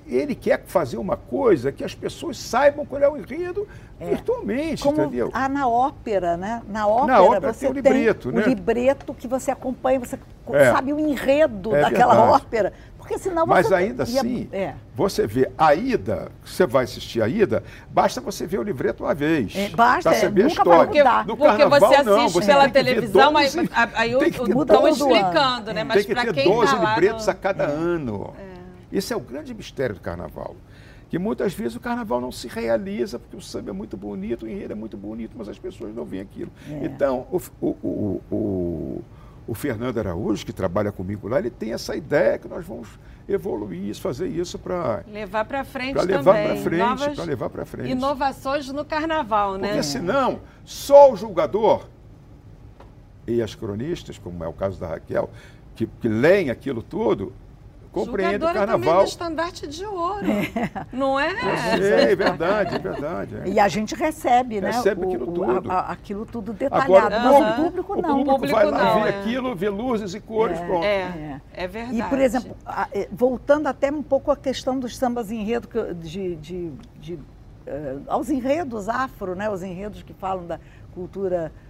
ele 0.07 0.35
quer 0.35 0.63
fazer 0.65 0.97
uma 0.97 1.15
coisa 1.15 1.71
que 1.71 1.85
as 1.85 1.95
pessoas 1.95 2.39
saibam 2.39 2.87
qual 2.87 3.03
é 3.03 3.07
o 3.07 3.19
enredo 3.19 3.69
é. 4.01 4.07
virtualmente, 4.07 4.83
Como 4.83 5.03
entendeu? 5.03 5.29
Há 5.35 5.47
na 5.47 5.69
ópera, 5.69 6.39
né? 6.39 6.63
Na 6.71 6.87
ópera, 6.87 7.13
na 7.13 7.23
ópera 7.23 7.53
você 7.53 7.61
tem 7.61 7.71
o 7.71 7.75
libreto, 7.75 8.33
tem 8.33 8.41
né? 8.41 8.47
o 8.47 8.49
libreto 8.49 9.13
que 9.13 9.29
você 9.29 9.51
acompanha, 9.51 10.01
você 10.01 10.19
é. 10.51 10.73
sabe 10.73 10.95
o 10.95 10.99
enredo 10.99 11.77
é 11.77 11.83
daquela 11.83 12.15
verdade. 12.15 12.43
ópera. 12.43 12.73
Porque 13.09 13.19
senão 13.19 13.47
Mas 13.47 13.67
você 13.67 13.75
ainda 13.75 14.05
ia... 14.05 14.21
assim, 14.21 14.49
é. 14.53 14.75
você 14.95 15.27
vê 15.27 15.51
a 15.57 15.75
ida, 15.75 16.31
você 16.45 16.67
vai 16.67 16.85
assistir 16.85 17.23
a 17.23 17.27
ida, 17.27 17.65
basta 17.91 18.21
você 18.21 18.47
ver 18.47 18.59
o 18.59 18.63
livreto 18.63 19.03
uma 19.03 19.15
vez. 19.15 19.57
É, 19.57 19.71
basta, 19.71 20.11
pra 20.11 20.21
saber 20.21 20.45
a 20.45 20.47
história. 20.49 20.85
Porque, 20.85 21.03
no 21.03 21.37
porque 21.39 21.57
carnaval, 21.57 21.81
você 21.81 21.95
assiste 21.95 22.11
não, 22.11 22.29
você 22.29 22.47
pela 22.47 22.69
televisão, 22.69 23.33
12, 23.33 23.59
aí, 23.59 23.69
aí 23.95 24.13
estão 24.13 24.89
explicando, 24.89 25.73
né? 25.73 25.85
Mas 25.85 26.05
tem 26.05 26.15
que 26.15 26.23
ter 26.23 26.35
quem 26.35 26.45
12 26.45 26.77
tá 26.77 26.95
libretos 26.95 27.25
no... 27.25 27.33
a 27.33 27.35
cada 27.35 27.65
é. 27.65 27.67
ano. 27.69 28.35
Esse 28.93 29.15
é 29.15 29.17
o 29.17 29.21
grande 29.21 29.55
mistério 29.55 29.95
do 29.95 30.03
carnaval 30.03 30.55
que 31.09 31.19
muitas 31.19 31.55
vezes 31.55 31.75
o 31.75 31.81
carnaval 31.81 32.21
não 32.21 32.31
se 32.31 32.49
realiza 32.49 33.19
porque 33.19 33.35
o 33.35 33.41
samba 33.41 33.71
é 33.71 33.73
muito 33.73 33.97
bonito, 33.97 34.45
o 34.45 34.49
enredo 34.49 34.73
é 34.73 34.77
muito 34.77 34.95
bonito, 34.95 35.33
mas 35.39 35.49
as 35.49 35.59
pessoas 35.59 35.95
não 35.95 36.05
veem 36.05 36.21
aquilo. 36.21 36.53
É. 36.71 36.85
Então, 36.85 37.27
o, 37.33 37.41
o, 37.67 38.23
o, 38.31 39.03
o, 39.49 39.55
Fernando 39.55 39.99
Araújo, 39.99 40.45
que 40.45 40.53
trabalha 40.53 40.93
comigo 40.93 41.27
lá, 41.27 41.39
ele 41.39 41.51
tem 41.51 41.73
essa 41.73 41.97
ideia 41.97 42.39
que 42.39 42.47
nós 42.47 42.65
vamos 42.65 42.89
evoluir 43.29 43.83
isso, 43.89 44.01
fazer 44.01 44.29
isso 44.29 44.59
para 44.59 45.03
levar 45.07 45.45
para 45.45 45.65
frente 45.65 45.95
para 45.95 46.03
levar 46.03 46.35
para 46.35 46.57
frente, 46.57 47.15
para 47.15 47.25
levar 47.25 47.51
para 47.51 47.65
frente. 47.65 47.91
Inovações 47.91 48.69
no 48.69 48.85
carnaval, 48.85 49.57
né? 49.57 49.69
Porque 49.69 49.83
senão 49.83 50.41
só 50.65 51.13
o 51.13 51.17
julgador 51.17 51.87
e 53.27 53.43
as 53.43 53.55
cronistas, 53.55 54.19
como 54.19 54.45
é 54.45 54.49
o 54.49 54.53
caso 54.53 54.79
da 54.79 54.89
Raquel, 54.89 55.31
que, 55.75 55.87
que 55.87 56.09
leem 56.09 56.51
aquilo 56.51 56.83
tudo, 56.83 57.33
compreende 58.05 58.45
o 58.45 58.47
carnaval. 58.47 58.79
também 58.79 58.95
do 58.95 59.05
estandarte 59.05 59.67
de 59.67 59.85
ouro, 59.85 60.27
é. 60.27 60.87
não 60.93 61.19
é? 61.19 61.33
É, 61.79 62.13
é 62.13 62.17
verdade, 62.17 62.75
é 62.77 62.79
verdade. 62.79 63.37
É. 63.45 63.49
E 63.49 63.61
a 63.61 63.69
gente 63.69 63.95
recebe, 63.95 64.61
né? 64.61 64.71
Recebe 64.71 65.05
aquilo 65.05 65.27
tudo. 65.33 65.71
A, 65.71 65.75
a, 65.75 65.93
aquilo 65.93 66.27
tudo 66.27 66.53
detalhado, 66.53 66.95
Agora, 66.95 67.21
mas 67.21 67.59
o 67.59 67.63
público 67.63 68.01
não. 68.01 68.23
O 68.23 68.25
público, 68.25 68.55
vai 68.55 68.65
lá, 68.67 68.85
não, 68.85 69.03
vê 69.03 69.09
é. 69.09 69.21
aquilo, 69.21 69.55
vê 69.55 69.69
luzes 69.69 70.15
e 70.15 70.21
cores, 70.21 70.59
é, 70.59 70.67
pronto. 70.67 70.85
É, 70.85 71.41
é 71.53 71.67
verdade. 71.67 71.99
E, 71.99 72.03
por 72.05 72.19
exemplo, 72.19 72.57
voltando 73.11 73.67
até 73.67 73.91
um 73.91 74.03
pouco 74.03 74.31
à 74.31 74.37
questão 74.37 74.79
dos 74.79 74.97
sambas 74.97 75.31
enredo, 75.31 75.69
de, 75.95 76.37
de, 76.37 76.73
de 77.01 77.15
uh, 77.15 78.03
aos 78.07 78.31
enredos 78.31 78.89
afro, 78.89 79.35
né? 79.35 79.51
Os 79.51 79.63
enredos 79.63 80.03
que 80.03 80.13
falam 80.15 80.47
da 80.47 80.59
cultura 80.95 81.53
uh, 81.53 81.68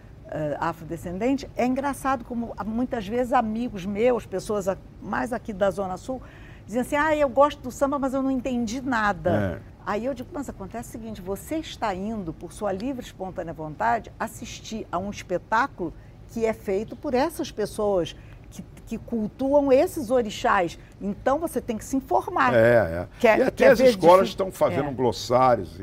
afrodescendente, 0.59 1.49
é 1.57 1.66
engraçado 1.66 2.24
como 2.24 2.55
muitas 2.66 3.07
vezes 3.07 3.33
amigos 3.33 3.87
meus, 3.87 4.26
pessoas 4.26 4.66
mais 5.03 5.33
aqui 5.33 5.53
da 5.53 5.70
Zona 5.70 5.97
Sul, 5.97 6.20
dizem 6.66 6.83
assim, 6.83 6.97
ah, 6.97 7.16
eu 7.16 7.29
gosto 7.29 7.61
do 7.62 7.70
samba, 7.70 7.99
mas 7.99 8.12
eu 8.12 8.22
não 8.22 8.31
entendi 8.31 8.81
nada. 8.81 9.61
É. 9.64 9.79
Aí 9.87 10.05
eu 10.05 10.12
digo, 10.12 10.29
mas 10.33 10.49
acontece 10.49 10.91
o 10.91 10.93
seguinte, 10.93 11.22
você 11.22 11.57
está 11.57 11.95
indo, 11.95 12.33
por 12.33 12.53
sua 12.53 12.70
livre 12.72 13.05
espontânea 13.05 13.55
vontade, 13.55 14.12
assistir 14.20 14.87
a 14.93 14.99
um 14.99 15.09
espetáculo 15.09 15.95
que 16.29 16.45
é 16.45 16.53
feito 16.53 16.95
por 16.95 17.14
essas 17.14 17.51
pessoas 17.51 18.14
que, 18.51 18.64
que, 18.86 18.99
cultuam 18.99 19.72
esses 19.72 20.11
orixás. 20.11 20.78
Então 21.01 21.38
você 21.38 21.61
tem 21.61 21.76
que 21.76 21.84
se 21.84 21.96
informar. 21.96 22.55
É, 22.55 22.59
é. 22.59 23.09
Quer, 23.20 23.38
e 23.38 23.42
até 23.42 23.68
as 23.68 23.80
escolas 23.80 24.28
estão 24.28 24.51
fazendo 24.51 24.86
é. 24.86 24.88
um. 24.90 24.94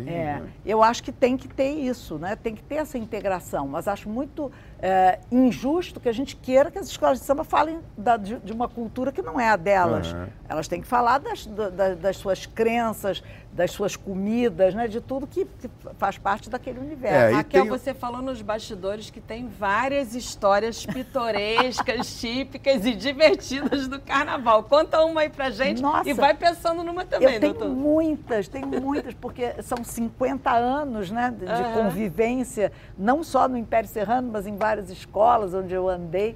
É. 0.07 0.39
Né? 0.39 0.49
Eu 0.65 0.83
acho 0.83 1.03
que 1.03 1.11
tem 1.11 1.37
que 1.37 1.47
ter 1.47 1.69
isso, 1.69 2.17
né? 2.17 2.35
tem 2.35 2.55
que 2.55 2.63
ter 2.63 2.75
essa 2.75 2.97
integração. 2.97 3.67
Mas 3.67 3.87
acho 3.87 4.09
muito. 4.09 4.51
é, 4.79 5.19
injusto 5.31 5.99
que 5.99 6.09
a 6.09 6.13
gente 6.13 6.35
queira 6.35 6.69
que 6.69 6.77
as 6.77 6.87
escolas 6.87 7.19
de 7.19 7.25
samba 7.25 7.43
falem 7.43 7.79
da, 7.97 8.17
de, 8.17 8.37
de, 8.37 8.53
uma 8.53 8.67
cultura 8.67 9.11
que 9.11 9.21
não 9.21 9.39
é 9.39 9.49
a 9.49 9.55
delas. 9.55 10.11
Uhum. 10.11 10.27
Elas 10.47 10.67
têm 10.67 10.81
que 10.81 10.87
falar 10.87 11.17
das, 11.17 11.45
das, 11.45 11.97
das, 11.97 12.17
suas 12.17 12.45
crenças, 12.45 13.23
das 13.55 13.71
suas 13.71 13.95
comidas, 13.95 14.75
né, 14.75 14.85
de 14.85 14.99
tudo 14.99 15.25
que, 15.25 15.45
que 15.45 15.69
faz 15.97 16.17
parte 16.17 16.49
daquele 16.49 16.77
universo. 16.77 17.15
É, 17.15 17.31
Raquel, 17.31 17.61
tem... 17.61 17.69
você 17.69 17.93
falou 17.93 18.21
nos 18.21 18.41
bastidores 18.41 19.09
que 19.09 19.21
tem 19.21 19.47
várias 19.47 20.13
histórias 20.13 20.85
pitorescas, 20.85 22.15
típicas 22.19 22.85
e 22.85 22.93
divertidas 22.93 23.87
do 23.87 23.97
carnaval. 24.01 24.63
Conta 24.63 25.01
uma 25.05 25.21
aí 25.21 25.29
pra 25.29 25.49
gente 25.49 25.81
Nossa, 25.81 26.09
e 26.09 26.13
vai 26.13 26.33
pensando 26.33 26.83
numa 26.83 27.05
também, 27.05 27.35
eu 27.35 27.39
tenho 27.39 27.53
doutor. 27.53 27.73
muitas, 27.73 28.49
tem 28.49 28.65
muitas, 28.67 29.13
porque 29.13 29.63
são 29.63 29.81
50 29.81 30.51
anos 30.51 31.09
né, 31.09 31.33
de, 31.35 31.45
uhum. 31.45 31.83
convivência, 31.83 32.73
não 32.97 33.23
só 33.23 33.47
no 33.47 33.57
Império 33.57 33.87
Serrano, 33.87 34.29
mas 34.33 34.45
em 34.45 34.57
várias 34.57 34.89
escolas 34.89 35.53
onde 35.53 35.73
eu 35.73 35.87
andei. 35.87 36.35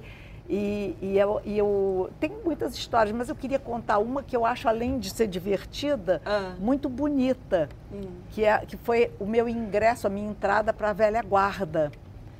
E, 0.52 0.96
e, 1.00 1.16
eu, 1.16 1.40
e, 1.44 1.56
eu, 1.56 2.10
tenho 2.18 2.40
muitas 2.44 2.74
histórias, 2.74 3.14
mas 3.14 3.28
eu 3.28 3.36
queria 3.36 3.60
contar 3.60 3.98
uma 3.98 4.20
que 4.20 4.36
eu 4.36 4.44
acho, 4.44 4.68
além 4.68 4.98
de 4.98 5.08
ser 5.08 5.28
divertida, 5.28 6.20
ah. 6.26 6.56
muito 6.58 6.88
bonita, 6.88 7.68
hum. 7.92 8.08
que, 8.30 8.44
é, 8.44 8.58
que 8.66 8.76
foi 8.76 9.12
o 9.20 9.26
meu 9.26 9.48
ingresso, 9.48 10.08
a 10.08 10.10
minha 10.10 10.28
entrada 10.28 10.72
para 10.72 10.90
a 10.90 10.92
velha 10.92 11.22
guarda. 11.22 11.92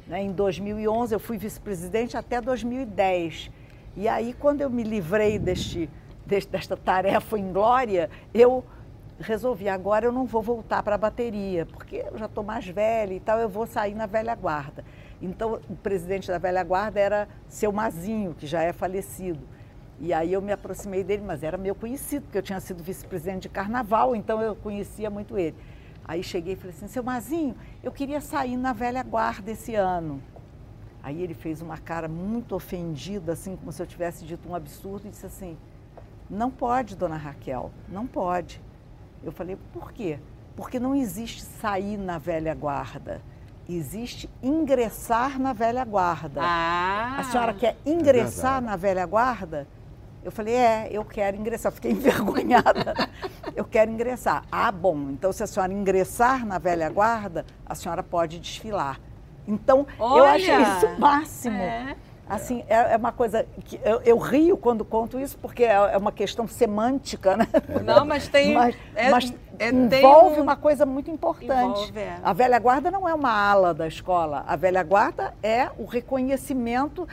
Né? 0.08 0.22
Em 0.22 0.32
2011, 0.32 1.14
eu 1.14 1.20
fui 1.20 1.38
vice-presidente 1.38 2.16
até 2.16 2.40
2010. 2.40 3.48
E 3.96 4.08
aí, 4.08 4.32
quando 4.32 4.60
eu 4.60 4.68
me 4.68 4.82
livrei 4.82 5.38
deste, 5.38 5.88
deste, 6.26 6.50
desta 6.50 6.76
tarefa 6.76 7.38
em 7.38 7.52
glória, 7.52 8.10
eu 8.34 8.64
resolvi, 9.20 9.68
agora 9.68 10.06
eu 10.06 10.10
não 10.10 10.24
vou 10.24 10.42
voltar 10.42 10.82
para 10.82 10.96
a 10.96 10.98
bateria, 10.98 11.64
porque 11.64 12.04
eu 12.10 12.18
já 12.18 12.26
estou 12.26 12.42
mais 12.42 12.66
velha 12.66 13.14
e 13.14 13.20
tal, 13.20 13.38
eu 13.38 13.48
vou 13.48 13.68
sair 13.68 13.94
na 13.94 14.06
velha 14.06 14.34
guarda. 14.34 14.84
Então, 15.20 15.60
o 15.68 15.76
presidente 15.76 16.28
da 16.28 16.38
velha 16.38 16.64
guarda 16.64 16.98
era 16.98 17.28
seu 17.48 17.70
Mazinho, 17.70 18.34
que 18.34 18.46
já 18.46 18.62
é 18.62 18.72
falecido. 18.72 19.40
E 19.98 20.14
aí 20.14 20.32
eu 20.32 20.40
me 20.40 20.50
aproximei 20.50 21.04
dele, 21.04 21.22
mas 21.26 21.42
era 21.42 21.58
meu 21.58 21.74
conhecido, 21.74 22.22
porque 22.22 22.38
eu 22.38 22.42
tinha 22.42 22.58
sido 22.58 22.82
vice-presidente 22.82 23.42
de 23.42 23.48
carnaval, 23.50 24.16
então 24.16 24.40
eu 24.40 24.56
conhecia 24.56 25.10
muito 25.10 25.36
ele. 25.36 25.54
Aí 26.06 26.22
cheguei 26.22 26.54
e 26.54 26.56
falei 26.56 26.74
assim, 26.74 26.88
seu 26.88 27.02
Mazinho, 27.02 27.54
eu 27.82 27.92
queria 27.92 28.20
sair 28.20 28.56
na 28.56 28.72
velha 28.72 29.02
guarda 29.02 29.50
esse 29.50 29.74
ano. 29.74 30.22
Aí 31.02 31.22
ele 31.22 31.34
fez 31.34 31.60
uma 31.60 31.76
cara 31.76 32.08
muito 32.08 32.54
ofendida, 32.54 33.32
assim, 33.32 33.56
como 33.56 33.70
se 33.72 33.82
eu 33.82 33.86
tivesse 33.86 34.24
dito 34.24 34.48
um 34.48 34.54
absurdo, 34.54 35.06
e 35.06 35.10
disse 35.10 35.26
assim, 35.26 35.58
não 36.30 36.50
pode, 36.50 36.96
dona 36.96 37.16
Raquel, 37.16 37.70
não 37.86 38.06
pode. 38.06 38.62
Eu 39.22 39.32
falei, 39.32 39.58
por 39.72 39.92
quê? 39.92 40.18
Porque 40.56 40.80
não 40.80 40.94
existe 40.94 41.42
sair 41.42 41.98
na 41.98 42.16
velha 42.16 42.54
guarda 42.54 43.20
existe 43.76 44.28
ingressar 44.42 45.38
na 45.38 45.52
velha 45.52 45.84
guarda. 45.84 46.40
Ah, 46.42 47.16
a 47.18 47.24
senhora 47.24 47.54
quer 47.54 47.76
ingressar 47.84 48.58
é 48.58 48.60
na 48.60 48.76
velha 48.76 49.04
guarda? 49.06 49.66
Eu 50.22 50.30
falei, 50.30 50.54
é, 50.54 50.88
eu 50.90 51.04
quero 51.04 51.36
ingressar. 51.36 51.72
Fiquei 51.72 51.92
envergonhada. 51.92 52.94
eu 53.56 53.64
quero 53.64 53.90
ingressar. 53.90 54.44
Ah, 54.50 54.70
bom, 54.70 55.10
então 55.10 55.32
se 55.32 55.42
a 55.42 55.46
senhora 55.46 55.72
ingressar 55.72 56.44
na 56.46 56.58
velha 56.58 56.88
guarda, 56.90 57.46
a 57.64 57.74
senhora 57.74 58.02
pode 58.02 58.38
desfilar. 58.38 59.00
Então, 59.48 59.86
Olha, 59.98 60.20
eu 60.20 60.24
achei 60.26 60.62
isso 60.62 60.86
o 60.86 61.00
máximo. 61.00 61.56
É. 61.56 61.96
Assim, 62.30 62.64
é, 62.68 62.92
é, 62.92 62.96
uma 62.96 63.10
coisa 63.10 63.44
que 63.64 63.80
eu, 63.84 64.00
eu, 64.02 64.16
rio 64.16 64.56
quando 64.56 64.84
conto 64.84 65.18
isso, 65.18 65.36
porque 65.38 65.64
é, 65.64 65.72
é 65.72 65.96
uma 65.96 66.12
questão 66.12 66.46
semântica, 66.46 67.36
né? 67.36 67.48
Não, 67.84 68.04
mas 68.04 68.28
tem. 68.28 68.54
Mas, 68.54 68.76
é, 68.94 69.10
mas 69.10 69.34
é, 69.58 69.70
envolve 69.70 70.38
um... 70.38 70.44
uma 70.44 70.54
coisa 70.54 70.86
muito 70.86 71.10
importante. 71.10 71.80
Envolve, 71.80 71.98
é. 71.98 72.18
a 72.22 72.32
velha 72.32 72.56
guarda 72.60 72.88
não 72.88 73.08
é 73.08 73.12
uma 73.12 73.32
ala 73.32 73.74
da 73.74 73.88
escola. 73.88 74.44
A 74.46 74.54
velha 74.54 74.80
guarda 74.84 75.34
é 75.42 75.70
o 75.76 75.84
reconhecimento. 75.84 77.08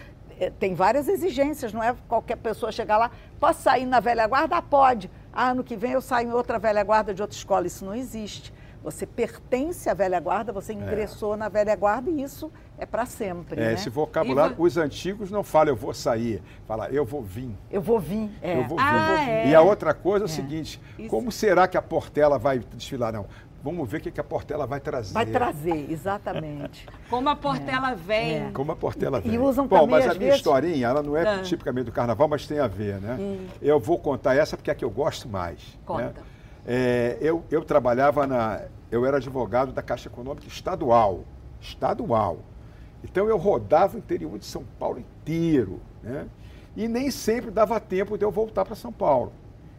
Tem 0.60 0.76
várias 0.76 1.08
exigências, 1.08 1.74
não 1.74 1.82
é 1.82 1.96
qualquer 2.08 2.38
pessoa 2.38 2.72
chegar 2.72 3.00
lá, 3.00 3.10
posso 3.40 3.64
sair 3.64 3.88
na 3.88 4.00
velha 4.00 4.28
guarda? 4.28 4.58
Ah, 4.58 4.62
pode. 4.62 5.10
Ah, 5.34 5.50
ano 5.50 5.64
que 5.64 5.76
vem 5.76 5.94
eu 5.94 6.02
saio 6.02 6.30
em 6.30 6.32
outra 6.32 6.60
velha 6.60 6.84
guarda 6.84 7.12
de 7.12 7.24
outra 7.24 7.36
escola. 7.36 7.66
Isso 7.66 7.84
não 7.84 7.96
existe. 7.96 8.54
Você 8.84 9.08
pertence 9.08 9.90
à 9.90 9.96
velha 9.96 10.20
guarda, 10.20 10.54
você 10.54 10.74
ingressou 10.74 11.34
é. 11.34 11.38
na 11.38 11.50
velha 11.50 11.76
guarda 11.76 12.12
e 12.12 12.22
isso 12.22 12.52
é 12.78 12.86
para 12.86 13.06
sempre. 13.06 13.60
É, 13.60 13.66
né? 13.66 13.74
esse 13.74 13.90
vocabulário, 13.90 14.56
os 14.58 14.78
antigos 14.78 15.32
não 15.32 15.44
falam 15.44 15.70
eu 15.70 15.76
vou 15.76 15.94
sair, 15.94 16.42
fala 16.68 16.90
eu 16.90 17.06
vou 17.06 17.22
vir. 17.22 17.52
Eu 17.72 17.82
vou 17.82 18.00
vir, 18.00 18.30
é. 18.42 18.60
Eu 18.60 18.68
vou 18.68 18.78
vir. 18.78 18.84
Ah, 18.86 19.30
é. 19.30 19.50
E 19.50 19.56
a 19.56 19.62
outra 19.62 19.94
coisa 19.94 20.26
é 20.26 20.28
o 20.28 20.32
é. 20.32 20.34
seguinte, 20.34 20.82
isso. 20.98 21.10
como 21.10 21.32
será 21.32 21.68
que 21.68 21.78
a 21.78 21.82
Portela 21.82 22.38
vai 22.38 22.60
desfilar? 22.60 23.14
Não, 23.14 23.26
Vamos 23.64 23.90
ver 23.90 23.98
o 23.98 24.02
que 24.02 24.22
a 24.22 24.24
Portela 24.24 24.66
vai 24.66 24.80
trazer. 24.80 25.14
Vai 25.14 25.26
trazer, 25.26 25.92
exatamente. 25.92 26.88
Como 27.10 27.28
a 27.28 27.36
Portela 27.36 27.92
é, 27.92 27.96
vem. 27.96 28.36
É. 28.36 28.52
Como 28.54 28.72
a 28.72 28.76
Portela 28.76 29.20
vem. 29.20 29.34
E 29.34 29.40
usam 29.40 29.68
Bom, 29.68 29.86
mas 29.88 30.06
a 30.06 30.14
minha 30.14 30.20
vezes... 30.20 30.36
historinha, 30.38 30.88
ela 30.88 31.04
não 31.04 31.18
é 31.18 31.28
ah. 31.28 31.42
tipicamente 31.42 31.86
do 31.86 31.92
carnaval, 31.92 32.30
mas 32.30 32.48
tem 32.48 32.60
a 32.60 32.68
ver, 32.68 33.02
né? 33.02 33.18
Hum. 33.20 33.46
Eu 33.62 33.80
vou 33.80 34.00
contar 34.00 34.36
essa 34.36 34.56
porque 34.56 34.70
é 34.70 34.74
a 34.74 34.76
que 34.76 34.86
eu 34.86 34.90
gosto 34.90 35.28
mais. 35.28 35.58
Né? 35.58 35.80
Conta. 35.86 36.04
Né? 36.04 36.14
É, 36.66 37.18
eu, 37.20 37.44
eu 37.50 37.64
trabalhava 37.66 38.28
na, 38.28 38.62
eu 38.92 39.06
era 39.06 39.18
advogado 39.18 39.74
da 39.74 39.82
Caixa 39.82 40.08
Econômica 40.08 40.48
Estadual. 40.48 41.26
Estadual. 41.60 42.38
Então 43.04 43.28
eu 43.28 43.38
rodava 43.38 43.96
o 43.96 44.00
interior 44.00 44.38
de 44.38 44.46
São 44.46 44.64
Paulo 44.80 45.00
inteiro. 45.00 45.80
Né? 46.04 46.28
E 46.76 46.88
nem 46.88 47.10
sempre 47.12 47.52
dava 47.52 47.80
tempo 47.80 48.18
de 48.18 48.26
eu 48.26 48.32
voltar 48.32 48.66
para 48.66 48.76
São 48.76 48.92
Paulo. 48.92 49.32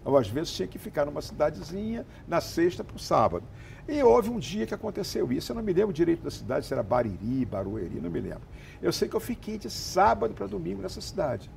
Eu, 0.04 0.16
às 0.16 0.28
vezes, 0.28 0.52
tinha 0.52 0.66
que 0.66 0.78
ficar 0.78 1.04
numa 1.04 1.20
cidadezinha 1.20 2.06
na 2.26 2.40
sexta 2.40 2.82
para 2.82 2.96
o 2.96 2.98
sábado. 2.98 3.44
E 3.86 4.02
houve 4.02 4.30
um 4.30 4.38
dia 4.38 4.66
que 4.66 4.74
aconteceu 4.74 5.30
isso. 5.32 5.52
Eu 5.52 5.56
não 5.56 5.62
me 5.62 5.72
lembro 5.72 5.92
direito 5.92 6.22
da 6.22 6.30
cidade, 6.30 6.66
se 6.66 6.72
era 6.72 6.82
Bariri, 6.82 7.44
Barueri, 7.44 8.00
não 8.00 8.10
me 8.10 8.20
lembro. 8.20 8.42
Eu 8.80 8.92
sei 8.92 9.08
que 9.08 9.16
eu 9.16 9.20
fiquei 9.20 9.58
de 9.58 9.70
sábado 9.70 10.34
para 10.34 10.46
domingo 10.46 10.80
nessa 10.82 11.00
cidade. 11.00 11.50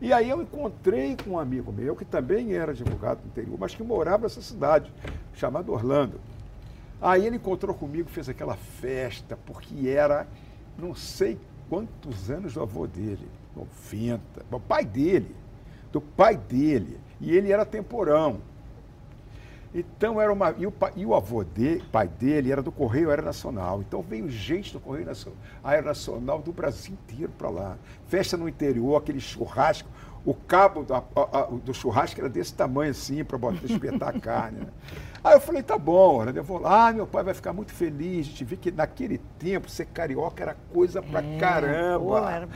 E 0.00 0.12
aí 0.12 0.30
eu 0.30 0.40
encontrei 0.40 1.16
com 1.16 1.30
um 1.30 1.38
amigo 1.38 1.72
meu, 1.72 1.96
que 1.96 2.04
também 2.04 2.52
era 2.52 2.72
advogado 2.72 3.20
do 3.20 3.26
interior, 3.26 3.56
mas 3.58 3.74
que 3.74 3.82
morava 3.82 4.24
nessa 4.24 4.40
cidade, 4.40 4.92
chamado 5.34 5.72
Orlando. 5.72 6.20
Aí 7.00 7.26
ele 7.26 7.36
encontrou 7.36 7.74
comigo, 7.74 8.08
fez 8.08 8.28
aquela 8.28 8.56
festa, 8.56 9.38
porque 9.44 9.88
era 9.88 10.26
não 10.78 10.94
sei 10.94 11.38
quantos 11.68 12.30
anos 12.30 12.54
do 12.54 12.62
avô 12.62 12.86
dele, 12.86 13.28
90, 13.56 14.20
o 14.50 14.60
pai 14.60 14.84
dele, 14.84 15.34
do 15.92 16.00
pai 16.00 16.36
dele, 16.36 16.98
e 17.20 17.36
ele 17.36 17.52
era 17.52 17.64
temporão. 17.66 18.40
Então 19.74 20.20
era 20.20 20.32
uma. 20.32 20.54
E 20.56 20.66
o, 20.66 20.72
e 20.96 21.04
o 21.04 21.14
avô 21.14 21.44
dele, 21.44 21.84
pai 21.92 22.08
dele 22.08 22.50
era 22.50 22.62
do 22.62 22.72
Correio 22.72 23.10
Aeronacional. 23.10 23.82
Então 23.82 24.00
veio 24.00 24.28
gente 24.30 24.72
do 24.72 24.80
Correio 24.80 25.08
Aeronacional 25.62 26.40
do 26.40 26.52
Brasil 26.52 26.94
inteiro 26.94 27.32
para 27.36 27.50
lá. 27.50 27.76
Festa 28.06 28.36
no 28.36 28.48
interior, 28.48 28.96
aquele 28.96 29.20
churrasco 29.20 29.88
o 30.28 30.34
cabo 30.34 30.84
do, 30.84 30.94
a, 30.94 31.02
a, 31.16 31.42
do 31.44 31.72
churrasco 31.72 32.20
era 32.20 32.28
desse 32.28 32.52
tamanho 32.52 32.90
assim, 32.90 33.24
para 33.24 33.38
espetar 33.64 34.10
a 34.10 34.12
carne. 34.20 34.60
Né? 34.60 34.66
Aí 35.24 35.34
eu 35.34 35.40
falei, 35.40 35.62
tá 35.62 35.78
bom, 35.78 36.22
eu 36.22 36.44
vou 36.44 36.58
lá, 36.58 36.88
ah, 36.88 36.92
meu 36.92 37.06
pai 37.06 37.24
vai 37.24 37.32
ficar 37.32 37.54
muito 37.54 37.72
feliz. 37.72 38.26
A 38.26 38.28
gente 38.28 38.44
viu 38.44 38.58
que 38.58 38.70
naquele 38.70 39.16
tempo 39.38 39.70
ser 39.70 39.86
carioca 39.86 40.42
era 40.42 40.54
coisa 40.70 41.00
pra 41.00 41.22
é, 41.22 41.38
caramba. 41.38 42.04
Pô, 42.04 42.18
era... 42.18 42.48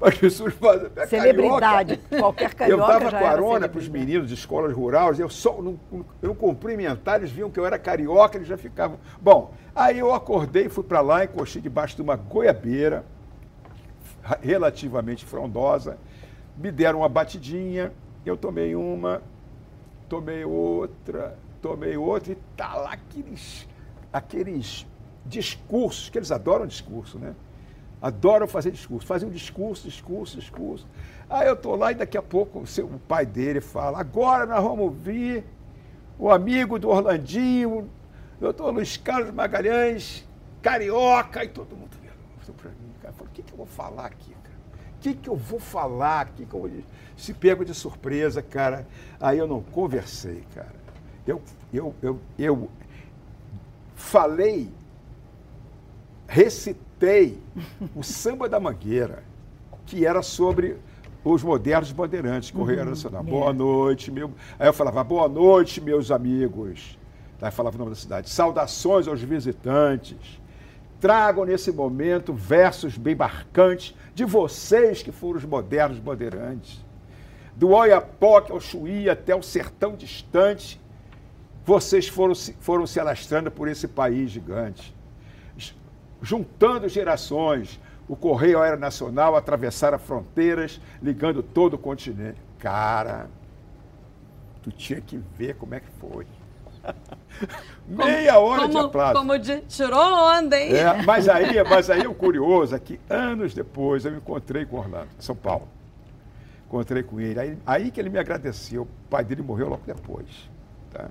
As 0.00 0.18
pessoas 0.18 0.54
fazem. 0.54 0.90
É 0.96 1.06
Celebridade, 1.06 1.98
carioca. 1.98 2.18
qualquer 2.18 2.54
carioca. 2.54 2.82
Eu 2.82 2.86
dava 2.88 3.10
carona 3.12 3.68
para 3.68 3.78
os 3.78 3.88
meninos 3.88 4.28
de 4.28 4.34
escolas 4.34 4.72
rurais, 4.72 5.20
eu 5.20 5.28
só 5.28 5.62
não, 5.62 5.78
eu 5.92 6.28
não 6.28 6.34
cumprimentar, 6.34 7.20
eles 7.20 7.30
viam 7.30 7.48
que 7.48 7.60
eu 7.60 7.66
era 7.66 7.78
carioca, 7.78 8.36
eles 8.38 8.48
já 8.48 8.56
ficavam. 8.56 8.98
Bom, 9.20 9.54
aí 9.72 10.00
eu 10.00 10.12
acordei, 10.12 10.68
fui 10.68 10.82
para 10.82 11.00
lá, 11.00 11.24
encostei 11.24 11.62
debaixo 11.62 11.94
de 11.94 12.02
uma 12.02 12.16
goiabeira 12.16 13.04
relativamente 14.42 15.24
frondosa. 15.24 15.98
Me 16.56 16.70
deram 16.70 17.00
uma 17.00 17.08
batidinha, 17.08 17.92
eu 18.24 18.36
tomei 18.36 18.74
uma, 18.74 19.22
tomei 20.08 20.44
outra, 20.44 21.36
tomei 21.60 21.96
outra, 21.96 22.32
e 22.32 22.38
tá 22.56 22.74
lá 22.74 22.92
aqueles, 22.92 23.68
aqueles 24.12 24.86
discursos, 25.26 26.08
que 26.08 26.18
eles 26.18 26.30
adoram 26.30 26.66
discurso, 26.66 27.18
né? 27.18 27.34
Adoram 28.00 28.46
fazer 28.46 28.70
discurso, 28.70 29.06
fazem 29.06 29.28
um 29.28 29.32
discurso, 29.32 29.88
discurso, 29.88 30.38
discurso. 30.38 30.86
Aí 31.28 31.48
eu 31.48 31.56
tô 31.56 31.74
lá 31.74 31.92
e 31.92 31.94
daqui 31.94 32.18
a 32.18 32.22
pouco 32.22 32.60
o, 32.60 32.98
pai 33.08 33.24
dele 33.24 33.60
fala, 33.60 33.98
agora 33.98 34.46
nós 34.46 34.62
vamos 34.62 34.80
ouvir 34.80 35.44
o 36.18 36.30
amigo 36.30 36.78
do 36.78 36.90
Orlandinho, 36.90 37.90
doutor 38.38 38.70
Luiz 38.70 38.96
Carlos 38.96 39.32
Magalhães, 39.32 40.28
carioca, 40.60 41.44
e 41.44 41.48
todo 41.48 41.74
mundo 41.74 42.03
virou 42.44 42.56
para 42.60 42.70
mim 42.70 42.94
falei, 43.12 43.30
o 43.30 43.34
que, 43.34 43.42
que 43.42 43.52
eu 43.52 43.56
vou 43.56 43.66
falar 43.66 44.06
aqui, 44.06 44.32
cara? 44.42 44.54
O 44.96 45.00
que, 45.00 45.14
que 45.14 45.28
eu 45.28 45.36
vou 45.36 45.58
falar 45.58 46.20
aqui? 46.22 46.46
Que 46.46 46.54
eu 46.54 46.60
vou... 46.60 46.70
Se 47.16 47.34
pego 47.34 47.64
de 47.64 47.74
surpresa, 47.74 48.42
cara. 48.42 48.86
Aí 49.20 49.38
eu 49.38 49.46
não 49.46 49.62
conversei, 49.62 50.44
cara. 50.54 50.74
Eu, 51.26 51.42
eu, 51.72 51.94
eu, 52.02 52.20
eu 52.38 52.70
falei, 53.94 54.70
recitei 56.26 57.38
o 57.94 58.02
samba 58.02 58.48
da 58.48 58.58
Mangueira, 58.58 59.22
que 59.86 60.06
era 60.06 60.22
sobre 60.22 60.78
os 61.22 61.42
modernos 61.42 61.92
bandeirantes, 61.92 62.50
Correio 62.50 62.80
uhum, 62.80 62.90
Nacional. 62.90 63.22
É. 63.22 63.30
Boa 63.30 63.52
noite, 63.52 64.10
meu. 64.10 64.32
Aí 64.58 64.68
eu 64.68 64.72
falava, 64.72 65.02
boa 65.04 65.28
noite, 65.28 65.80
meus 65.80 66.10
amigos. 66.10 66.98
Aí 67.40 67.50
falava 67.50 67.76
o 67.76 67.78
nome 67.78 67.90
da 67.90 67.96
cidade. 67.96 68.30
Saudações 68.30 69.06
aos 69.06 69.20
visitantes 69.20 70.40
trago 71.04 71.44
nesse 71.44 71.70
momento 71.70 72.32
versos 72.32 72.96
bem 72.96 73.14
marcantes 73.14 73.94
de 74.14 74.24
vocês 74.24 75.02
que 75.02 75.12
foram 75.12 75.36
os 75.36 75.44
modernos 75.44 75.98
bandeirantes. 75.98 76.82
Do 77.54 77.72
Oiapoque 77.72 78.50
ao 78.50 78.58
Chuí 78.58 79.10
até 79.10 79.36
o 79.36 79.42
sertão 79.42 79.96
distante, 79.96 80.80
vocês 81.62 82.08
foram, 82.08 82.34
foram 82.58 82.86
se 82.86 82.98
alastrando 82.98 83.50
por 83.50 83.68
esse 83.68 83.86
país 83.86 84.30
gigante. 84.30 84.96
Juntando 86.22 86.88
gerações, 86.88 87.78
o 88.08 88.16
Correio 88.16 88.62
Aeronacional 88.62 89.36
atravessara 89.36 89.98
fronteiras, 89.98 90.80
ligando 91.02 91.42
todo 91.42 91.74
o 91.74 91.78
continente. 91.78 92.40
Cara, 92.58 93.28
tu 94.62 94.72
tinha 94.72 95.02
que 95.02 95.20
ver 95.36 95.54
como 95.56 95.74
é 95.74 95.80
que 95.80 95.90
foi. 96.00 96.26
Meia 97.86 98.38
hora 98.38 98.62
como, 98.62 98.72
de 98.72 98.78
aplauso. 98.78 99.14
Como 99.14 99.38
de, 99.38 99.60
tirou 99.62 100.00
onda, 100.00 100.58
hein? 100.58 100.74
É, 100.74 101.02
mas, 101.02 101.28
aí, 101.28 101.62
mas 101.68 101.90
aí 101.90 102.06
o 102.06 102.14
curioso 102.14 102.74
é 102.74 102.78
que 102.78 102.98
anos 103.08 103.54
depois 103.54 104.04
eu 104.04 104.12
me 104.12 104.18
encontrei 104.18 104.64
com 104.64 104.78
Orlando, 104.78 105.08
São 105.18 105.36
Paulo. 105.36 105.68
Encontrei 106.66 107.02
com 107.02 107.20
ele. 107.20 107.38
Aí, 107.38 107.58
aí 107.66 107.90
que 107.90 108.00
ele 108.00 108.08
me 108.08 108.18
agradeceu. 108.18 108.82
O 108.82 108.88
pai 109.10 109.24
dele 109.24 109.42
morreu 109.42 109.68
logo 109.68 109.82
depois. 109.86 110.26
Tá? 110.90 111.08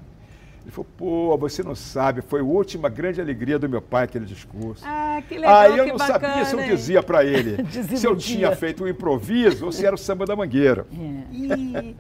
Ele 0.64 0.72
falou, 0.72 0.88
pô, 0.98 1.38
você 1.38 1.62
não 1.62 1.76
sabe, 1.76 2.22
foi 2.22 2.40
a 2.40 2.44
última 2.44 2.88
grande 2.88 3.20
alegria 3.20 3.60
do 3.60 3.68
meu 3.68 3.82
pai 3.82 4.06
aquele 4.06 4.26
discurso. 4.26 4.82
Ah, 4.88 5.22
que 5.28 5.36
legal, 5.38 5.60
Aí 5.60 5.78
eu 5.78 5.88
não 5.88 5.98
bacana, 5.98 6.20
sabia 6.36 6.46
se 6.46 6.56
eu 6.56 6.64
dizia 6.64 7.04
para 7.04 7.26
ele 7.26 7.58
se 7.98 8.06
eu 8.08 8.16
tinha 8.16 8.56
feito 8.56 8.84
um 8.84 8.88
improviso 8.88 9.66
ou 9.66 9.72
se 9.74 9.86
era 9.86 9.94
o 9.94 9.98
samba 9.98 10.26
da 10.26 10.36
mangueira. 10.38 10.88
Ih, 11.32 11.96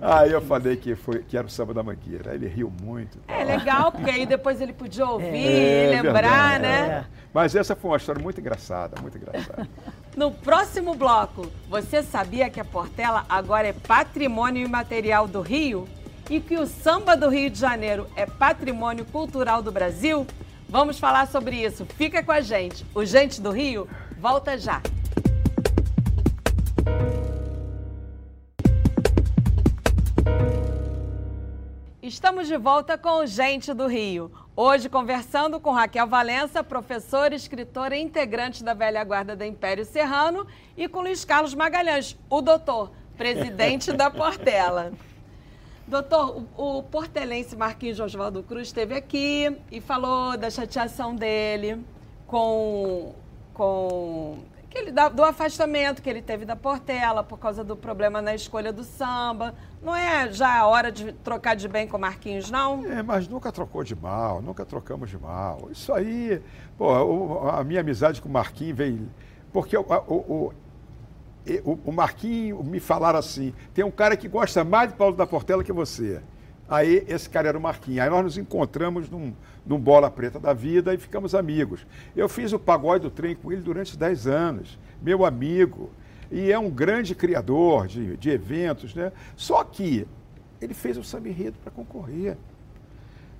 Aí 0.00 0.32
eu 0.32 0.40
falei 0.42 0.76
que, 0.76 0.94
foi, 0.96 1.20
que 1.22 1.36
era 1.38 1.46
o 1.46 1.50
samba 1.50 1.72
da 1.72 1.82
mangueira. 1.82 2.32
Aí 2.32 2.36
ele 2.36 2.48
riu 2.48 2.70
muito. 2.82 3.18
É 3.28 3.44
legal, 3.44 3.92
porque 3.92 4.10
aí 4.10 4.26
depois 4.26 4.60
ele 4.60 4.72
podia 4.72 5.06
ouvir, 5.06 5.26
É, 5.46 5.90
lembrar, 6.02 6.58
verdade, 6.58 6.62
né? 6.62 6.88
é. 6.88 7.04
Mas 7.32 7.54
essa 7.54 7.74
foi 7.76 7.90
uma 7.92 7.96
história 7.96 8.20
muito 8.22 8.40
engraçada, 8.40 9.00
muito 9.00 9.16
engraçada. 9.16 9.68
No 10.16 10.30
próximo 10.30 10.94
bloco, 10.94 11.50
você 11.68 12.00
sabia 12.00 12.48
que 12.48 12.60
a 12.60 12.64
Portela 12.64 13.24
agora 13.28 13.66
é 13.66 13.72
patrimônio 13.72 14.64
imaterial 14.64 15.26
do 15.26 15.40
Rio? 15.40 15.88
E 16.30 16.40
que 16.40 16.56
o 16.56 16.66
samba 16.66 17.14
do 17.14 17.28
Rio 17.28 17.50
de 17.50 17.58
Janeiro 17.58 18.06
é 18.16 18.24
patrimônio 18.24 19.04
cultural 19.04 19.62
do 19.62 19.70
Brasil? 19.70 20.26
Vamos 20.66 20.98
falar 20.98 21.28
sobre 21.28 21.62
isso. 21.62 21.84
Fica 21.84 22.22
com 22.22 22.32
a 22.32 22.40
gente. 22.40 22.84
O 22.94 23.04
Gente 23.04 23.42
do 23.42 23.50
Rio 23.50 23.86
volta 24.18 24.56
já. 24.56 24.80
Estamos 32.02 32.48
de 32.48 32.56
volta 32.56 32.96
com 32.96 33.18
o 33.18 33.26
Gente 33.26 33.74
do 33.74 33.86
Rio. 33.86 34.32
Hoje 34.56 34.88
conversando 34.88 35.60
com 35.60 35.72
Raquel 35.72 36.06
Valença, 36.06 36.64
professora, 36.64 37.34
escritora 37.34 37.96
e 37.96 38.00
integrante 38.00 38.64
da 38.64 38.72
velha 38.72 39.04
guarda 39.04 39.36
da 39.36 39.46
Império 39.46 39.84
Serrano, 39.84 40.46
e 40.76 40.88
com 40.88 41.00
Luiz 41.00 41.24
Carlos 41.24 41.54
Magalhães, 41.54 42.16
o 42.30 42.40
doutor, 42.40 42.92
presidente 43.16 43.92
da 43.92 44.10
Portela. 44.10 44.92
Doutor, 45.86 46.44
o, 46.56 46.82
portelense 46.82 47.54
Marquinhos 47.54 48.00
Oswaldo 48.00 48.42
Cruz 48.42 48.68
esteve 48.68 48.94
aqui 48.94 49.54
e 49.70 49.80
falou 49.80 50.36
da 50.36 50.48
chateação 50.48 51.14
dele 51.14 51.84
com, 52.26 53.14
com 53.52 54.38
que 54.74 54.78
ele, 54.78 54.90
do 54.90 55.22
afastamento 55.22 56.02
que 56.02 56.10
ele 56.10 56.20
teve 56.20 56.44
da 56.44 56.56
Portela 56.56 57.22
por 57.22 57.38
causa 57.38 57.62
do 57.62 57.76
problema 57.76 58.20
na 58.20 58.34
escolha 58.34 58.72
do 58.72 58.82
samba. 58.82 59.54
Não 59.80 59.94
é 59.94 60.32
já 60.32 60.58
a 60.58 60.66
hora 60.66 60.90
de 60.90 61.12
trocar 61.12 61.54
de 61.54 61.68
bem 61.68 61.86
com 61.86 61.96
o 61.96 62.00
Marquinhos, 62.00 62.50
não? 62.50 62.84
É, 62.86 63.02
mas 63.02 63.28
nunca 63.28 63.52
trocou 63.52 63.84
de 63.84 63.94
mal, 63.94 64.42
nunca 64.42 64.64
trocamos 64.64 65.10
de 65.10 65.18
mal. 65.18 65.68
Isso 65.70 65.92
aí, 65.92 66.42
pô, 66.76 67.48
a 67.48 67.62
minha 67.62 67.80
amizade 67.80 68.20
com 68.20 68.28
o 68.28 68.32
Marquinhos 68.32 68.76
veio. 68.76 69.08
Porque 69.52 69.76
o, 69.76 69.82
o, 69.82 70.14
o, 70.14 70.52
o- 71.64 71.78
o 71.84 71.92
Marquinhos 71.92 72.64
me 72.64 72.80
falaram 72.80 73.18
assim: 73.18 73.52
tem 73.72 73.84
um 73.84 73.90
cara 73.90 74.16
que 74.16 74.28
gosta 74.28 74.64
mais 74.64 74.90
de 74.90 74.96
Paulo 74.96 75.16
da 75.16 75.26
Portela 75.26 75.62
que 75.62 75.72
você. 75.72 76.20
Aí 76.68 77.04
esse 77.06 77.28
cara 77.28 77.48
era 77.48 77.58
o 77.58 77.60
Marquinhos. 77.60 78.00
Aí 78.00 78.08
nós 78.08 78.24
nos 78.24 78.38
encontramos 78.38 79.10
num, 79.10 79.34
num 79.66 79.78
bola 79.78 80.10
preta 80.10 80.40
da 80.40 80.54
vida 80.54 80.94
e 80.94 80.98
ficamos 80.98 81.34
amigos. 81.34 81.86
Eu 82.16 82.28
fiz 82.28 82.52
o 82.52 82.58
pagode 82.58 83.02
do 83.02 83.10
trem 83.10 83.34
com 83.34 83.52
ele 83.52 83.60
durante 83.60 83.96
10 83.98 84.26
anos, 84.26 84.78
meu 85.02 85.24
amigo. 85.26 85.90
E 86.32 86.50
é 86.50 86.58
um 86.58 86.70
grande 86.70 87.14
criador 87.14 87.86
de, 87.86 88.16
de 88.16 88.30
eventos, 88.30 88.94
né? 88.94 89.12
Só 89.36 89.62
que 89.62 90.06
ele 90.60 90.72
fez 90.72 90.96
o 90.96 91.04
samba 91.04 91.28
para 91.62 91.70
concorrer. 91.70 92.36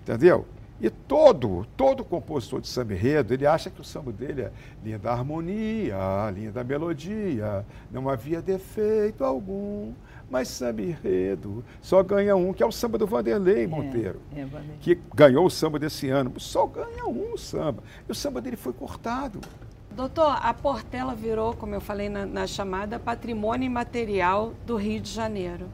Entendeu? 0.02 0.44
E 0.81 0.91
todo, 0.91 1.66
todo 1.77 2.05
compositor 2.05 2.61
de 2.61 2.66
samba 2.66 2.95
enredo, 2.95 3.33
ele 3.33 3.47
acha 3.47 3.70
que 3.70 3.81
o 3.81 3.85
samba 3.85 4.11
dele 4.11 4.43
é 4.43 4.53
linda 4.83 5.11
harmonia, 5.11 5.97
linda 6.35 6.64
melodia, 6.64 7.64
não 7.93 8.09
havia 8.09 8.43
defeito 8.43 9.25
algum, 9.25 9.93
mas 10.29 10.49
samba 10.49 10.83
enredo 10.83 11.64
só 11.81 12.03
ganha 12.03 12.35
um, 12.35 12.53
que 12.53 12.62
é 12.62 12.66
o 12.66 12.72
samba 12.72 12.99
do 12.99 13.07
Vanderlei 13.07 13.66
Monteiro, 13.66 14.20
é, 14.35 14.45
Vanderlei. 14.45 14.77
que 14.81 14.99
ganhou 15.14 15.47
o 15.47 15.51
samba 15.51 15.79
desse 15.79 16.09
ano. 16.09 16.33
Só 16.41 16.66
ganha 16.66 17.07
um 17.07 17.37
samba. 17.37 17.83
E 18.09 18.12
o 18.12 18.14
samba 18.14 18.41
dele 18.41 18.57
foi 18.57 18.72
cortado. 18.72 19.41
Doutor, 19.93 20.39
a 20.43 20.53
Portela 20.53 21.14
virou, 21.14 21.55
como 21.55 21.72
eu 21.72 21.81
falei 21.81 22.09
na, 22.09 22.27
na 22.27 22.49
chamada, 22.49 22.99
patrimônio 22.99 23.64
imaterial 23.64 24.53
do 24.66 24.75
Rio 24.77 25.01
de 25.01 25.11
Janeiro. 25.12 25.66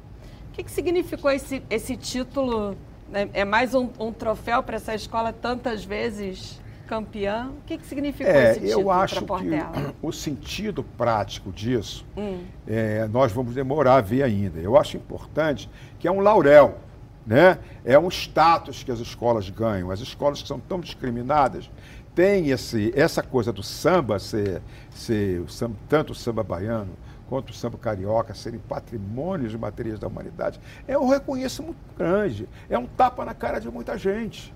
O 0.50 0.52
que, 0.52 0.62
que 0.62 0.70
significou 0.70 1.30
esse, 1.30 1.62
esse 1.70 1.96
título? 1.96 2.76
Né? 3.10 3.28
É 3.32 3.44
mais 3.44 3.74
um, 3.74 3.88
um 3.98 4.12
troféu 4.12 4.62
para 4.62 4.76
essa 4.76 4.94
escola 4.94 5.32
tantas 5.32 5.84
vezes 5.84 6.60
campeã? 6.86 7.50
O 7.50 7.66
que, 7.66 7.78
que 7.78 7.86
significou 7.86 8.32
É, 8.32 8.50
esse 8.50 8.60
título 8.60 8.80
eu 8.82 8.90
acho 8.90 9.24
para 9.24 9.38
que 9.38 9.48
Portela? 9.48 9.94
o 10.02 10.12
sentido 10.12 10.82
prático 10.82 11.52
disso, 11.52 12.04
Hum. 12.16 12.40
é, 12.66 13.06
nós 13.08 13.30
vamos 13.32 13.54
demorar 13.54 13.96
a 13.96 14.00
ver 14.00 14.22
ainda. 14.22 14.58
Eu 14.58 14.76
acho 14.76 14.96
importante 14.96 15.70
que 15.98 16.08
é 16.08 16.10
um 16.10 16.20
laurel, 16.20 16.78
né? 17.26 17.58
é 17.84 17.98
um 17.98 18.08
status 18.08 18.82
que 18.82 18.90
as 18.90 18.98
escolas 18.98 19.48
ganham. 19.50 19.90
As 19.90 20.00
escolas 20.00 20.42
que 20.42 20.48
são 20.48 20.58
tão 20.58 20.80
discriminadas 20.80 21.70
têm 22.14 22.50
esse, 22.50 22.92
essa 22.96 23.22
coisa 23.22 23.52
do 23.52 23.62
samba, 23.62 24.18
ser, 24.18 24.60
ser 24.90 25.40
o 25.40 25.48
samba, 25.48 25.76
tanto 25.88 26.12
o 26.12 26.14
samba 26.14 26.42
baiano 26.42 26.90
quanto 27.30 27.50
o 27.50 27.54
samba 27.54 27.78
carioca 27.78 28.34
serem 28.34 28.58
patrimônios 28.58 29.54
materiais 29.54 30.00
da 30.00 30.08
humanidade. 30.08 30.60
É 30.88 30.98
um 30.98 31.08
reconhecimento 31.08 31.76
muito 31.76 31.96
grande, 31.96 32.48
é 32.68 32.76
um 32.76 32.86
tapa 32.86 33.24
na 33.24 33.32
cara 33.32 33.60
de 33.60 33.70
muita 33.70 33.96
gente. 33.96 34.52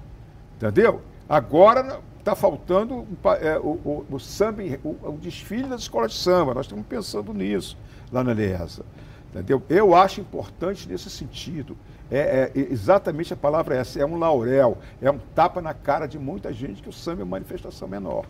Entendeu? 0.57 1.01
Agora 1.29 2.01
está 2.19 2.35
faltando 2.35 3.07
é, 3.41 3.57
o, 3.59 3.69
o- 3.85 4.07
o 4.11 4.19
samba, 4.19 4.63
o, 4.83 4.89
o 5.11 5.19
desfile 5.23 5.69
das 5.69 5.83
escolas 5.83 6.11
de 6.13 6.19
samba. 6.19 6.53
Nós 6.53 6.67
estamos 6.67 6.85
pensando 6.87 7.33
nisso 7.33 7.79
lá 8.11 8.25
na 8.25 8.35
Liesa. 8.35 8.85
Entendeu? 9.31 9.63
Eu 9.69 9.95
acho 9.95 10.21
importante 10.21 10.89
nesse 10.89 11.09
sentido. 11.09 11.77
É, 12.11 12.51
é- 12.55 12.59
exatamente 12.73 13.33
a 13.33 13.37
palavra 13.37 13.77
é 13.77 13.79
essa, 13.79 13.99
é 14.01 14.05
um 14.05 14.19
laurel, 14.19 14.79
é 15.01 15.11
um 15.11 15.19
tapa 15.35 15.63
na 15.63 15.73
cara 15.75 16.07
de 16.07 16.19
muita 16.19 16.53
gente 16.53 16.83
que 16.83 16.89
o 16.89 16.93
samba 16.93 17.23
é 17.23 17.25
uma 17.25 17.31
manifestação 17.31 17.87
menor. 17.89 18.27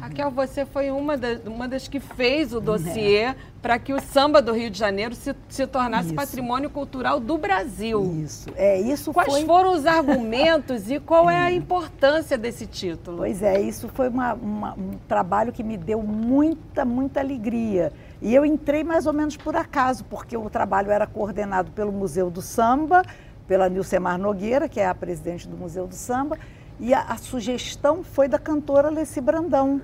Raquel, 0.00 0.30
você 0.30 0.66
foi 0.66 0.90
uma, 0.90 1.16
da- 1.16 1.38
uma 1.46 1.68
das 1.68 1.86
que 1.88 2.00
fez 2.00 2.52
o 2.52 2.60
dossiê 2.60 3.34
para 3.62 3.78
que 3.78 3.92
o 3.94 4.00
samba 4.00 4.42
do 4.42 4.52
Rio 4.52 4.68
de 4.70 4.78
Janeiro 4.78 5.14
se, 5.14 5.34
se 5.48 5.66
tornasse 5.66 6.06
Isso. 6.08 6.14
patrimônio 6.16 6.68
cultural 6.68 7.20
do 7.20 7.38
Brasil. 7.38 8.20
Isso. 8.22 8.50
É, 8.56 8.80
isso 8.80 9.12
Quais 9.12 9.32
foi... 9.32 9.44
foram 9.44 9.72
os 9.72 9.86
argumentos 9.86 10.90
e 10.90 10.98
qual 10.98 11.30
é 11.30 11.36
a 11.36 11.50
importância 11.52 12.36
desse 12.36 12.66
título? 12.66 13.18
Pois 13.18 13.42
é, 13.42 13.60
isso 13.60 13.88
foi 13.88 14.08
uma- 14.08 14.34
uma- 14.34 14.74
um 14.74 14.90
trabalho 15.08 15.52
que 15.52 15.62
me 15.62 15.76
deu 15.76 16.02
muita, 16.02 16.84
muita 16.84 17.20
alegria. 17.20 17.92
E 18.20 18.34
eu 18.34 18.44
entrei 18.44 18.82
mais 18.82 19.06
ou 19.06 19.12
menos 19.12 19.36
por 19.36 19.54
acaso, 19.56 20.04
porque 20.04 20.36
o 20.36 20.50
trabalho 20.50 20.90
era 20.90 21.06
coordenado 21.06 21.70
pelo 21.70 21.92
Museu 21.92 22.30
do 22.30 22.42
Samba, 22.42 23.02
pela 23.46 23.68
Nilcemar 23.68 24.18
Nogueira, 24.18 24.68
que 24.68 24.80
é 24.80 24.86
a 24.88 24.94
presidente 24.94 25.46
do 25.46 25.56
Museu 25.56 25.86
do 25.86 25.94
Samba, 25.94 26.36
e 26.78 26.92
a, 26.94 27.02
a 27.02 27.16
sugestão 27.16 28.02
foi 28.04 28.28
da 28.28 28.38
cantora 28.38 28.88
Alessi 28.88 29.20
Brandão. 29.20 29.80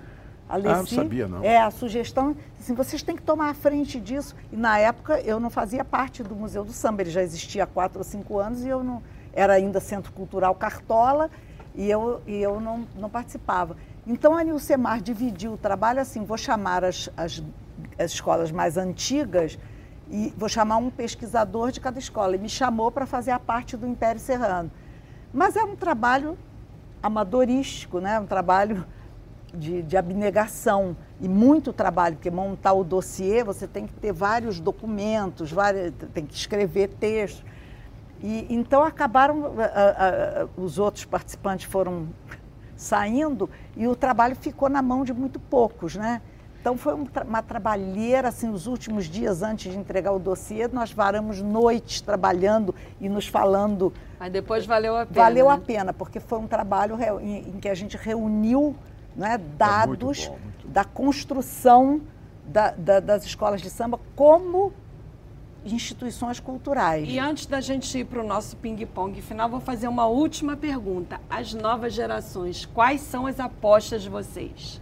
A 0.48 0.56
Ah, 0.56 0.58
não 0.58 0.70
Alessi- 0.70 0.94
sabia, 0.94 1.26
não. 1.26 1.42
É, 1.42 1.58
a 1.60 1.70
sugestão, 1.70 2.36
assim, 2.60 2.74
vocês 2.74 3.02
têm 3.02 3.16
que 3.16 3.22
tomar 3.22 3.50
a 3.50 3.54
frente 3.54 3.98
disso. 4.00 4.34
E 4.52 4.56
na 4.56 4.78
época 4.78 5.20
eu 5.20 5.40
não 5.40 5.48
fazia 5.50 5.84
parte 5.84 6.22
do 6.22 6.34
Museu 6.34 6.64
do 6.64 6.72
Samba, 6.72 7.02
ele 7.02 7.10
já 7.10 7.22
existia 7.22 7.64
há 7.64 7.66
quatro 7.66 7.98
ou 8.00 8.04
cinco 8.04 8.38
anos 8.38 8.62
e 8.64 8.68
eu 8.68 8.82
não 8.84 9.02
era 9.32 9.54
ainda 9.54 9.80
Centro 9.80 10.12
Cultural 10.12 10.54
Cartola 10.54 11.30
e 11.74 11.90
eu, 11.90 12.20
e 12.26 12.36
eu 12.36 12.60
não, 12.60 12.86
não 12.94 13.08
participava. 13.08 13.76
Então 14.06 14.36
a 14.36 14.44
Nilcemar 14.44 15.00
dividiu 15.00 15.52
o 15.54 15.56
trabalho 15.56 16.00
assim, 16.00 16.24
vou 16.24 16.36
chamar 16.36 16.84
as, 16.84 17.08
as, 17.16 17.42
as 17.98 18.10
escolas 18.12 18.50
mais 18.52 18.76
antigas 18.76 19.58
e 20.10 20.34
vou 20.36 20.50
chamar 20.50 20.76
um 20.76 20.90
pesquisador 20.90 21.70
de 21.72 21.80
cada 21.80 21.98
escola. 21.98 22.36
E 22.36 22.38
me 22.38 22.48
chamou 22.48 22.90
para 22.90 23.06
fazer 23.06 23.30
a 23.30 23.38
parte 23.38 23.74
do 23.76 23.86
Império 23.86 24.20
Serrano. 24.20 24.70
Mas 25.32 25.56
é 25.56 25.64
um 25.64 25.74
trabalho 25.74 26.36
amadorístico, 27.02 27.98
né? 27.98 28.18
um 28.20 28.26
trabalho 28.26 28.86
de, 29.52 29.82
de 29.82 29.96
abnegação 29.96 30.96
e 31.20 31.28
muito 31.28 31.72
trabalho, 31.72 32.16
porque 32.16 32.30
montar 32.30 32.72
o 32.72 32.84
dossiê 32.84 33.44
você 33.44 33.66
tem 33.66 33.86
que 33.86 33.92
ter 33.94 34.12
vários 34.12 34.60
documentos, 34.60 35.52
várias, 35.52 35.92
tem 36.14 36.24
que 36.24 36.34
escrever 36.34 36.88
texto. 36.88 37.44
E, 38.22 38.46
então 38.48 38.82
acabaram, 38.82 39.54
ah, 39.58 40.44
ah, 40.44 40.48
os 40.56 40.78
outros 40.78 41.04
participantes 41.04 41.66
foram 41.66 42.08
saindo 42.76 43.48
e 43.76 43.86
o 43.86 43.94
trabalho 43.94 44.34
ficou 44.36 44.68
na 44.68 44.82
mão 44.82 45.04
de 45.04 45.12
muito 45.12 45.38
poucos, 45.38 45.96
né? 45.96 46.22
Então 46.62 46.78
foi 46.78 46.94
uma 46.94 47.42
trabalheira, 47.42 48.28
assim, 48.28 48.48
os 48.48 48.68
últimos 48.68 49.06
dias 49.06 49.42
antes 49.42 49.72
de 49.72 49.76
entregar 49.76 50.12
o 50.12 50.18
dossiê, 50.20 50.68
nós 50.68 50.92
varamos 50.92 51.42
noites 51.42 52.00
trabalhando 52.00 52.72
e 53.00 53.08
nos 53.08 53.26
falando. 53.26 53.92
Mas 54.16 54.32
depois 54.32 54.64
valeu 54.64 54.96
a 54.96 55.04
pena. 55.04 55.24
Valeu 55.24 55.48
né? 55.48 55.54
a 55.54 55.58
pena, 55.58 55.92
porque 55.92 56.20
foi 56.20 56.38
um 56.38 56.46
trabalho 56.46 56.96
em, 57.20 57.48
em 57.48 57.58
que 57.58 57.68
a 57.68 57.74
gente 57.74 57.96
reuniu 57.96 58.76
né, 59.16 59.40
dados 59.58 60.26
é 60.26 60.30
muito 60.30 60.38
bom, 60.38 60.44
muito 60.44 60.68
da 60.68 60.84
construção 60.84 62.00
da, 62.46 62.70
da, 62.70 63.00
das 63.00 63.24
escolas 63.24 63.60
de 63.60 63.68
samba 63.68 63.98
como 64.14 64.72
instituições 65.64 66.38
culturais. 66.38 67.08
E 67.08 67.18
antes 67.18 67.46
da 67.46 67.60
gente 67.60 67.98
ir 67.98 68.04
para 68.04 68.20
o 68.20 68.26
nosso 68.26 68.56
ping-pong 68.56 69.20
final, 69.20 69.48
vou 69.48 69.60
fazer 69.60 69.88
uma 69.88 70.06
última 70.06 70.56
pergunta. 70.56 71.20
As 71.28 71.54
novas 71.54 71.92
gerações, 71.92 72.66
quais 72.66 73.00
são 73.00 73.26
as 73.26 73.40
apostas 73.40 74.02
de 74.02 74.08
vocês? 74.08 74.81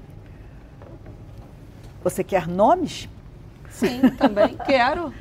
Você 2.03 2.25
quer 2.25 2.47
nomes? 2.47 3.09
Sim, 3.71 4.01
também 4.19 4.57
quero. 4.67 5.13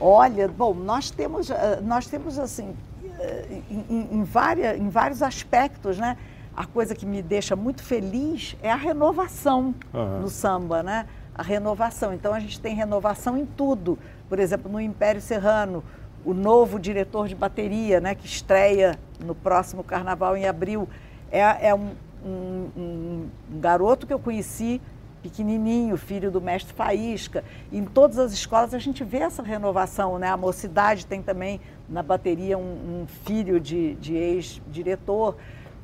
Olha, 0.00 0.48
bom, 0.48 0.74
nós 0.74 1.10
temos, 1.10 1.50
eh, 1.50 1.80
nós 1.82 2.06
temos 2.06 2.38
assim, 2.38 2.74
eh, 3.18 3.60
em, 3.70 4.08
em, 4.12 4.24
várias, 4.24 4.78
em 4.78 4.88
vários 4.88 5.22
aspectos, 5.22 5.98
né? 5.98 6.16
A 6.56 6.66
coisa 6.66 6.94
que 6.94 7.06
me 7.06 7.20
deixa 7.22 7.56
muito 7.56 7.82
feliz 7.82 8.56
é 8.62 8.70
a 8.70 8.76
renovação 8.76 9.74
uhum. 9.92 10.20
no 10.20 10.28
samba, 10.28 10.82
né? 10.82 11.06
A 11.34 11.42
renovação. 11.42 12.12
Então 12.12 12.32
a 12.32 12.40
gente 12.40 12.60
tem 12.60 12.74
renovação 12.74 13.36
em 13.36 13.44
tudo. 13.44 13.98
Por 14.28 14.38
exemplo, 14.38 14.70
no 14.70 14.80
Império 14.80 15.20
Serrano, 15.20 15.82
o 16.24 16.32
novo 16.32 16.78
diretor 16.78 17.28
de 17.28 17.34
bateria, 17.34 18.00
né, 18.00 18.14
que 18.14 18.26
estreia 18.26 18.98
no 19.20 19.34
próximo 19.34 19.84
carnaval 19.84 20.36
em 20.36 20.46
abril, 20.46 20.88
é, 21.30 21.68
é 21.68 21.74
um, 21.74 21.90
um, 22.24 22.70
um, 22.76 23.28
garoto 23.60 24.06
que 24.06 24.12
eu 24.12 24.18
conheci 24.18 24.80
pequenininho, 25.24 25.96
filho 25.96 26.30
do 26.30 26.38
mestre 26.38 26.74
Faísca. 26.74 27.42
Em 27.72 27.82
todas 27.82 28.18
as 28.18 28.34
escolas 28.34 28.74
a 28.74 28.78
gente 28.78 29.02
vê 29.02 29.18
essa 29.18 29.42
renovação, 29.42 30.18
né? 30.18 30.28
A 30.28 30.36
mocidade 30.36 31.06
tem 31.06 31.22
também 31.22 31.62
na 31.88 32.02
bateria 32.02 32.58
um, 32.58 32.62
um 33.02 33.06
filho 33.24 33.58
de, 33.58 33.94
de 33.94 34.14
ex-diretor. 34.14 35.36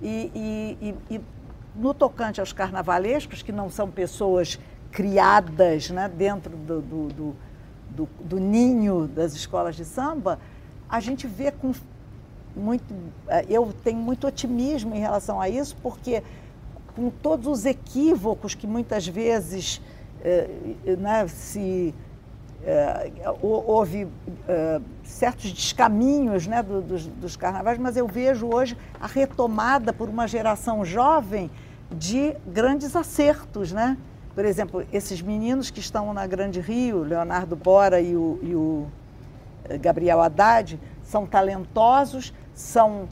E, 0.03 0.31
e, 0.35 0.95
e, 1.11 1.15
e, 1.15 1.21
no 1.75 1.95
tocante 1.95 2.39
aos 2.39 2.53
carnavalescos, 2.53 3.41
que 3.41 3.51
não 3.51 3.71
são 3.71 3.91
pessoas 3.91 4.61
criadas 4.93 5.89
né, 5.89 6.07
dentro 6.07 6.55
do, 6.55 6.83
do, 6.83 7.09
do, 7.09 7.37
do, 7.89 8.09
do 8.23 8.39
ninho 8.39 9.09
das 9.09 9.33
escolas 9.33 9.75
de 9.75 9.87
samba, 9.87 10.39
a 10.87 11.01
gente 11.01 11.27
vê 11.27 11.51
com 11.51 11.73
muito. 12.55 12.93
Eh, 13.29 13.47
eu 13.49 13.73
tenho 13.85 13.99
muito 13.99 14.27
otimismo 14.27 14.95
em 14.95 14.99
relação 14.99 15.41
a 15.41 15.49
isso, 15.49 15.77
porque 15.83 16.23
com 16.95 17.11
todos 17.11 17.47
os 17.47 17.67
equívocos 17.67 18.55
que 18.55 18.67
muitas 18.67 19.07
vezes 19.07 19.81
eh, 20.23 20.49
né, 20.99 21.27
se 21.29 21.95
eh, 22.63 23.11
houve 23.41 24.07
eh, 24.47 24.81
certos 25.03 25.51
descaminhos 25.53 26.47
né, 26.47 26.63
do, 26.63 26.83
dos, 26.83 27.07
dos, 27.07 27.37
carnavais, 27.37 27.79
mas 27.79 27.97
eu 27.97 28.07
vejo 28.07 28.47
hoje 28.53 28.77
a 29.01 29.07
retomada 29.07 29.93
por 29.93 30.09
uma 30.09 30.27
geração 30.29 30.85
jovem 30.85 31.51
de 31.91 32.35
grandes 32.47 32.95
acertos, 32.95 33.73
né? 33.73 33.97
Por 34.35 34.45
exemplo, 34.45 34.87
esses 34.93 35.21
meninos 35.21 35.71
que 35.71 35.81
estão 35.81 36.13
na 36.13 36.27
Grande 36.27 36.61
Rio, 36.61 37.03
Leonardo 37.03 37.57
Bora 37.57 38.01
e 38.01 38.15
o, 38.15 38.39
e 38.43 38.55
o 38.55 38.87
Gabriel 39.81 40.21
Haddad, 40.21 40.79
são 41.03 41.27
talentosos, 41.27 42.33
são 42.55 43.09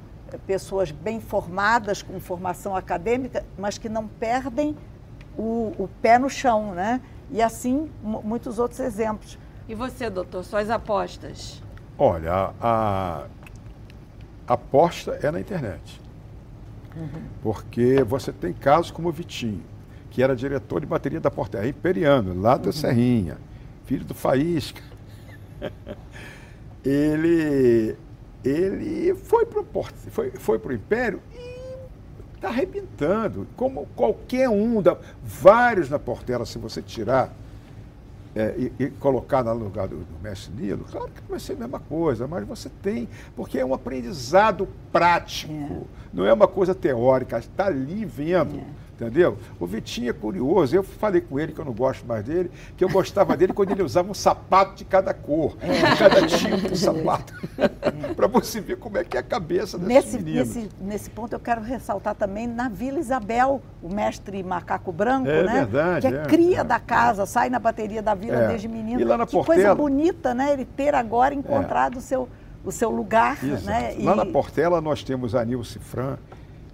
pessoas 0.47 0.91
bem 0.91 1.21
formadas, 1.21 2.03
com 2.03 2.19
formação 2.21 2.77
acadêmica, 2.77 3.45
mas 3.57 3.79
que 3.79 3.89
não 3.89 4.07
perdem 4.07 4.77
o, 5.37 5.73
o 5.79 5.89
pé 6.03 6.19
no 6.19 6.29
chão, 6.29 6.75
né? 6.75 7.01
E 7.31 7.43
assim, 7.43 7.91
muitos 8.03 8.59
outros 8.59 8.81
exemplos. 8.81 9.39
E 9.69 9.75
você, 9.75 10.09
doutor, 10.09 10.43
suas 10.45 10.71
apostas? 10.71 11.63
Olha, 11.99 12.53
a, 12.61 13.27
a 14.47 14.55
aposta 14.55 15.19
é 15.23 15.31
na 15.31 15.41
internet. 15.41 16.01
Uhum. 16.97 17.23
Porque 17.43 18.03
você 18.03 18.33
tem 18.33 18.53
casos 18.53 18.91
como 18.91 19.09
o 19.09 19.13
Vitinho, 19.13 19.63
que 20.11 20.23
era 20.23 20.35
diretor 20.35 20.81
de 20.81 20.87
bateria 20.87 21.21
da 21.21 21.31
Porta 21.31 21.67
Imperiano, 21.67 22.41
lá 22.41 22.57
da 22.57 22.67
uhum. 22.67 22.73
Serrinha, 22.73 23.39
filho 23.85 24.05
do 24.05 24.15
Faísca. 24.15 24.83
ele 26.85 27.97
ele 28.45 29.15
foi 29.15 29.45
para 29.45 29.61
o 29.61 29.85
foi, 30.11 30.31
foi 30.31 30.59
o 30.59 30.73
Império 30.73 31.21
e 31.35 31.59
está 32.35 32.49
arrebentando. 32.49 33.47
Como 33.57 33.87
qualquer 33.97 34.49
um, 34.49 34.81
da, 34.81 34.97
vários 35.23 35.91
na 35.91 35.99
Portela, 35.99 36.47
se 36.47 36.59
você 36.59 36.81
tirar 36.81 37.33
é, 38.35 38.55
e, 38.57 38.73
e, 38.79 38.91
colocar 38.91 39.43
no 39.43 39.55
lugar 39.55 39.89
do, 39.89 39.97
do 39.97 40.23
mestre 40.23 40.53
Nilo, 40.55 40.85
claro 40.91 41.11
que 41.11 41.23
vai 41.29 41.41
ser 41.41 41.55
a 41.55 41.57
mesma 41.57 41.81
coisa, 41.81 42.27
mas 42.27 42.47
você 42.47 42.71
tem, 42.83 43.09
porque 43.35 43.59
é 43.59 43.65
um 43.65 43.75
aprendizado 43.75 44.69
prático, 44.93 45.53
é. 45.53 45.83
não 46.13 46.25
é 46.25 46.33
uma 46.33 46.47
coisa 46.47 46.75
teórica, 46.75 47.39
está 47.39 47.67
ali 47.67 48.05
vendo. 48.05 48.59
É. 48.59 48.78
Entendeu? 49.01 49.39
O 49.61 49.67
Vitinho 49.67 50.11
é 50.11 50.13
curioso. 50.13 50.75
Eu 50.75 50.83
falei 50.83 51.21
com 51.21 51.39
ele 51.39 51.53
que 51.53 51.61
eu 51.61 51.65
não 51.65 51.73
gosto 51.73 52.05
mais 52.05 52.25
dele, 52.25 52.51
que 52.77 52.83
eu 52.83 52.89
gostava 52.89 53.37
dele 53.37 53.53
quando 53.53 53.71
ele 53.71 53.85
usava 53.85 54.11
um 54.11 54.15
sapato 54.15 54.75
de 54.75 54.85
cada 54.85 55.15
cor, 55.15 55.57
é. 55.61 55.91
de 55.91 55.97
cada 55.97 56.27
tipo 56.27 56.69
de 56.69 56.77
sapato. 56.77 57.33
É. 57.59 58.15
Para 58.15 58.27
você 58.27 58.61
ver 58.61 58.77
como 58.77 58.99
é 58.99 59.05
que 59.05 59.17
é 59.17 59.21
a 59.21 59.23
cabeça 59.23 59.79
desse 59.79 59.93
nesse, 59.93 60.17
menino. 60.17 60.39
Nesse, 60.39 60.69
nesse 60.81 61.11
ponto 61.11 61.33
eu 61.33 61.41
quero 61.41 61.61
ressaltar 61.61 62.15
também 62.15 62.47
na 62.47 62.69
Vila 62.69 62.99
Isabel, 62.99 63.63
o 63.83 63.93
mestre 63.93 64.43
Macaco 64.43 64.93
Branco, 64.93 65.29
é, 65.29 65.43
né? 65.45 65.53
Verdade, 65.53 66.09
que 66.09 66.15
é, 66.15 66.23
cria 66.25 66.61
é. 66.61 66.65
da 66.65 66.79
casa, 66.79 67.27
sai 67.27 67.51
na 67.51 67.59
bateria 67.59 68.03
da 68.03 68.15
vila 68.15 68.37
é. 68.37 68.49
desde 68.49 68.69
menino. 68.69 69.01
E 69.01 69.05
lá 69.05 69.17
na 69.17 69.27
que 69.27 69.33
Portela, 69.33 69.57
coisa 69.57 69.75
bonita, 69.75 70.35
né? 70.35 70.53
Ele 70.53 70.65
ter 70.65 70.95
agora 70.95 71.35
encontrado 71.35 71.99
o 71.99 72.01
seu 72.01 72.29
o 72.65 72.73
seu 72.73 72.91
lugar. 72.91 73.43
Né? 73.43 73.95
Lá 74.01 74.13
e... 74.13 74.17
na 74.17 74.27
Portela 74.27 74.81
nós 74.81 75.03
temos 75.03 75.35
a 75.35 75.45
Nilce 75.45 75.79
Fran, 75.79 76.19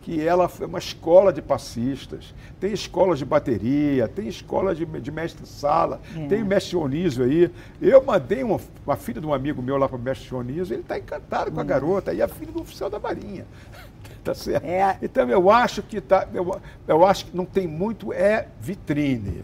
que 0.04 0.20
ela 0.20 0.50
é 0.60 0.66
uma 0.66 0.78
escola 0.78 1.32
de 1.32 1.40
passistas, 1.40 2.34
tem 2.60 2.70
escola 2.72 3.16
de 3.16 3.24
bateria, 3.24 4.06
tem 4.06 4.28
escola 4.28 4.74
de, 4.74 4.84
de 4.84 5.10
mestre-sala, 5.10 5.98
é. 6.14 6.26
tem 6.26 6.44
mestre 6.44 6.76
Onísio 6.76 7.24
aí. 7.24 7.50
Eu 7.80 8.04
mandei 8.04 8.42
uma, 8.42 8.60
uma, 8.86 8.96
filha 8.96 9.18
de 9.18 9.26
um 9.26 9.32
amigo 9.32 9.62
meu 9.62 9.78
lá 9.78 9.88
para 9.88 9.96
o 9.96 10.00
mestre 10.00 10.34
Onísio, 10.34 10.74
ele 10.74 10.82
está 10.82 10.98
encantado 10.98 11.50
com 11.50 11.58
a 11.58 11.62
hum. 11.62 11.66
garota, 11.66 12.12
e 12.12 12.20
a 12.20 12.28
filha 12.28 12.52
do 12.52 12.60
oficial 12.60 12.90
da 12.90 12.98
Marinha. 12.98 13.46
tá 14.22 14.34
certo? 14.34 14.66
É. 14.66 14.98
Então 15.00 15.26
eu 15.30 15.48
acho 15.48 15.82
que 15.82 16.02
tá, 16.02 16.28
eu, 16.34 16.60
eu 16.86 17.06
acho 17.06 17.26
que 17.26 17.36
não 17.36 17.46
tem 17.46 17.66
muito 17.66 18.12
é 18.12 18.48
vitrine. 18.60 19.42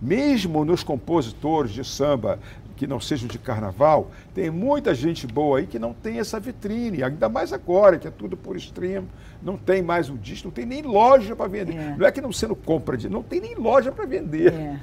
Mesmo 0.00 0.64
nos 0.64 0.84
compositores 0.84 1.72
de 1.72 1.84
samba 1.84 2.38
que 2.78 2.86
não 2.86 3.00
sejam 3.00 3.26
de 3.26 3.40
carnaval, 3.40 4.12
tem 4.32 4.50
muita 4.50 4.94
gente 4.94 5.26
boa 5.26 5.58
aí 5.58 5.66
que 5.66 5.80
não 5.80 5.92
tem 5.92 6.20
essa 6.20 6.38
vitrine, 6.38 7.02
ainda 7.02 7.28
mais 7.28 7.52
agora, 7.52 7.98
que 7.98 8.06
é 8.06 8.10
tudo 8.10 8.36
por 8.36 8.56
extremo, 8.56 9.08
não 9.42 9.56
tem 9.56 9.82
mais 9.82 10.08
o 10.08 10.16
disco, 10.16 10.46
não 10.46 10.54
tem 10.54 10.64
nem 10.64 10.82
loja 10.82 11.34
para 11.34 11.48
vender. 11.48 11.76
É. 11.76 11.96
Não 11.98 12.06
é 12.06 12.12
que 12.12 12.20
não 12.20 12.32
sendo 12.32 12.54
compra, 12.54 12.96
de, 12.96 13.08
não 13.08 13.20
tem 13.20 13.40
nem 13.40 13.56
loja 13.56 13.90
para 13.90 14.06
vender. 14.06 14.52
É, 14.52 14.78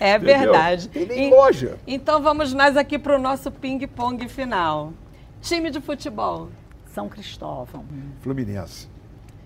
é 0.14 0.18
verdade. 0.18 0.88
Tem 0.88 1.06
nem 1.06 1.28
e, 1.28 1.30
loja. 1.30 1.76
Então 1.86 2.22
vamos 2.22 2.54
nós 2.54 2.74
aqui 2.74 2.98
para 2.98 3.16
o 3.16 3.20
nosso 3.20 3.50
ping-pong 3.50 4.26
final. 4.26 4.94
Time 5.42 5.70
de 5.70 5.80
futebol. 5.82 6.48
São 6.86 7.06
Cristóvão. 7.06 7.84
Fluminense. 8.22 8.88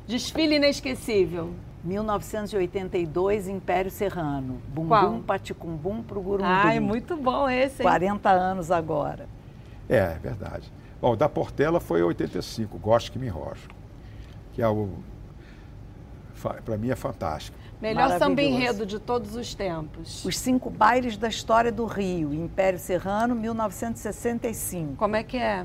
Desfile 0.07 0.55
inesquecível. 0.55 1.53
1982, 1.83 3.49
Império 3.49 3.91
Serrano. 3.91 4.61
Bumbum, 4.69 5.23
Paticumbum 5.23 6.03
pro 6.03 6.21
Gurumbum. 6.21 6.49
Ai, 6.49 6.79
muito 6.79 7.17
bom 7.17 7.49
esse. 7.49 7.83
Hein? 7.83 7.89
40 7.89 8.31
anos 8.31 8.71
agora. 8.71 9.27
É, 9.89 9.97
é 9.97 10.19
verdade. 10.21 10.71
Bom, 11.01 11.17
da 11.17 11.29
Portela 11.29 11.81
foi 11.81 12.03
85, 12.03 12.79
Gosto 12.79 13.11
que 13.11 13.19
me 13.19 13.27
enrojo. 13.27 13.69
Que 14.53 14.63
é 14.63 14.69
o. 14.69 14.91
Para 16.65 16.77
mim 16.77 16.91
é 16.91 16.97
fantástico. 16.97 17.59
Melhor 17.81 18.19
samba 18.19 18.43
enredo 18.43 18.85
de 18.85 18.99
todos 18.99 19.35
os 19.35 19.55
tempos. 19.55 20.25
Os 20.25 20.39
cinco 20.39 20.69
bailes 20.69 21.17
da 21.17 21.29
história 21.29 21.73
do 21.73 21.87
Rio, 21.87 22.35
Império 22.35 22.79
Serrano, 22.79 23.35
1965. 23.35 24.97
Como 24.97 25.17
é 25.17 25.23
que 25.23 25.39
é? 25.39 25.65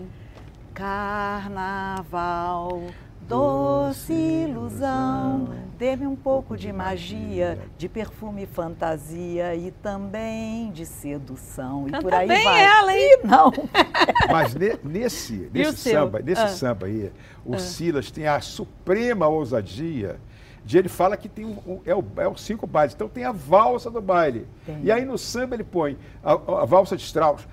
Carnaval 0.73 2.81
Doce 3.27 4.13
ilusão, 4.13 5.49
dê-me 5.79 6.05
um 6.05 6.15
pouco 6.15 6.55
de 6.55 6.71
magia, 6.71 7.57
de 7.75 7.89
perfume 7.89 8.43
e 8.43 8.45
fantasia 8.45 9.55
e 9.55 9.71
também 9.71 10.71
de 10.71 10.85
sedução. 10.85 11.85
Canta 11.85 11.97
e 11.97 12.01
por 12.01 12.13
aí 12.13 12.27
bem 12.27 12.43
vai. 12.43 12.63
ela, 12.63 12.95
hein? 12.95 13.19
Não. 13.25 13.51
Mas 14.31 14.53
ne, 14.53 14.77
nesse, 14.83 15.49
nesse 15.51 15.89
samba, 15.89 16.19
nesse 16.19 16.41
ah. 16.41 16.47
samba 16.49 16.85
aí, 16.85 17.11
o 17.43 17.55
ah. 17.55 17.59
Silas 17.59 18.11
tem 18.11 18.27
a 18.27 18.39
suprema 18.41 19.27
ousadia 19.27 20.19
de 20.63 20.79
ele 20.79 20.89
fala 20.89 21.15
que 21.15 21.29
tem 21.29 21.45
um, 21.45 21.57
um, 21.65 21.81
é, 21.85 21.93
o, 21.93 22.03
é 22.17 22.27
o 22.27 22.35
cinco 22.35 22.65
bailes, 22.65 22.95
então 22.95 23.07
tem 23.07 23.23
a 23.23 23.31
valsa 23.31 23.89
do 23.89 24.01
baile. 24.01 24.47
Tem. 24.65 24.79
E 24.83 24.91
aí 24.91 25.05
no 25.05 25.17
samba 25.17 25.55
ele 25.55 25.63
põe 25.63 25.97
a, 26.23 26.33
a 26.33 26.65
valsa 26.65 26.97
de 26.97 27.03
Strauss. 27.03 27.47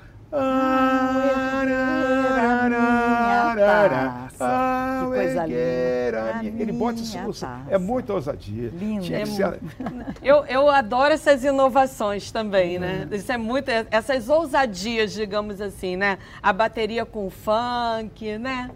Ah, 4.41 5.03
coisa 5.07 5.47
linda. 5.47 6.63
Ele 6.63 6.73
bota 6.73 7.01
isso. 7.01 7.19
É 7.69 7.79
muita 7.79 8.15
ousadia. 8.15 8.71
Lindo. 8.73 9.05
Que 9.07 9.15
É 9.15 9.25
ser- 9.27 9.59
Eu, 10.23 10.45
eu 10.47 10.69
adoro 10.71 11.13
essas 11.15 11.45
inovações 11.45 12.31
também, 12.33 12.79
né? 12.79 13.07
Isso 13.11 13.31
é 13.31 13.37
muito. 13.37 13.69
Essas 13.91 14.29
ousadias, 14.29 15.13
digamos 15.13 15.61
assim, 15.61 15.97
né? 15.97 16.19
A 16.43 16.53
bateria 16.53 17.05
com 17.05 17.29
funk, 17.31 18.39
né? 18.39 18.71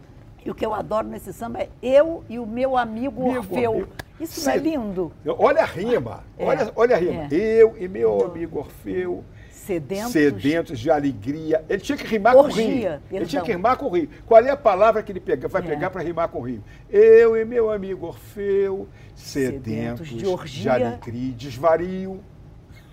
E 0.44 0.50
o 0.50 0.54
que 0.54 0.64
eu 0.64 0.72
adoro 0.74 1.08
nesse 1.08 1.32
samba 1.32 1.60
é 1.60 1.68
eu 1.82 2.22
e 2.28 2.38
o 2.38 2.46
meu 2.46 2.76
amigo 2.76 3.22
Amigo, 3.22 3.38
Orfeu. 3.38 3.72
amigo. 3.72 3.88
Isso 4.20 4.44
não 4.46 4.52
é 4.52 4.58
Sim. 4.58 4.62
lindo? 4.64 5.12
Olha 5.38 5.62
a 5.62 5.66
rima. 5.66 6.24
É, 6.38 6.44
Olha, 6.46 6.72
olha 6.76 6.96
a 6.96 6.98
rima. 6.98 7.22
é. 7.24 7.34
Eu 7.34 7.74
e 7.78 7.88
meu 7.88 8.24
amigo 8.24 8.58
Orfeu. 8.60 9.24
Sedentos. 9.66 10.12
Sedentos 10.12 10.78
de 10.78 10.90
alegria. 10.90 11.64
Ele 11.68 11.80
tinha 11.80 11.98
que 11.98 12.06
rimar 12.06 12.34
com 12.34 12.40
Orgia, 12.40 12.64
rio. 12.64 12.76
Ele 12.88 13.00
perdão. 13.10 13.26
tinha 13.28 13.42
que 13.42 13.52
rimar 13.52 13.76
com 13.76 13.88
rio. 13.88 14.08
Qual 14.24 14.40
é 14.44 14.50
a 14.50 14.56
palavra 14.56 15.02
que 15.02 15.10
ele 15.12 15.20
pega, 15.20 15.48
vai 15.48 15.62
É. 15.62 15.64
pegar 15.66 15.90
para 15.90 16.02
rimar 16.02 16.28
com 16.28 16.40
rio? 16.40 16.62
Eu 16.90 17.36
e 17.36 17.44
meu 17.44 17.70
amigo 17.70 18.06
Orfeu, 18.06 18.88
sedentos, 19.14 19.64
Sedentos 19.64 20.08
de, 20.08 20.16
de 20.18 20.26
orgia. 20.26 20.72
alegria 20.74 21.30
e 21.30 21.32
desvario. 21.32 22.20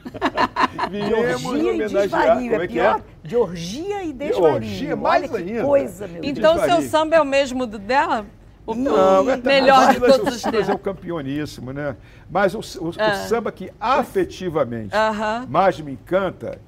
De 0.89 0.99
Viemos 1.01 1.45
orgia 1.45 1.73
e 1.73 1.77
desvario. 1.87 2.49
Como 2.49 2.61
é 2.61 2.65
é 2.65 2.67
que 2.67 2.73
pior. 2.73 2.99
é? 3.23 3.27
De 3.27 3.35
orgia 3.37 4.03
e 4.03 4.11
desvario. 4.13 4.55
orgia, 4.55 4.95
mais 4.97 5.23
Olha 5.31 5.43
que 5.43 5.49
ainda. 5.51 5.63
coisa, 5.65 6.07
meu 6.07 6.21
Deus. 6.21 6.37
Então, 6.37 6.59
seu 6.59 6.81
samba 6.81 7.15
é 7.15 7.21
o 7.21 7.25
mesmo 7.25 7.65
do 7.65 7.79
dela? 7.79 8.25
O 8.65 8.73
Não, 8.73 9.29
é 9.29 9.35
melhor 9.37 9.93
de 9.93 9.99
todos 9.99 10.17
o 10.19 10.29
os 10.35 10.41
Silas 10.41 10.69
é 10.69 10.73
o 10.73 10.77
tempos. 10.77 10.83
campeoníssimo, 10.83 11.73
né? 11.73 11.97
Mas 12.31 12.53
o, 12.55 12.59
o- 12.81 12.89
o 12.89 12.93
Ah. 12.97 13.15
samba 13.27 13.51
que 13.51 13.71
afetivamente 13.79 14.95
Aham. 14.95 15.45
mais 15.49 15.79
me 15.81 15.91
encanta, 15.91 16.59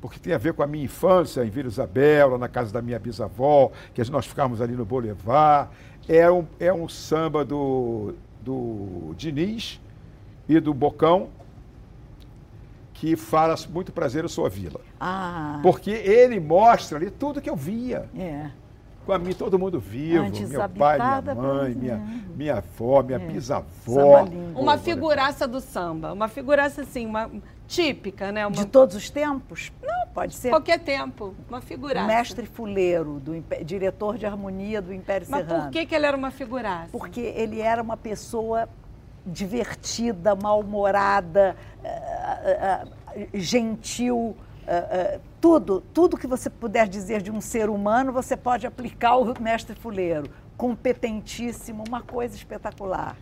porque 0.00 0.18
tem 0.18 0.32
a 0.34 0.38
ver 0.38 0.54
com 0.54 0.62
a 0.62 0.66
minha 0.66 0.84
infância 0.84 1.44
em 1.44 1.50
Vila 1.50 1.68
Isabel, 1.68 2.36
na 2.36 2.48
casa 2.48 2.72
da 2.72 2.82
minha 2.82 2.98
bisavó, 2.98 3.70
que 3.94 4.02
nós 4.10 4.26
ficávamos 4.26 4.60
ali 4.60 4.72
no 4.74 4.84
Boulevard, 4.84 5.70
é 6.08 6.28
um, 6.30 6.44
é 6.58 6.72
um 6.72 6.88
samba 6.88 7.44
do, 7.44 8.14
do 8.42 9.14
Diniz 9.16 9.80
e 10.48 10.58
do 10.58 10.74
Bocão, 10.74 11.28
que 12.92 13.14
fala 13.14 13.54
muito 13.70 13.92
prazer, 13.92 14.24
eu 14.24 14.28
sou 14.28 14.46
a 14.46 14.48
vila. 14.48 14.80
Ah, 14.98 15.60
Porque 15.62 15.90
ele 15.90 16.40
mostra 16.40 16.96
ali 16.98 17.10
tudo 17.10 17.40
que 17.40 17.50
eu 17.50 17.56
via. 17.56 18.08
é. 18.18 18.50
Com 19.06 19.12
a 19.12 19.18
mim, 19.20 19.32
todo 19.32 19.56
mundo 19.56 19.78
vivo, 19.78 20.24
Antes 20.24 20.50
meu 20.50 20.68
pai, 20.68 20.98
minha 20.98 21.34
mãe, 21.36 21.74
minha, 21.76 21.96
minha 22.34 22.56
avó, 22.56 23.02
minha 23.04 23.18
É. 23.18 23.20
bisavó. 23.20 24.26
Uma 24.56 24.76
figuraça 24.76 25.46
do 25.46 25.60
samba. 25.60 26.12
Uma 26.12 26.26
figuraça, 26.26 26.82
assim, 26.82 27.06
uma 27.06 27.30
típica, 27.68 28.32
né? 28.32 28.44
Uma, 28.44 28.56
De 28.56 28.66
todos 28.66 28.96
os 28.96 29.08
tempos? 29.08 29.72
Não, 29.80 30.08
pode 30.08 30.34
ser. 30.34 30.50
qualquer 30.50 30.80
tempo. 30.80 31.36
Uma 31.48 31.58
O 31.58 31.62
figuraça. 31.62 32.04
mestre 32.06 32.46
Fuleiro, 32.46 33.20
do 33.20 33.32
Impé- 33.34 33.62
diretor 33.62 34.18
de 34.18 34.26
harmonia 34.26 34.82
do 34.82 34.92
Império 34.92 35.24
Mas 35.30 35.46
Serrano. 35.46 35.64
por 35.66 35.70
que, 35.70 35.86
que 35.86 35.94
ele 35.94 36.06
era 36.06 36.16
uma 36.16 36.32
figuraça? 36.32 36.88
Porque 36.90 37.20
ele 37.20 37.60
era 37.60 37.80
uma 37.80 37.96
pessoa 37.96 38.68
divertida, 39.24 40.34
mal-humorada, 40.34 41.56
eh, 41.84 42.84
eh, 43.14 43.28
gentil, 43.38 44.36
eh, 44.66 44.86
eh, 44.90 45.20
tudo, 45.40 45.80
tudo 45.92 46.16
que 46.16 46.26
você 46.26 46.48
puder 46.50 46.88
dizer 46.88 47.22
de 47.22 47.30
um 47.30 47.40
ser 47.40 47.68
humano, 47.68 48.12
você 48.12 48.36
pode 48.36 48.66
aplicar 48.66 49.10
ao 49.10 49.24
mestre 49.40 49.74
Fuleiro. 49.74 50.30
Competentíssimo, 50.56 51.84
uma 51.86 52.02
coisa 52.02 52.34
espetacular. 52.34 53.16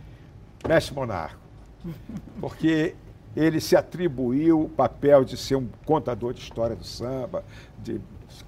Mestre 0.67 0.95
Monarco. 0.95 1.39
Porque 2.41 2.95
ele 3.37 3.61
se 3.61 3.77
atribuiu 3.77 4.63
o 4.63 4.69
papel 4.69 5.25
de 5.25 5.37
ser 5.37 5.57
um 5.57 5.69
contador 5.85 6.33
de 6.33 6.41
história 6.41 6.77
do 6.77 6.85
samba, 6.85 7.45
de 7.79 8.01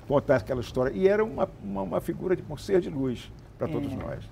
contar 0.07 0.37
aquela 0.37 0.61
história. 0.61 0.93
E 0.95 1.09
era 1.09 1.25
uma, 1.25 1.49
uma, 1.62 1.83
uma 1.83 2.01
figura 2.01 2.37
de 2.37 2.45
um 2.49 2.57
ser 2.57 2.81
de 2.81 2.89
luz 2.91 3.31
para 3.59 3.67
todos 3.69 3.93
É. 3.93 3.97
nós. 3.97 4.25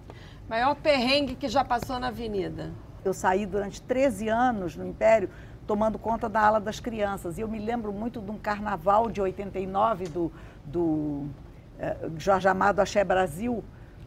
Maior 0.49 0.75
perrengue 0.77 1.35
que 1.35 1.49
já 1.49 1.65
passou 1.65 1.99
na 1.99 2.09
avenida. 2.09 2.73
Eu 3.05 3.13
saí 3.13 3.45
durante 3.47 3.83
13 3.83 4.29
anos 4.29 4.77
no 4.77 4.87
Império 4.87 5.29
tomando 5.67 5.99
conta 5.99 6.29
da 6.29 6.41
ala 6.41 6.61
das 6.61 6.81
crianças. 6.81 7.39
E 7.39 7.41
eu 7.41 7.49
me 7.49 7.59
lembro 7.59 7.93
muito 7.93 8.21
de 8.21 8.31
um 8.31 8.39
carnaval 8.39 9.11
de 9.11 9.21
89 9.21 10.07
do, 10.09 10.33
do 10.65 11.27
eh, 11.79 11.97
Jorge 12.19 12.49
Amado 12.49 12.81
Axé 12.81 13.03
Brasil, 13.05 13.63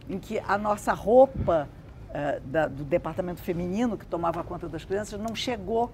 em 0.10 0.20
que 0.20 0.40
a 0.48 0.58
nossa 0.58 0.94
roupa 0.94 1.68
eh, 2.14 2.40
da- 2.46 2.68
do 2.68 2.84
departamento 2.84 3.42
feminino, 3.42 3.98
que 3.98 4.06
tomava 4.06 4.44
conta 4.44 4.68
das 4.70 4.86
crianças, 4.86 5.20
não 5.20 5.36
chegou. 5.36 5.92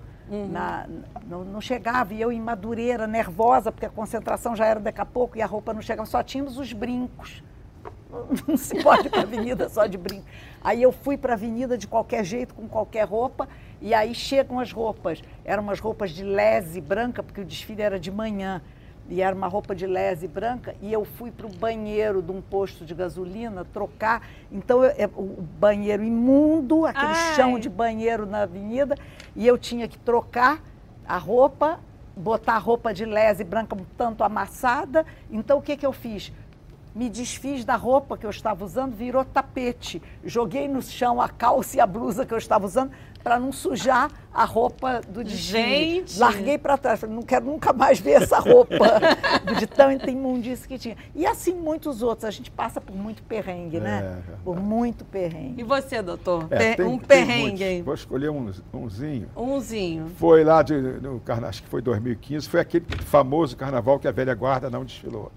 na- 0.48 0.88
não, 1.28 1.44
não 1.44 1.60
chegava, 1.60 2.14
e 2.14 2.22
eu 2.22 2.32
em 2.32 2.40
Madureira, 2.40 3.06
nervosa, 3.06 3.74
porque 3.74 3.86
a 3.86 3.90
concentração 3.90 4.56
já 4.56 4.66
era 4.66 4.80
daqui 4.80 5.02
a 5.02 5.06
pouco 5.06 5.38
e 5.38 5.42
a 5.42 5.46
roupa 5.46 5.74
não 5.74 5.82
chegava, 5.82 6.06
só 6.06 6.24
tínhamos 6.24 6.58
os 6.58 6.72
brincos. 6.72 7.44
Não 8.48 8.56
se 8.56 8.82
pode 8.82 9.08
ir 9.08 9.10
para 9.10 9.22
a 9.22 9.24
avenida 9.24 9.68
só 9.70 9.86
de 9.86 9.98
brinco. 9.98 10.26
Aí 10.62 10.82
eu 10.82 10.92
fui 10.92 11.18
para 11.18 11.34
a 11.34 11.36
avenida 11.36 11.78
de 11.78 11.88
qualquer 11.88 12.24
jeito, 12.24 12.54
com 12.54 12.68
qualquer 12.68 13.06
roupa, 13.08 13.48
e 13.82 13.94
aí 13.94 14.14
chegam 14.14 14.60
as 14.60 14.72
roupas. 14.72 15.22
Eram 15.44 15.64
umas 15.64 15.80
roupas 15.80 16.12
de 16.12 16.24
lese 16.24 16.80
branca, 16.80 17.22
porque 17.24 17.42
o 17.42 17.46
desfile 17.46 17.82
era 17.82 18.00
de 18.00 18.12
manhã. 18.12 18.62
E 19.10 19.22
era 19.22 19.36
uma 19.36 19.48
roupa 19.48 19.76
de 19.76 19.86
lese 19.86 20.30
branca, 20.30 20.76
e 20.82 20.94
eu 20.94 21.04
fui 21.04 21.30
para 21.30 21.46
o 21.46 21.50
banheiro 21.50 22.22
de 22.22 22.32
um 22.32 22.42
posto 22.42 22.86
de 22.86 22.94
gasolina 22.94 23.66
trocar. 23.66 24.26
Então, 24.50 24.82
eu- 24.82 24.92
eu- 24.92 25.10
o 25.18 25.42
banheiro 25.60 26.02
imundo, 26.04 26.86
aquele 26.86 27.08
Ai. 27.08 27.36
chão 27.36 27.60
de 27.60 27.68
banheiro 27.68 28.26
na 28.26 28.44
avenida, 28.44 28.96
e 29.36 29.46
eu 29.46 29.58
tinha 29.58 29.90
que 29.90 30.00
trocar 30.00 30.64
a 31.06 31.18
roupa, 31.18 31.82
botar 32.16 32.54
a 32.54 32.58
roupa 32.60 32.94
de 32.94 33.06
lese 33.06 33.44
branca 33.44 33.76
um 33.76 33.84
tanto 33.98 34.24
amassada. 34.24 35.06
Então, 35.30 35.58
o 35.58 35.62
que, 35.62 35.76
que 35.76 35.86
eu 35.86 35.92
fiz? 35.92 36.32
Me 36.96 37.10
desfiz 37.10 37.66
da 37.66 37.76
roupa 37.76 38.18
que 38.18 38.26
eu 38.26 38.30
estava 38.30 38.64
usando, 38.64 38.94
virou 38.96 39.26
tapete. 39.26 40.02
Joguei 40.24 40.68
no 40.68 40.82
chão 40.82 41.20
a 41.20 41.28
calça 41.28 41.78
e 41.78 41.80
a 41.80 41.88
blusa 41.88 42.26
que 42.26 42.34
eu 42.34 42.38
estava 42.38 42.66
usando 42.66 42.92
para 43.24 43.40
não 43.40 43.52
sujar 43.54 44.12
a 44.34 44.44
roupa 44.44 45.00
do 45.08 45.24
desfile. 45.24 45.64
Gente! 46.06 46.20
Larguei 46.20 46.58
para 46.58 46.78
trás, 46.78 47.00
falei, 47.00 47.16
não 47.16 47.24
quero 47.24 47.46
nunca 47.46 47.72
mais 47.72 48.00
ver 48.00 48.22
essa 48.22 48.38
roupa 48.38 48.76
de 49.58 49.66
tanta 49.66 50.12
imundice 50.12 50.68
que 50.68 50.78
tinha. 50.78 50.98
E 51.16 51.26
assim 51.26 51.54
muitos 51.54 52.04
outros. 52.04 52.26
A 52.26 52.32
gente 52.32 52.52
passa 52.52 52.80
por 52.82 52.94
muito 52.96 53.24
perrengue, 53.24 53.80
né? 53.80 54.22
É. 54.30 54.34
Por 54.44 54.60
muito 54.60 55.02
E 55.02 55.06
perrengue. 55.06 55.64
você, 55.64 56.02
doutor? 56.02 56.48
É, 56.52 56.58
Per- 56.58 56.76
tem- 56.78 56.86
um 56.86 56.98
perrengue 57.00 57.64
aí. 57.64 57.82
Vou 57.82 57.94
escolher 57.94 58.30
um, 58.30 58.52
umzinho. 58.74 59.30
Umzinho. 59.36 60.12
Foi 60.18 60.44
lá 60.44 60.62
de, 60.62 60.74
no 60.76 61.20
carnaval, 61.22 61.50
acho 61.50 61.64
que 61.64 61.70
foi 61.70 61.82
2015, 61.82 62.48
foi 62.50 62.60
aquele 62.60 62.86
famoso 63.06 63.56
carnaval 63.56 63.98
que 64.00 64.08
a 64.08 64.12
velha 64.12 64.36
guarda 64.36 64.70
não 64.70 64.84
desfilou. 64.84 65.32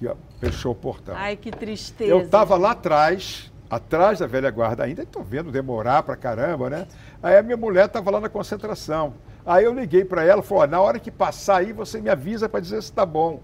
Que 0.00 0.10
fechou 0.40 0.72
o 0.72 0.74
portão. 0.74 1.14
Ai, 1.14 1.36
que 1.36 1.50
tristeza. 1.50 2.10
Eu 2.10 2.22
estava 2.22 2.56
lá 2.56 2.70
atrás, 2.70 3.52
atrás 3.68 4.18
da 4.18 4.26
velha 4.26 4.50
guarda 4.50 4.82
ainda, 4.82 5.02
estou 5.02 5.22
vendo 5.22 5.52
demorar 5.52 6.02
pra 6.02 6.16
caramba, 6.16 6.70
né? 6.70 6.86
Aí 7.22 7.36
a 7.36 7.42
minha 7.42 7.56
mulher 7.56 7.84
estava 7.84 8.10
lá 8.10 8.18
na 8.18 8.28
concentração. 8.28 9.14
Aí 9.44 9.64
eu 9.64 9.74
liguei 9.74 10.04
para 10.04 10.24
ela, 10.24 10.42
falou, 10.42 10.66
na 10.66 10.80
hora 10.80 10.98
que 10.98 11.10
passar 11.10 11.58
aí, 11.58 11.72
você 11.72 12.00
me 12.00 12.08
avisa 12.08 12.48
para 12.48 12.60
dizer 12.60 12.82
se 12.82 12.90
está 12.90 13.04
bom. 13.04 13.40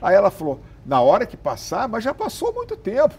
Aí 0.00 0.14
ela 0.14 0.30
falou, 0.30 0.60
na 0.84 1.00
hora 1.00 1.26
que 1.26 1.36
passar, 1.36 1.86
mas 1.88 2.02
já 2.04 2.14
passou 2.14 2.52
muito 2.54 2.76
tempo. 2.76 3.14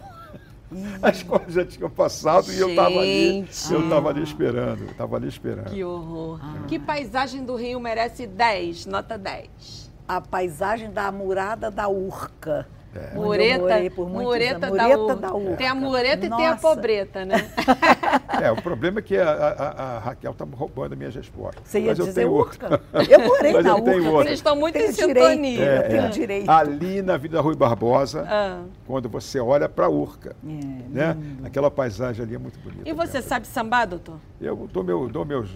As 1.02 1.22
coisas 1.22 1.52
já 1.54 1.64
tinham 1.64 1.90
passado 1.90 2.52
e 2.52 2.58
eu 2.58 2.70
estava 2.70 3.00
ali, 3.00 3.44
Gente. 3.44 3.72
eu 3.72 3.82
estava 3.84 4.08
ali 4.08 4.22
esperando, 4.22 4.84
eu 4.84 4.90
estava 4.90 5.16
ali 5.16 5.28
esperando. 5.28 5.70
Que 5.70 5.82
horror. 5.82 6.40
Que 6.68 6.78
paisagem 6.78 7.44
do 7.44 7.56
Rio 7.56 7.80
merece 7.80 8.26
10, 8.26 8.86
nota 8.86 9.18
10. 9.18 9.90
A 10.06 10.20
paisagem 10.20 10.92
da 10.92 11.06
amurada 11.06 11.70
da 11.70 11.88
Urca. 11.88 12.68
Eu 12.94 13.22
Mureta, 13.22 13.90
por 13.94 14.08
mureta, 14.08 14.66
anos. 14.66 14.76
da, 14.78 14.88
Mureta 14.88 15.16
da 15.16 15.34
Urca. 15.34 15.56
Tem 15.56 15.66
a 15.68 15.74
mureta 15.74 16.26
e 16.26 16.30
tem 16.30 16.46
a 16.46 16.50
Nossa. 16.52 16.60
pobreta, 16.68 17.24
né? 17.24 17.36
É, 18.42 18.50
o 18.50 18.56
problema 18.56 19.00
é 19.00 19.02
que 19.02 19.18
a, 19.18 19.28
a- 19.30 19.52
a- 19.52 19.96
a 19.96 19.98
Raquel 19.98 20.30
está 20.32 20.46
roubando 20.50 20.92
as 20.92 20.98
minhas 20.98 21.14
respostas. 21.14 21.62
Você 21.64 21.78
ia 21.80 21.88
Mas 21.88 21.98
eu 21.98 22.06
dizer 22.06 22.22
tenho 22.22 22.32
Urca? 22.32 22.80
Eu 23.10 23.20
morei 23.26 23.52
Mas 23.52 23.64
na 23.64 23.70
eu 23.70 23.80
tenho 23.82 23.96
Urca. 23.98 24.08
outra. 24.10 24.24
Vocês 24.24 24.38
estão 24.38 24.56
muito 24.56 24.72
tenho 24.74 24.88
em 24.88 24.92
direito, 24.92 25.18
sintonia. 25.28 25.60
Eu 25.60 25.72
É, 25.72 25.82
tenho 25.82 26.02
é. 26.04 26.08
direito. 26.08 26.50
Ali 26.50 27.02
na 27.02 27.16
Vida 27.18 27.40
Rui 27.40 27.54
Barbosa, 27.54 28.24
Ah. 28.26 28.62
quando 28.86 29.08
você 29.10 29.38
olha 29.40 29.68
para 29.68 29.86
a 29.86 29.88
Urca, 29.90 30.34
É, 30.42 30.48
né? 30.88 31.16
Aquela 31.44 31.70
paisagem 31.70 32.24
ali 32.24 32.34
é 32.34 32.38
muito 32.38 32.58
bonita. 32.60 32.88
E 32.88 32.92
você 32.94 33.18
mesmo. 33.18 33.28
sabe 33.28 33.46
sambar, 33.46 33.86
doutor? 33.86 34.16
Eu 34.40 34.68
dou, 34.72 34.82
meu, 34.82 35.06
dou, 35.08 35.24
meus, 35.26 35.50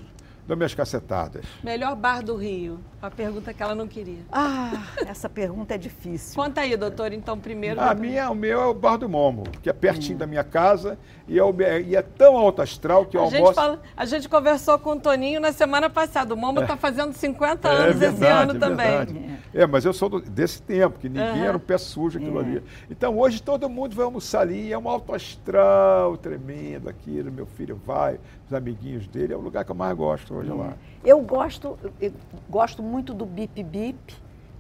dou 0.47 0.57
minhas 0.57 0.74
cacetadas. 0.74 1.45
Melhor 1.62 1.95
bar 1.97 2.22
do 2.22 2.36
Rio. 2.36 2.80
A 3.01 3.11
pergunta 3.11 3.53
que 3.53 3.62
ela 3.62 3.74
não 3.74 3.86
queria. 3.86 4.20
Ah, 4.32 4.72
essa 5.07 5.28
pergunta 5.28 5.74
é 5.74 5.78
difícil. 5.78 6.34
Conta 6.34 6.62
aí, 6.62 6.76
doutor, 6.76 7.12
então, 7.12 7.38
primeiro. 7.38 7.80
A 7.80 7.95
minha, 7.95 8.30
o 8.30 8.34
meu 8.34 8.61
é 8.61 8.66
o 8.66 8.74
Bar 8.74 8.97
do 8.97 9.09
Momo, 9.09 9.45
que 9.62 9.68
é 9.68 9.72
pertinho 9.72 10.18
da 10.18 10.26
minha 10.26 10.45
casa 10.45 10.99
e 11.27 11.39
é, 11.39 11.81
e 11.81 11.97
é 11.97 12.03
tão 12.03 12.37
alto 12.37 12.61
astral 12.61 13.07
que 13.07 13.16
eu 13.16 13.22
A 13.22 13.25
gente, 13.27 13.37
almoço... 13.37 13.55
fala- 13.55 13.81
a 13.97 14.05
gente 14.05 14.29
conversou 14.29 14.79
com 14.79 14.91
o 14.93 15.01
Toninho 15.01 15.41
na 15.41 15.53
semana 15.53 15.89
passada. 15.89 16.35
O 16.35 16.37
Momo 16.37 16.61
está 16.61 16.77
fazendo 16.77 17.12
50 17.14 17.68
É 17.68 17.72
anos 17.72 17.89
esse 17.91 17.99
verdade, 17.99 18.43
ano 18.43 18.53
é 18.57 18.59
também. 18.59 18.87
verdade. 18.87 19.39
É, 19.55 19.66
mas 19.66 19.85
eu 19.85 19.93
sou 19.93 20.09
do- 20.09 20.20
desse 20.20 20.61
tempo, 20.61 20.99
que 20.99 21.09
ninguém 21.09 21.25
Aham. 21.31 21.45
era 21.47 21.57
um 21.57 21.61
pé 21.61 21.79
sujo 21.79 22.18
aquilo 22.18 22.39
É. 22.41 22.43
ali. 22.45 22.62
Então 22.91 23.18
hoje 23.18 23.43
todo 23.43 23.68
mundo 23.68 23.95
vai 23.97 24.05
almoçar 24.05 24.41
ali, 24.43 24.72
é 24.72 24.79
um 24.79 24.89
alto 24.89 25.14
astral 25.14 26.16
tremendo 26.16 26.89
aquilo, 26.89 27.31
meu 27.33 27.47
filho 27.47 27.81
vai, 27.87 28.18
os 28.47 28.53
amiguinhos 28.53 29.07
dele, 29.07 29.33
é 29.33 29.37
o 29.37 29.41
lugar 29.41 29.64
que 29.64 29.70
eu 29.70 29.75
mais 29.77 29.97
gosto 29.97 30.35
hoje 30.35 30.51
lá. 30.51 30.75
Eu 31.05 31.20
gosto, 31.20 31.79
eu 32.01 32.12
gosto 32.51 32.83
muito 32.83 33.14
do 33.14 33.25
bip 33.25 33.62
bip 33.62 34.14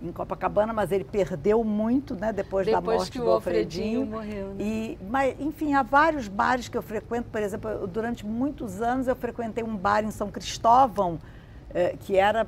em 0.04 0.12
Copacabana, 0.12 0.72
mas 0.72 0.92
ele 0.92 1.04
perdeu 1.04 1.64
muito, 1.64 2.14
né? 2.14 2.32
Depois, 2.32 2.66
Depois 2.66 2.84
da 2.84 2.92
morte 2.98 3.18
do 3.18 3.30
Alfredinho, 3.30 4.02
Alfredinho. 4.02 4.06
morreu, 4.06 4.48
né? 4.54 4.54
E, 4.64 4.98
mas, 5.10 5.34
enfim, 5.40 5.74
há 5.74 5.82
vários 5.82 6.28
bares 6.28 6.68
que 6.68 6.76
eu 6.76 6.82
frequento. 6.82 7.28
Por 7.30 7.40
exemplo, 7.40 7.70
eu- 7.70 7.86
durante 7.86 8.24
muitos 8.26 8.80
anos 8.82 9.08
eu 9.08 9.16
frequentei 9.16 9.64
um 9.64 9.76
bar 9.76 10.04
em 10.04 10.10
São 10.10 10.30
Cristóvão, 10.30 11.18
eh, 11.72 11.96
que 11.98 12.16
era 12.16 12.46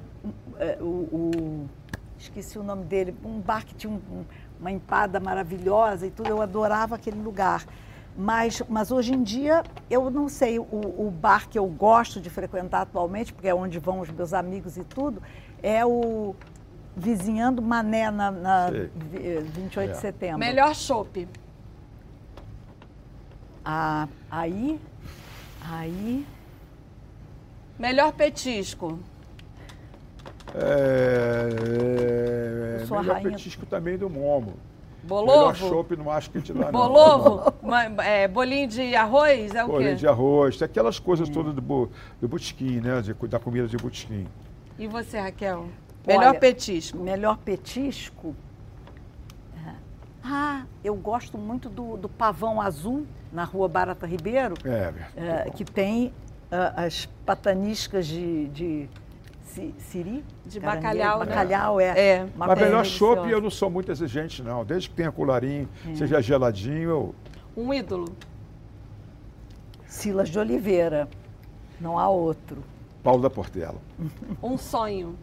eh, 0.59 0.79
o, 0.81 0.85
o- 0.85 1.67
Esqueci 2.19 2.59
o 2.59 2.63
nome 2.63 2.83
dele. 2.85 3.15
Um 3.23 3.41
bar 3.41 3.65
que 3.65 3.75
tinha 3.75 3.93
um- 3.93 4.01
um- 4.21 4.25
uma 4.59 4.71
empada 4.73 5.21
maravilhosa 5.21 6.07
e 6.07 6.11
tudo. 6.11 6.31
Eu 6.31 6.41
adorava 6.41 6.95
aquele 6.95 7.21
lugar. 7.21 7.65
Mas, 8.17 8.63
mas 8.71 8.91
hoje 8.91 9.13
em 9.13 9.23
dia, 9.23 9.63
eu 9.91 10.09
não 10.11 10.27
sei, 10.27 10.59
o, 10.59 10.65
o 10.65 11.11
bar 11.11 11.47
que 11.47 11.59
eu 11.59 11.67
gosto 11.67 12.19
de 12.19 12.31
frequentar 12.31 12.81
atualmente, 12.81 13.35
porque 13.35 13.47
é 13.49 13.55
onde 13.55 13.79
vão 13.79 14.01
os 14.01 14.11
meus 14.11 14.33
amigos 14.33 14.79
e 14.79 14.85
tudo, 14.85 15.23
é 15.63 15.85
o 15.85 16.35
Vizinhando 16.97 17.61
Mané, 17.61 18.11
na, 18.11 18.31
na 18.31 18.69
Sei. 18.71 18.91
vi- 18.97 19.27
eh, 19.29 19.41
28 19.45 19.91
de 19.93 19.97
É. 19.99 20.01
setembro. 20.01 20.39
Melhor 20.39 20.75
chopp. 20.75 21.29
Ah, 23.65 24.09
aí, 24.31 24.81
aí, 25.71 26.25
Melhor 27.79 28.11
petisco. 28.15 28.99
É, 30.55 31.49
Eu 32.81 32.87
sou 32.87 32.97
a 32.97 33.03
melhor 33.03 33.21
petisco 33.21 33.67
também 33.67 33.99
do 33.99 34.09
Momo. 34.09 34.55
Melhor 35.05 35.25
Bolovo. 35.27 35.69
chopp 35.69 35.95
não 35.97 36.11
acho 36.11 36.31
que 36.31 36.41
te 36.41 36.53
dá 36.55 36.65
não. 36.67 36.73
Bolovo. 36.73 37.53
Ma- 37.63 37.85
é, 38.03 38.27
bolinho 38.27 38.67
de 38.67 38.97
arroz 38.97 39.55
é 39.55 39.63
o 39.63 39.69
Bolinho 39.69 39.91
quê? 39.91 39.97
de 39.97 40.09
arroz, 40.09 40.57
tem 40.57 40.65
aquelas 40.65 40.99
coisas 40.99 41.29
todas 41.29 41.55
do, 41.55 41.61
do 42.21 42.29
botequim, 42.29 42.81
né? 42.81 43.03
de- 43.03 43.13
da 43.29 43.39
comida 43.39 43.69
de 43.69 43.77
botequim. 43.77 44.27
E 44.79 44.87
você, 44.89 45.19
Raquel? 45.21 45.67
Melhor 46.07 46.31
Olha, 46.31 46.39
petisco. 46.39 46.99
melhor 46.99 47.37
petisco. 47.39 48.35
Ah, 50.29 50.65
eu 50.83 50.95
gosto 50.97 51.39
muito 51.39 51.69
do, 51.69 51.97
do 51.97 52.09
pavão 52.09 52.61
azul 52.61 53.07
na 53.33 53.45
rua 53.45 53.69
Barata 53.69 54.07
Ribeiro, 54.07 54.57
É, 54.65 54.93
eh, 55.17 55.51
que 55.55 55.65
tem 55.65 56.13
ah, 56.51 56.85
as 56.85 57.07
pataniscas 57.25 58.07
de, 58.07 58.49
de 58.49 58.89
siri? 59.79 60.25
De 60.45 60.59
bacalhau, 60.59 61.21
né? 61.21 61.27
Bacalhau, 61.27 61.81
é. 61.81 61.99
É. 61.99 62.29
Uma 62.35 62.49
Mas 62.49 62.59
melhor 62.59 62.85
chopp 62.85 63.31
eu 63.31 63.41
não 63.41 63.51
sou 63.51 63.71
muito 63.71 63.91
exigente, 63.93 64.43
não. 64.43 64.65
Desde 64.65 64.91
que 64.91 64.97
tenha 64.97 65.13
colarinho, 65.13 65.69
É. 65.89 65.95
seja 65.95 66.21
geladinho, 66.21 66.91
eu... 66.91 67.15
Um 67.57 67.73
ídolo. 67.73 68.15
Silas 69.87 70.29
de 70.29 70.39
Oliveira, 70.39 71.09
não 71.81 71.99
há 71.99 72.09
outro. 72.09 72.63
Paulo 73.03 73.23
da 73.23 73.31
Portela. 73.31 73.81
Um 74.43 74.59
sonho. 74.59 75.17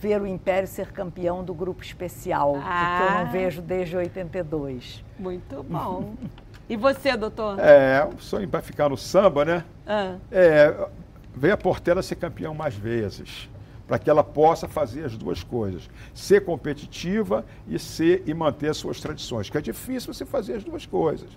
Ver 0.00 0.20
o 0.22 0.26
Império 0.26 0.66
ser 0.66 0.92
campeão 0.92 1.44
do 1.44 1.52
grupo 1.52 1.82
especial, 1.82 2.52
que 2.52 2.58
eu 2.58 2.62
Ah. 2.64 3.22
não 3.24 3.30
vejo 3.30 3.60
desde 3.60 3.96
82. 3.96 5.04
Muito 5.18 5.62
bom. 5.62 6.14
E 6.68 6.74
você, 6.76 7.14
doutor? 7.18 7.58
É, 7.58 8.02
o 8.04 8.18
sonho 8.18 8.48
vai 8.48 8.62
ficar 8.62 8.88
no 8.88 8.96
samba, 8.96 9.44
né? 9.44 9.64
Ah, 9.86 10.14
É, 10.30 10.88
ver 11.34 11.50
a 11.50 11.56
Portela 11.56 12.02
ser 12.02 12.14
campeão 12.14 12.54
mais 12.54 12.74
vezes, 12.74 13.50
para 13.86 13.98
que 13.98 14.08
ela 14.08 14.24
possa 14.24 14.66
fazer 14.66 15.04
as 15.04 15.16
duas 15.18 15.42
coisas, 15.44 15.90
ser 16.14 16.46
competitiva 16.46 17.44
e 17.68 17.78
ser 17.78 18.22
e 18.26 18.32
manter 18.32 18.70
as 18.70 18.78
suas 18.78 19.00
tradições, 19.02 19.50
que 19.50 19.58
é 19.58 19.60
difícil 19.60 20.14
você 20.14 20.24
fazer 20.24 20.54
as 20.54 20.64
duas 20.64 20.86
coisas. 20.86 21.28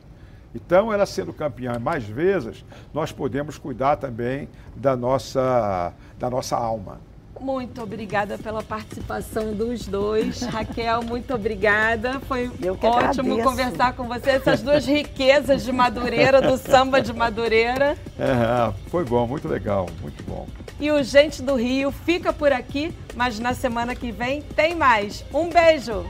Então, 0.55 0.93
ela 0.93 1.05
sendo 1.05 1.33
campeã 1.33 1.79
mais 1.79 2.03
vezes, 2.05 2.63
nós 2.93 3.11
podemos 3.11 3.57
cuidar 3.57 3.97
também 3.97 4.47
da 4.75 4.95
nossa, 4.95 5.91
da 6.17 6.29
nossa 6.29 6.55
alma. 6.55 7.01
Muito 7.43 7.83
obrigada 7.83 8.37
pela 8.37 8.63
participação 8.63 9.53
dos 9.53 9.85
dois. 9.85 10.41
Raquel, 10.47 11.03
muito 11.03 11.33
obrigada. 11.33 12.19
Foi 12.21 12.47
ótimo 12.47 13.33
agradeço. 13.33 13.43
conversar 13.43 13.93
com 13.93 14.07
você. 14.07 14.31
Essas 14.31 14.61
duas 14.61 14.85
riquezas 14.85 15.63
de 15.63 15.71
Madureira, 15.71 16.41
do 16.41 16.57
samba 16.57 17.01
de 17.01 17.11
Madureira. 17.11 17.97
É, 18.17 18.73
foi 18.89 19.03
bom, 19.03 19.27
muito 19.27 19.47
legal, 19.47 19.87
muito 20.01 20.23
bom. 20.23 20.47
E 20.79 20.89
o 20.89 21.03
Gente 21.03 21.41
do 21.41 21.55
Rio 21.55 21.91
fica 21.91 22.31
por 22.31 22.51
aqui, 22.51 22.93
mas 23.15 23.37
na 23.39 23.53
semana 23.53 23.93
que 23.93 24.11
vem 24.11 24.41
tem 24.41 24.73
mais. 24.75 25.25
Um 25.33 25.49
beijo! 25.49 26.05